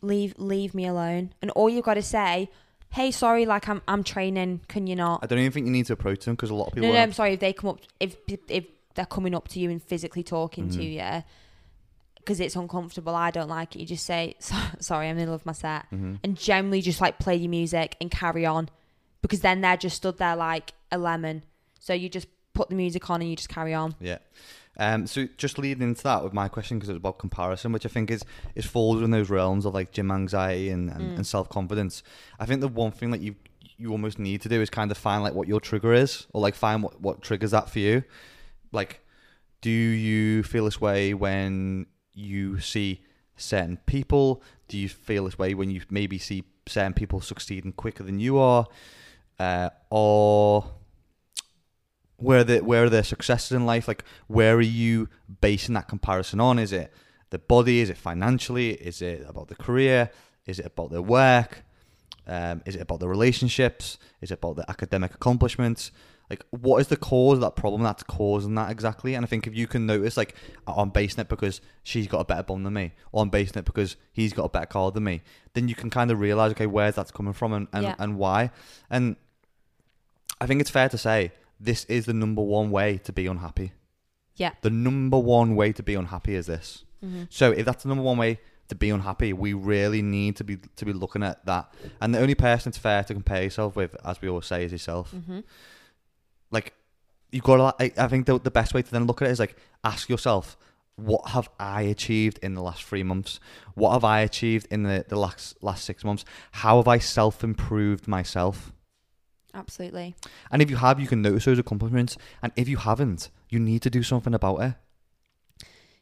leave 0.00 0.32
leave 0.38 0.74
me 0.74 0.86
alone 0.86 1.32
and 1.42 1.50
all 1.52 1.68
you've 1.68 1.84
got 1.84 1.94
to 1.94 2.02
say 2.02 2.48
hey 2.90 3.10
sorry 3.10 3.44
like 3.46 3.68
i'm 3.68 3.82
i'm 3.86 4.02
training 4.02 4.60
can 4.68 4.86
you 4.86 4.96
not 4.96 5.20
I 5.22 5.26
don't 5.26 5.38
even 5.38 5.52
think 5.52 5.66
you 5.66 5.72
need 5.72 5.86
to 5.86 5.92
approach 5.92 6.24
them 6.24 6.34
because 6.34 6.50
a 6.50 6.54
lot 6.54 6.68
of 6.68 6.74
people. 6.74 6.88
no 6.88 6.94
no 6.94 7.00
i'm 7.02 7.12
sorry 7.12 7.34
if 7.34 7.40
they 7.40 7.52
come 7.52 7.70
up 7.70 7.80
if 8.00 8.16
if 8.48 8.64
they're 8.94 9.06
coming 9.06 9.34
up 9.34 9.48
to 9.48 9.60
you 9.60 9.70
and 9.70 9.82
physically 9.82 10.22
talking 10.22 10.68
to 10.70 10.78
Mhm. 10.78 10.92
you 11.18 11.22
because 12.16 12.40
it's 12.40 12.56
uncomfortable 12.56 13.14
i 13.14 13.30
don't 13.30 13.48
like 13.48 13.76
it 13.76 13.80
you 13.80 13.86
just 13.86 14.04
say 14.06 14.34
sorry 14.80 15.06
i'm 15.06 15.10
in 15.12 15.16
the 15.16 15.20
middle 15.22 15.34
of 15.34 15.44
my 15.46 15.52
set 15.52 15.86
Mhm. 15.92 16.18
and 16.24 16.36
generally 16.36 16.80
just 16.80 17.00
like 17.00 17.18
play 17.18 17.36
your 17.36 17.50
music 17.50 17.96
and 18.00 18.10
carry 18.10 18.44
on 18.46 18.68
because 19.22 19.40
then 19.40 19.60
they're 19.60 19.76
just 19.76 19.96
stood 19.96 20.18
there 20.18 20.36
like 20.36 20.72
a 20.90 20.98
lemon 20.98 21.42
so 21.80 21.92
you 21.92 22.08
just 22.08 22.26
put 22.54 22.68
the 22.70 22.74
music 22.74 23.08
on 23.10 23.20
and 23.20 23.30
you 23.30 23.36
just 23.36 23.48
carry 23.48 23.72
on 23.74 23.94
Yeah. 24.00 24.18
Um, 24.80 25.06
so 25.08 25.26
just 25.36 25.58
leading 25.58 25.82
into 25.82 26.02
that 26.04 26.22
with 26.22 26.32
my 26.32 26.46
question 26.48 26.78
because 26.78 26.88
it's 26.88 26.98
about 26.98 27.18
comparison, 27.18 27.72
which 27.72 27.84
I 27.84 27.88
think 27.88 28.10
is 28.10 28.24
is 28.54 28.64
falls 28.64 29.02
in 29.02 29.10
those 29.10 29.28
realms 29.28 29.64
of 29.64 29.74
like 29.74 29.90
gym 29.92 30.10
anxiety 30.10 30.70
and, 30.70 30.88
and, 30.90 31.00
Mm. 31.00 31.16
and 31.16 31.26
self 31.26 31.48
confidence. 31.48 32.02
I 32.38 32.46
think 32.46 32.60
the 32.60 32.68
one 32.68 32.92
thing 32.92 33.10
that 33.10 33.20
you 33.20 33.34
you 33.76 33.90
almost 33.92 34.18
need 34.18 34.40
to 34.42 34.48
do 34.48 34.60
is 34.60 34.70
kind 34.70 34.90
of 34.90 34.98
find 34.98 35.22
like 35.22 35.34
what 35.34 35.46
your 35.48 35.60
trigger 35.60 35.92
is, 35.94 36.26
or 36.32 36.40
like 36.40 36.54
find 36.54 36.82
what 36.82 37.00
what 37.00 37.22
triggers 37.22 37.50
that 37.52 37.68
for 37.70 37.78
you. 37.80 38.04
Like, 38.72 39.00
do 39.62 39.70
you 39.70 40.42
feel 40.44 40.64
this 40.66 40.80
way 40.80 41.14
when 41.14 41.86
you 42.12 42.60
see 42.60 43.02
certain 43.36 43.78
people? 43.86 44.42
Do 44.68 44.76
you 44.78 44.88
feel 44.88 45.24
this 45.24 45.38
way 45.38 45.54
when 45.54 45.70
you 45.70 45.80
maybe 45.90 46.18
see 46.18 46.44
certain 46.66 46.92
people 46.92 47.20
succeeding 47.20 47.72
quicker 47.72 48.02
than 48.04 48.20
you 48.20 48.38
are, 48.38 48.66
uh, 49.40 49.70
or 49.90 50.64
where 52.18 52.44
the 52.44 52.58
where 52.60 52.84
are 52.84 52.90
their 52.90 53.02
successes 53.04 53.52
in 53.52 53.64
life? 53.64 53.88
Like 53.88 54.04
where 54.26 54.56
are 54.56 54.60
you 54.60 55.08
basing 55.40 55.74
that 55.74 55.88
comparison 55.88 56.40
on? 56.40 56.58
Is 56.58 56.72
it 56.72 56.92
the 57.30 57.38
body? 57.38 57.80
Is 57.80 57.90
it 57.90 57.96
financially? 57.96 58.70
Is 58.74 59.00
it 59.02 59.24
about 59.28 59.48
the 59.48 59.54
career? 59.56 60.10
Is 60.46 60.58
it 60.58 60.66
about 60.66 60.90
their 60.90 61.02
work? 61.02 61.64
Um, 62.26 62.62
is 62.66 62.74
it 62.76 62.82
about 62.82 63.00
the 63.00 63.08
relationships? 63.08 63.98
Is 64.20 64.30
it 64.30 64.34
about 64.34 64.56
the 64.56 64.70
academic 64.70 65.14
accomplishments? 65.14 65.90
Like, 66.28 66.44
what 66.50 66.78
is 66.82 66.88
the 66.88 66.96
cause 66.98 67.38
of 67.38 67.40
that 67.40 67.56
problem 67.56 67.82
that's 67.82 68.02
causing 68.02 68.54
that 68.56 68.70
exactly? 68.70 69.14
And 69.14 69.24
I 69.24 69.28
think 69.28 69.46
if 69.46 69.54
you 69.54 69.66
can 69.66 69.86
notice, 69.86 70.18
like, 70.18 70.34
"Oh, 70.66 70.74
I'm 70.74 70.90
basing 70.90 71.20
it 71.22 71.28
because 71.30 71.62
she's 71.82 72.06
got 72.06 72.18
a 72.20 72.24
better 72.26 72.42
bum 72.42 72.64
than 72.64 72.74
me, 72.74 72.92
or 73.12 73.22
I'm 73.22 73.30
basing 73.30 73.58
it 73.58 73.64
because 73.64 73.96
he's 74.12 74.34
got 74.34 74.44
a 74.44 74.48
better 74.50 74.66
car 74.66 74.90
than 74.90 75.04
me, 75.04 75.22
then 75.54 75.68
you 75.68 75.74
can 75.74 75.88
kind 75.88 76.10
of 76.10 76.20
realize, 76.20 76.50
okay, 76.50 76.66
where's 76.66 76.96
that's 76.96 77.10
coming 77.10 77.32
from 77.32 77.54
and, 77.54 77.66
and, 77.72 77.82
Yeah. 77.84 77.94
and 77.98 78.18
why. 78.18 78.50
And 78.90 79.16
I 80.38 80.46
think 80.46 80.60
it's 80.60 80.68
fair 80.70 80.90
to 80.90 80.98
say 80.98 81.32
this 81.60 81.84
is 81.84 82.06
the 82.06 82.14
number 82.14 82.42
one 82.42 82.70
way 82.70 82.98
to 82.98 83.12
be 83.12 83.26
unhappy. 83.26 83.72
Yeah. 84.36 84.52
The 84.62 84.70
number 84.70 85.18
one 85.18 85.56
way 85.56 85.72
to 85.72 85.82
be 85.82 85.94
unhappy 85.94 86.34
is 86.34 86.46
this. 86.46 86.84
mm-hmm. 87.04 87.24
So 87.30 87.50
if 87.50 87.64
that's 87.64 87.82
the 87.82 87.88
number 87.88 88.04
one 88.04 88.18
way 88.18 88.38
to 88.68 88.74
be 88.74 88.90
unhappy, 88.90 89.32
we 89.32 89.52
really 89.52 90.02
need 90.02 90.36
to 90.36 90.44
be 90.44 90.58
to 90.76 90.84
be 90.84 90.92
looking 90.92 91.22
at 91.22 91.44
that. 91.46 91.72
And 92.00 92.14
the 92.14 92.20
only 92.20 92.34
person 92.34 92.70
it's 92.70 92.78
fair 92.78 93.02
to 93.04 93.14
compare 93.14 93.42
yourself 93.42 93.76
with, 93.76 93.96
as 94.04 94.20
we 94.20 94.28
always 94.28 94.46
say, 94.46 94.64
is 94.64 94.72
yourself. 94.72 95.12
Mm-hmm. 95.12 95.40
Like 96.50 96.74
you've 97.32 97.44
got 97.44 97.56
to. 97.78 97.84
I, 97.84 98.04
I 98.04 98.08
think 98.08 98.26
the 98.26 98.38
the 98.38 98.50
best 98.50 98.74
way 98.74 98.82
to 98.82 98.90
then 98.90 99.06
look 99.06 99.22
at 99.22 99.28
it 99.28 99.32
is 99.32 99.40
like 99.40 99.56
ask 99.82 100.08
yourself, 100.08 100.56
what 100.96 101.30
have 101.30 101.48
I 101.58 101.82
achieved 101.82 102.38
in 102.42 102.54
the 102.54 102.62
last 102.62 102.84
three 102.84 103.02
months? 103.02 103.40
What 103.74 103.92
have 103.92 104.04
I 104.04 104.20
achieved 104.20 104.68
in 104.70 104.82
the 104.82 105.04
the 105.08 105.18
last 105.18 105.62
last 105.62 105.84
six 105.84 106.04
months? 106.04 106.24
How 106.52 106.76
have 106.76 106.88
I 106.88 106.98
self 106.98 107.42
improved 107.42 108.06
myself? 108.06 108.72
Absolutely 109.58 110.14
And 110.50 110.62
if 110.62 110.70
you 110.70 110.76
have, 110.76 111.00
you 111.00 111.06
can 111.06 111.20
notice 111.20 111.44
those 111.44 111.58
accomplishments. 111.58 112.16
And 112.42 112.52
if 112.56 112.68
you 112.68 112.76
haven't, 112.78 113.30
you 113.48 113.58
need 113.58 113.82
to 113.82 113.90
do 113.90 114.02
something 114.02 114.34
about 114.34 114.56
it. 114.62 114.74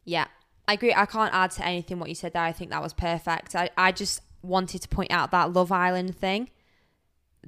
Yeah, 0.04 0.26
I 0.68 0.74
agree. 0.74 0.94
I 0.94 1.06
can't 1.06 1.34
add 1.34 1.50
to 1.52 1.64
anything 1.64 1.98
what 1.98 2.08
you 2.08 2.14
said 2.14 2.32
there. 2.32 2.42
I 2.42 2.52
think 2.52 2.70
that 2.70 2.82
was 2.82 2.92
perfect. 2.92 3.56
I, 3.56 3.70
I 3.76 3.92
just 3.92 4.22
wanted 4.42 4.82
to 4.82 4.88
point 4.88 5.10
out 5.10 5.30
that 5.32 5.52
Love 5.52 5.72
Island 5.72 6.16
thing, 6.16 6.50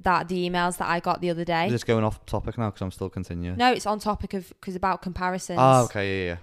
that 0.01 0.27
the 0.27 0.49
emails 0.49 0.77
that 0.77 0.89
I 0.89 0.99
got 0.99 1.21
the 1.21 1.29
other 1.29 1.45
day. 1.45 1.69
Just 1.69 1.87
going 1.87 2.03
off 2.03 2.25
topic 2.25 2.57
now 2.57 2.69
because 2.69 2.81
I'm 2.81 2.91
still 2.91 3.09
continuing. 3.09 3.57
No, 3.57 3.71
it's 3.71 3.85
on 3.85 3.99
topic 3.99 4.33
of 4.33 4.49
because 4.49 4.75
about 4.75 5.01
comparisons. 5.01 5.59
Oh, 5.61 5.85
okay, 5.85 6.25
yeah, 6.25 6.31
yeah. 6.31 6.37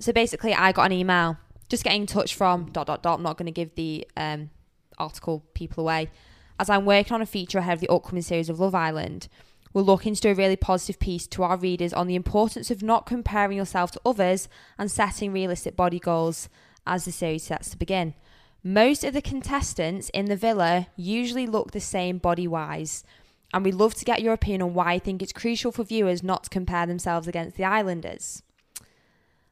So 0.00 0.12
basically, 0.12 0.54
I 0.54 0.72
got 0.72 0.86
an 0.86 0.92
email 0.92 1.36
just 1.68 1.84
getting 1.84 2.02
in 2.02 2.06
touch 2.06 2.34
from 2.34 2.70
dot 2.72 2.86
dot 2.86 3.02
dot. 3.02 3.18
I'm 3.18 3.22
not 3.22 3.36
going 3.38 3.46
to 3.46 3.52
give 3.52 3.74
the 3.74 4.06
um, 4.16 4.50
article 4.98 5.44
people 5.54 5.84
away. 5.84 6.10
As 6.58 6.70
I'm 6.70 6.84
working 6.84 7.14
on 7.14 7.22
a 7.22 7.26
feature 7.26 7.58
ahead 7.58 7.74
of 7.74 7.80
the 7.80 7.92
upcoming 7.92 8.22
series 8.22 8.48
of 8.48 8.60
Love 8.60 8.74
Island, 8.74 9.26
we're 9.72 9.82
looking 9.82 10.14
to 10.14 10.20
do 10.20 10.30
a 10.30 10.34
really 10.34 10.56
positive 10.56 11.00
piece 11.00 11.26
to 11.26 11.42
our 11.42 11.56
readers 11.56 11.92
on 11.92 12.06
the 12.06 12.14
importance 12.14 12.70
of 12.70 12.80
not 12.80 13.06
comparing 13.06 13.56
yourself 13.56 13.90
to 13.90 14.00
others 14.06 14.48
and 14.78 14.88
setting 14.88 15.32
realistic 15.32 15.74
body 15.74 15.98
goals 15.98 16.48
as 16.86 17.04
the 17.04 17.12
series 17.12 17.42
sets 17.42 17.70
to 17.70 17.76
begin. 17.76 18.14
Most 18.62 19.02
of 19.02 19.14
the 19.14 19.20
contestants 19.20 20.10
in 20.10 20.26
the 20.26 20.36
villa 20.36 20.86
usually 20.96 21.46
look 21.46 21.72
the 21.72 21.80
same 21.80 22.18
body 22.18 22.46
wise, 22.46 23.02
and 23.52 23.64
we'd 23.64 23.74
love 23.74 23.94
to 23.94 24.04
get 24.04 24.22
your 24.22 24.32
opinion 24.32 24.62
on 24.62 24.74
why 24.74 24.94
you 24.94 25.00
think 25.00 25.22
it's 25.22 25.32
crucial 25.32 25.72
for 25.72 25.82
viewers 25.82 26.22
not 26.22 26.44
to 26.44 26.50
compare 26.50 26.86
themselves 26.86 27.26
against 27.26 27.56
the 27.56 27.64
Islanders. 27.64 28.42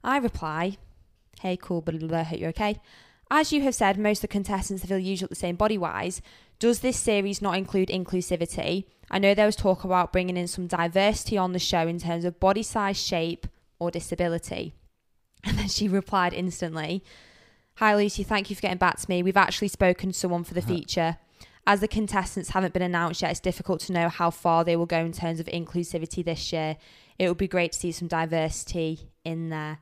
I 0.04 0.18
reply, 0.18 0.78
Hey, 1.40 1.56
cool, 1.56 1.80
but 1.80 1.98
blah, 1.98 2.22
hope 2.22 2.38
you're 2.38 2.50
okay. 2.50 2.80
As 3.28 3.52
you 3.52 3.62
have 3.62 3.74
said, 3.74 3.98
most 3.98 4.18
of 4.18 4.22
the 4.22 4.28
contestants 4.28 4.84
feel 4.84 4.98
usually 4.98 5.24
look 5.24 5.30
the 5.30 5.36
same 5.36 5.56
body 5.56 5.78
wise. 5.78 6.22
Does 6.62 6.78
this 6.78 6.96
series 6.96 7.42
not 7.42 7.58
include 7.58 7.88
inclusivity? 7.88 8.84
I 9.10 9.18
know 9.18 9.34
there 9.34 9.46
was 9.46 9.56
talk 9.56 9.82
about 9.82 10.12
bringing 10.12 10.36
in 10.36 10.46
some 10.46 10.68
diversity 10.68 11.36
on 11.36 11.50
the 11.50 11.58
show 11.58 11.88
in 11.88 11.98
terms 11.98 12.24
of 12.24 12.38
body 12.38 12.62
size, 12.62 12.96
shape, 12.96 13.48
or 13.80 13.90
disability. 13.90 14.72
And 15.44 15.58
then 15.58 15.66
she 15.66 15.88
replied 15.88 16.32
instantly 16.32 17.02
Hi, 17.78 17.96
Lucy, 17.96 18.22
thank 18.22 18.48
you 18.48 18.54
for 18.54 18.62
getting 18.62 18.78
back 18.78 19.00
to 19.00 19.10
me. 19.10 19.24
We've 19.24 19.36
actually 19.36 19.66
spoken 19.66 20.12
to 20.12 20.16
someone 20.16 20.44
for 20.44 20.54
the 20.54 20.60
uh-huh. 20.60 20.68
feature. 20.68 21.16
As 21.66 21.80
the 21.80 21.88
contestants 21.88 22.50
haven't 22.50 22.74
been 22.74 22.80
announced 22.80 23.22
yet, 23.22 23.32
it's 23.32 23.40
difficult 23.40 23.80
to 23.80 23.92
know 23.92 24.08
how 24.08 24.30
far 24.30 24.62
they 24.62 24.76
will 24.76 24.86
go 24.86 25.00
in 25.00 25.10
terms 25.10 25.40
of 25.40 25.46
inclusivity 25.46 26.24
this 26.24 26.52
year. 26.52 26.76
It 27.18 27.26
would 27.26 27.38
be 27.38 27.48
great 27.48 27.72
to 27.72 27.78
see 27.80 27.90
some 27.90 28.06
diversity 28.06 29.10
in 29.24 29.48
there. 29.48 29.80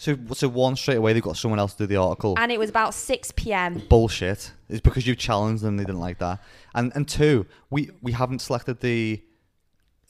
So, 0.00 0.16
so 0.32 0.48
one 0.48 0.76
straight 0.76 0.96
away 0.96 1.12
they've 1.12 1.22
got 1.22 1.36
someone 1.36 1.58
else 1.58 1.74
to 1.74 1.82
do 1.82 1.86
the 1.86 1.96
article. 1.96 2.34
And 2.38 2.50
it 2.50 2.58
was 2.58 2.70
about 2.70 2.94
6 2.94 3.32
p.m. 3.32 3.82
Bullshit. 3.90 4.50
It's 4.70 4.80
because 4.80 5.06
you 5.06 5.14
challenged 5.14 5.62
them. 5.62 5.76
They 5.76 5.84
didn't 5.84 6.00
like 6.00 6.18
that. 6.20 6.42
And 6.74 6.90
and 6.94 7.06
two, 7.06 7.44
we 7.68 7.90
we 8.00 8.12
haven't 8.12 8.38
selected 8.38 8.80
the 8.80 9.22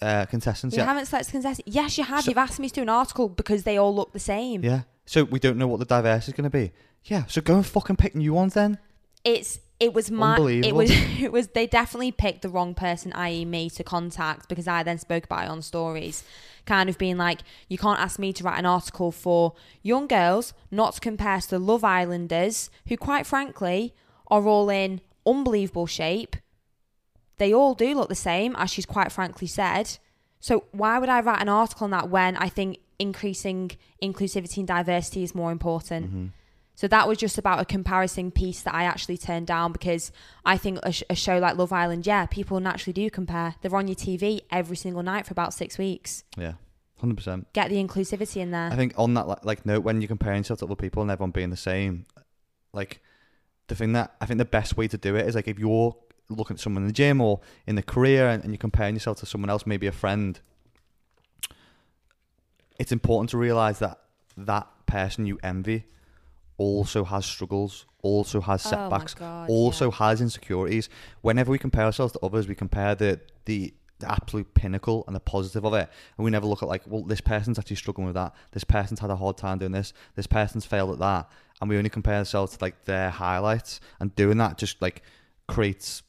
uh, 0.00 0.26
contestants 0.26 0.76
yet. 0.76 0.82
You 0.82 0.86
yet. 0.86 0.88
haven't 0.90 1.06
selected 1.06 1.32
contestants. 1.32 1.74
Yes, 1.74 1.98
you 1.98 2.04
have. 2.04 2.22
So- 2.22 2.30
You've 2.30 2.38
asked 2.38 2.60
me 2.60 2.68
to 2.68 2.74
do 2.76 2.82
an 2.82 2.88
article 2.88 3.28
because 3.28 3.64
they 3.64 3.78
all 3.78 3.92
look 3.92 4.12
the 4.12 4.20
same. 4.20 4.62
Yeah. 4.62 4.82
So 5.06 5.24
we 5.24 5.40
don't 5.40 5.56
know 5.58 5.66
what 5.66 5.80
the 5.80 5.86
diversity 5.86 6.30
is 6.30 6.36
going 6.36 6.48
to 6.48 6.56
be. 6.56 6.70
Yeah. 7.06 7.24
So 7.26 7.40
go 7.40 7.56
and 7.56 7.66
fucking 7.66 7.96
pick 7.96 8.14
new 8.14 8.32
ones 8.32 8.54
then. 8.54 8.78
It's 9.24 9.58
it 9.80 9.94
was 9.94 10.10
my 10.10 10.36
it 10.38 10.74
was 10.74 10.90
it 11.20 11.32
was 11.32 11.48
they 11.48 11.66
definitely 11.66 12.12
picked 12.12 12.42
the 12.42 12.48
wrong 12.50 12.74
person, 12.74 13.12
i.e. 13.14 13.44
me, 13.44 13.70
to 13.70 13.82
contact 13.82 14.48
because 14.48 14.68
I 14.68 14.82
then 14.82 14.98
spoke 14.98 15.24
about 15.24 15.44
it 15.44 15.48
on 15.48 15.62
stories. 15.62 16.22
Kind 16.66 16.90
of 16.90 16.98
being 16.98 17.16
like, 17.16 17.40
you 17.68 17.78
can't 17.78 17.98
ask 17.98 18.18
me 18.18 18.32
to 18.34 18.44
write 18.44 18.58
an 18.58 18.66
article 18.66 19.10
for 19.10 19.54
young 19.82 20.06
girls 20.06 20.52
not 20.70 20.94
to 20.94 21.00
compare 21.00 21.40
to 21.40 21.48
the 21.48 21.58
Love 21.58 21.82
Islanders, 21.82 22.70
who 22.86 22.96
quite 22.98 23.26
frankly 23.26 23.94
are 24.28 24.46
all 24.46 24.68
in 24.68 25.00
unbelievable 25.26 25.86
shape. 25.86 26.36
They 27.38 27.54
all 27.54 27.74
do 27.74 27.94
look 27.94 28.10
the 28.10 28.14
same, 28.14 28.54
as 28.56 28.70
she's 28.70 28.84
quite 28.84 29.10
frankly 29.10 29.46
said. 29.46 29.98
So 30.40 30.64
why 30.72 30.98
would 30.98 31.08
I 31.08 31.20
write 31.20 31.40
an 31.40 31.48
article 31.48 31.86
on 31.86 31.90
that 31.90 32.10
when 32.10 32.36
I 32.36 32.50
think 32.50 32.78
increasing 32.98 33.70
inclusivity 34.02 34.58
and 34.58 34.68
diversity 34.68 35.22
is 35.22 35.34
more 35.34 35.50
important? 35.50 36.06
Mm-hmm. 36.06 36.26
So 36.80 36.88
that 36.88 37.06
was 37.06 37.18
just 37.18 37.36
about 37.36 37.60
a 37.60 37.66
comparison 37.66 38.30
piece 38.30 38.62
that 38.62 38.74
I 38.74 38.84
actually 38.84 39.18
turned 39.18 39.46
down 39.46 39.70
because 39.70 40.10
I 40.46 40.56
think 40.56 40.78
a, 40.82 40.90
sh- 40.90 41.02
a 41.10 41.14
show 41.14 41.36
like 41.36 41.58
Love 41.58 41.74
Island, 41.74 42.06
yeah, 42.06 42.24
people 42.24 42.58
naturally 42.58 42.94
do 42.94 43.10
compare. 43.10 43.54
They're 43.60 43.76
on 43.76 43.86
your 43.86 43.96
TV 43.96 44.40
every 44.50 44.78
single 44.78 45.02
night 45.02 45.26
for 45.26 45.32
about 45.32 45.52
six 45.52 45.76
weeks. 45.76 46.24
Yeah. 46.38 46.54
Hundred 46.96 47.18
percent. 47.18 47.52
Get 47.52 47.68
the 47.68 47.76
inclusivity 47.84 48.38
in 48.38 48.50
there. 48.50 48.70
I 48.72 48.76
think 48.76 48.94
on 48.96 49.12
that 49.12 49.28
like, 49.28 49.44
like 49.44 49.66
note, 49.66 49.84
when 49.84 50.00
you're 50.00 50.08
comparing 50.08 50.38
yourself 50.38 50.60
to 50.60 50.64
other 50.64 50.74
people 50.74 51.02
and 51.02 51.10
everyone 51.10 51.32
being 51.32 51.50
the 51.50 51.56
same, 51.58 52.06
like 52.72 53.02
the 53.66 53.74
thing 53.74 53.92
that 53.92 54.14
I 54.18 54.24
think 54.24 54.38
the 54.38 54.46
best 54.46 54.78
way 54.78 54.88
to 54.88 54.96
do 54.96 55.16
it 55.16 55.26
is 55.26 55.34
like 55.34 55.48
if 55.48 55.58
you're 55.58 55.94
looking 56.30 56.54
at 56.54 56.60
someone 56.60 56.84
in 56.84 56.86
the 56.86 56.94
gym 56.94 57.20
or 57.20 57.40
in 57.66 57.74
the 57.74 57.82
career 57.82 58.26
and, 58.26 58.42
and 58.42 58.54
you're 58.54 58.58
comparing 58.58 58.94
yourself 58.94 59.18
to 59.18 59.26
someone 59.26 59.50
else, 59.50 59.66
maybe 59.66 59.86
a 59.86 59.92
friend, 59.92 60.40
it's 62.78 62.90
important 62.90 63.28
to 63.32 63.36
realize 63.36 63.80
that 63.80 64.00
that 64.38 64.66
person 64.86 65.26
you 65.26 65.38
envy 65.42 65.84
also 66.60 67.04
has 67.04 67.24
struggles, 67.24 67.86
also 68.02 68.40
has 68.42 68.64
Oh 68.66 68.70
setbacks, 68.70 69.14
God, 69.14 69.48
also 69.48 69.90
yeah. 69.90 69.96
has 69.96 70.20
insecurities. 70.20 70.90
Whenever 71.22 71.50
we 71.50 71.58
compare 71.58 71.86
ourselves 71.86 72.12
to 72.12 72.20
others, 72.22 72.46
we 72.46 72.54
compare 72.54 72.94
the 72.94 73.18
the 73.46 73.72
the 73.98 74.10
absolute 74.10 74.52
pinnacle 74.54 75.04
and 75.06 75.16
the 75.16 75.20
positive 75.20 75.64
of 75.64 75.72
it, 75.72 75.88
and 76.16 76.24
we 76.24 76.30
never 76.30 76.46
look 76.46 76.62
at 76.62 76.68
like, 76.68 76.82
well, 76.86 77.02
this 77.02 77.20
person's 77.22 77.58
actually 77.58 77.76
struggling 77.76 78.06
with 78.06 78.14
that. 78.14 78.34
This 78.52 78.64
person's 78.64 79.00
had 79.00 79.10
a 79.10 79.16
hard 79.16 79.38
time 79.38 79.58
doing 79.58 79.72
this. 79.72 79.94
This 80.16 80.26
person's 80.26 80.66
failed 80.66 80.92
at 80.92 80.98
that, 80.98 81.30
and 81.60 81.70
we 81.70 81.78
only 81.78 81.90
compare 81.90 82.16
ourselves 82.16 82.56
to 82.56 82.64
like 82.64 82.84
their 82.84 83.08
highlights. 83.08 83.80
And 83.98 84.14
doing 84.14 84.36
that 84.38 84.58
just 84.58 84.82
like 84.82 85.02
creates 85.48 86.02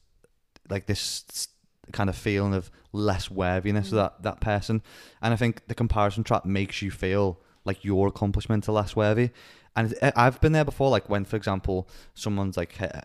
like 0.68 0.86
this 0.86 1.48
kind 1.92 2.10
of 2.10 2.16
feeling 2.16 2.54
of 2.54 2.70
less 2.92 3.30
worthiness 3.30 3.88
of 3.88 3.94
mm. 3.94 4.02
that 4.02 4.22
that 4.22 4.40
person. 4.42 4.82
And 5.22 5.32
I 5.32 5.36
think 5.36 5.66
the 5.66 5.74
comparison 5.74 6.24
trap 6.24 6.44
makes 6.44 6.82
you 6.82 6.90
feel 6.90 7.40
like 7.64 7.84
your 7.84 8.08
accomplishments 8.08 8.68
are 8.68 8.72
less 8.72 8.94
worthy. 8.94 9.30
And 9.74 9.94
uh, 10.02 10.12
I've 10.16 10.40
been 10.40 10.52
there 10.52 10.64
before, 10.64 10.90
like 10.90 11.08
when, 11.08 11.24
for 11.24 11.36
example, 11.36 11.88
someone's 12.14 12.56
like 12.56 12.78
a 12.80 13.02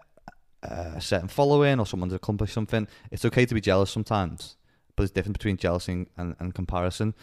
uh, 0.64 0.94
a 0.96 1.02
certain 1.02 1.28
following 1.28 1.80
or 1.80 1.86
someone's 1.86 2.14
accomplished 2.14 2.54
something. 2.54 2.88
It's 3.12 3.26
okay 3.26 3.46
to 3.46 3.54
be 3.54 3.62
jealous 3.62 3.92
sometimes, 3.92 4.58
but 4.96 5.04
there's 5.04 5.12
a 5.12 5.14
difference 5.14 5.38
between 5.38 5.58
jealousy 5.58 6.08
and, 6.18 6.36
and, 6.40 6.54
comparison. 6.54 7.14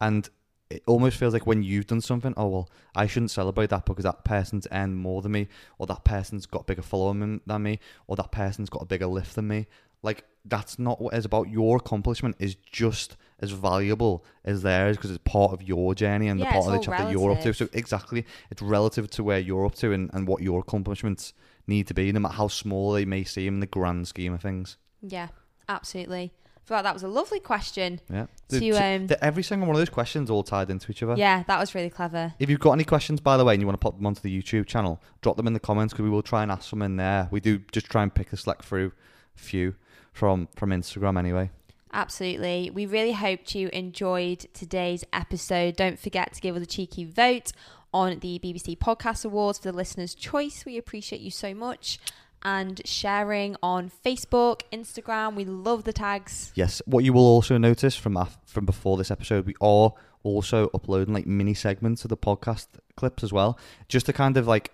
And 0.00 0.28
it 0.68 0.82
almost 0.86 1.16
feels 1.16 1.32
like 1.32 1.46
when 1.46 1.62
you've 1.62 1.86
done 1.86 2.00
something, 2.00 2.34
oh 2.36 2.48
well, 2.48 2.70
I 2.94 3.06
shouldn't 3.06 3.30
celebrate 3.30 3.70
that 3.70 3.86
because 3.86 4.04
that 4.04 4.24
person's 4.24 4.66
earned 4.72 4.98
more 4.98 5.22
than 5.22 5.32
me, 5.32 5.48
or 5.78 5.86
that 5.86 6.04
person's 6.04 6.46
got 6.46 6.66
bigger 6.66 6.82
following 6.82 7.40
than 7.46 7.62
me, 7.62 7.78
or 8.06 8.16
that 8.16 8.32
person's 8.32 8.70
got 8.70 8.82
a 8.82 8.86
bigger 8.86 9.06
lift 9.06 9.34
than 9.34 9.48
me. 9.48 9.66
Like 10.02 10.24
that's 10.44 10.78
not 10.78 11.00
what 11.00 11.14
it's 11.14 11.26
about. 11.26 11.48
Your 11.48 11.76
accomplishment 11.76 12.36
is 12.38 12.54
just 12.54 13.16
as 13.40 13.50
valuable 13.50 14.24
as 14.44 14.62
theirs 14.62 14.96
because 14.96 15.10
it's 15.10 15.22
part 15.24 15.52
of 15.52 15.62
your 15.62 15.94
journey 15.94 16.28
and 16.28 16.38
Yeah, 16.40 16.46
the 16.46 16.52
part 16.52 16.66
of 16.66 16.72
the 16.72 16.78
chat 16.86 16.98
that 16.98 17.10
you're 17.12 17.30
up 17.32 17.40
to. 17.42 17.52
So 17.54 17.68
exactly, 17.72 18.26
it's 18.50 18.62
relative 18.62 19.10
to 19.10 19.24
where 19.24 19.38
you're 19.38 19.66
up 19.66 19.74
to 19.76 19.92
and, 19.92 20.10
and 20.12 20.26
what 20.28 20.42
your 20.42 20.60
accomplishments 20.60 21.32
need 21.66 21.86
to 21.88 21.94
be, 21.94 22.10
no 22.12 22.20
matter 22.20 22.34
how 22.34 22.48
small 22.48 22.92
they 22.92 23.04
may 23.04 23.24
seem 23.24 23.54
in 23.54 23.60
the 23.60 23.66
grand 23.66 24.08
scheme 24.08 24.32
of 24.34 24.42
things. 24.42 24.76
Yeah, 25.00 25.28
absolutely. 25.68 26.32
I 26.56 26.68
feel 26.70 26.76
like 26.76 26.84
that 26.84 26.94
was 26.94 27.02
a 27.02 27.08
lovely 27.08 27.40
question. 27.40 28.00
Yeah. 28.12 28.26
To, 28.50 28.60
The- 28.60 28.72
um, 28.72 29.06
the- 29.08 29.24
every 29.24 29.42
single 29.42 29.66
one 29.66 29.74
of 29.74 29.80
those 29.80 29.88
questions 29.88 30.30
all 30.30 30.42
tied 30.42 30.70
into 30.70 30.90
each 30.92 31.02
other. 31.02 31.14
Yeah, 31.16 31.42
that 31.48 31.58
was 31.58 31.74
really 31.74 31.90
clever. 31.90 32.34
If 32.38 32.48
you've 32.50 32.60
got 32.60 32.72
any 32.72 32.84
questions, 32.84 33.20
by 33.20 33.36
the 33.36 33.44
way, 33.44 33.54
and 33.54 33.60
you 33.62 33.66
want 33.66 33.74
to 33.80 33.84
pop 33.84 33.96
them 33.96 34.06
onto 34.06 34.20
the 34.20 34.42
YouTube 34.42 34.66
channel, 34.66 35.00
drop 35.22 35.36
them 35.36 35.46
in 35.46 35.52
the 35.52 35.60
comments 35.60 35.92
because 35.92 36.04
we 36.04 36.10
will 36.10 36.22
try 36.22 36.42
and 36.42 36.52
ask 36.52 36.70
them 36.70 36.82
in 36.82 36.96
there. 36.96 37.28
We 37.30 37.40
do 37.40 37.60
just 37.72 37.86
try 37.86 38.02
and 38.02 38.14
pick 38.14 38.32
a 38.32 38.36
select 38.36 38.64
through 38.64 38.92
few 39.34 39.74
from 40.12 40.48
from 40.54 40.70
Instagram 40.70 41.18
anyway. 41.18 41.50
Absolutely. 41.92 42.70
We 42.70 42.86
really 42.86 43.12
hoped 43.12 43.54
you 43.54 43.68
enjoyed 43.72 44.46
today's 44.54 45.04
episode. 45.12 45.76
Don't 45.76 45.98
forget 45.98 46.32
to 46.34 46.40
give 46.40 46.56
us 46.56 46.62
a 46.62 46.66
cheeky 46.66 47.04
vote 47.04 47.52
on 47.92 48.20
the 48.20 48.38
BBC 48.38 48.78
Podcast 48.78 49.24
Awards 49.24 49.58
for 49.58 49.70
the 49.70 49.76
listener's 49.76 50.14
choice. 50.14 50.64
We 50.64 50.78
appreciate 50.78 51.20
you 51.20 51.30
so 51.30 51.54
much. 51.54 51.98
And 52.42 52.80
sharing 52.86 53.56
on 53.62 53.90
Facebook, 54.04 54.62
Instagram. 54.72 55.34
We 55.34 55.44
love 55.44 55.84
the 55.84 55.92
tags. 55.92 56.52
Yes. 56.54 56.80
What 56.86 57.04
you 57.04 57.12
will 57.12 57.26
also 57.26 57.58
notice 57.58 57.96
from 57.96 58.16
af- 58.16 58.38
from 58.46 58.64
before 58.64 58.96
this 58.96 59.10
episode, 59.10 59.44
we 59.46 59.54
are 59.60 59.92
also 60.22 60.70
uploading 60.72 61.12
like 61.12 61.26
mini 61.26 61.54
segments 61.54 62.04
of 62.04 62.08
the 62.08 62.16
podcast 62.16 62.68
clips 62.96 63.22
as 63.22 63.32
well, 63.32 63.58
just 63.88 64.06
to 64.06 64.12
kind 64.12 64.36
of 64.36 64.46
like 64.46 64.70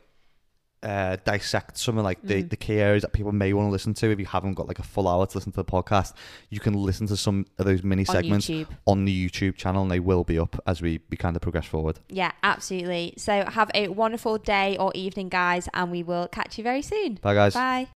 uh, 0.86 1.16
dissect 1.24 1.76
some 1.78 1.98
of 1.98 2.04
like 2.04 2.22
the, 2.22 2.42
Mm. 2.44 2.50
the 2.50 2.56
key 2.56 2.74
areas 2.78 3.02
that 3.02 3.12
people 3.12 3.32
may 3.32 3.52
want 3.52 3.66
to 3.66 3.72
listen 3.72 3.92
to. 3.94 4.10
If 4.10 4.18
you 4.20 4.26
haven't 4.26 4.54
got 4.54 4.68
like 4.68 4.78
a 4.78 4.82
full 4.84 5.08
hour 5.08 5.26
to 5.26 5.36
listen 5.36 5.52
to 5.52 5.56
the 5.56 5.64
podcast, 5.64 6.12
you 6.50 6.60
can 6.60 6.74
listen 6.74 7.06
to 7.08 7.16
some 7.16 7.44
of 7.58 7.66
those 7.66 7.82
mini 7.82 8.02
on 8.08 8.14
segments 8.14 8.46
YouTube. 8.48 8.68
on 8.86 9.04
the 9.04 9.28
YouTube 9.28 9.56
channel, 9.56 9.82
and 9.82 9.90
they 9.90 10.00
will 10.00 10.24
be 10.24 10.38
up 10.38 10.60
as 10.66 10.80
we, 10.80 11.00
we 11.10 11.16
kind 11.16 11.34
of 11.36 11.42
progress 11.42 11.66
forward. 11.66 11.98
Yeah, 12.08 12.32
absolutely. 12.42 13.14
So 13.18 13.44
have 13.46 13.70
a 13.74 13.88
wonderful 13.88 14.38
day 14.38 14.76
or 14.78 14.92
evening, 14.94 15.28
guys, 15.28 15.68
and 15.74 15.90
we 15.90 16.02
will 16.02 16.28
catch 16.28 16.56
you 16.58 16.64
very 16.64 16.82
soon. 16.82 17.18
Bye, 17.20 17.34
guys. 17.34 17.54
Bye. 17.54 17.88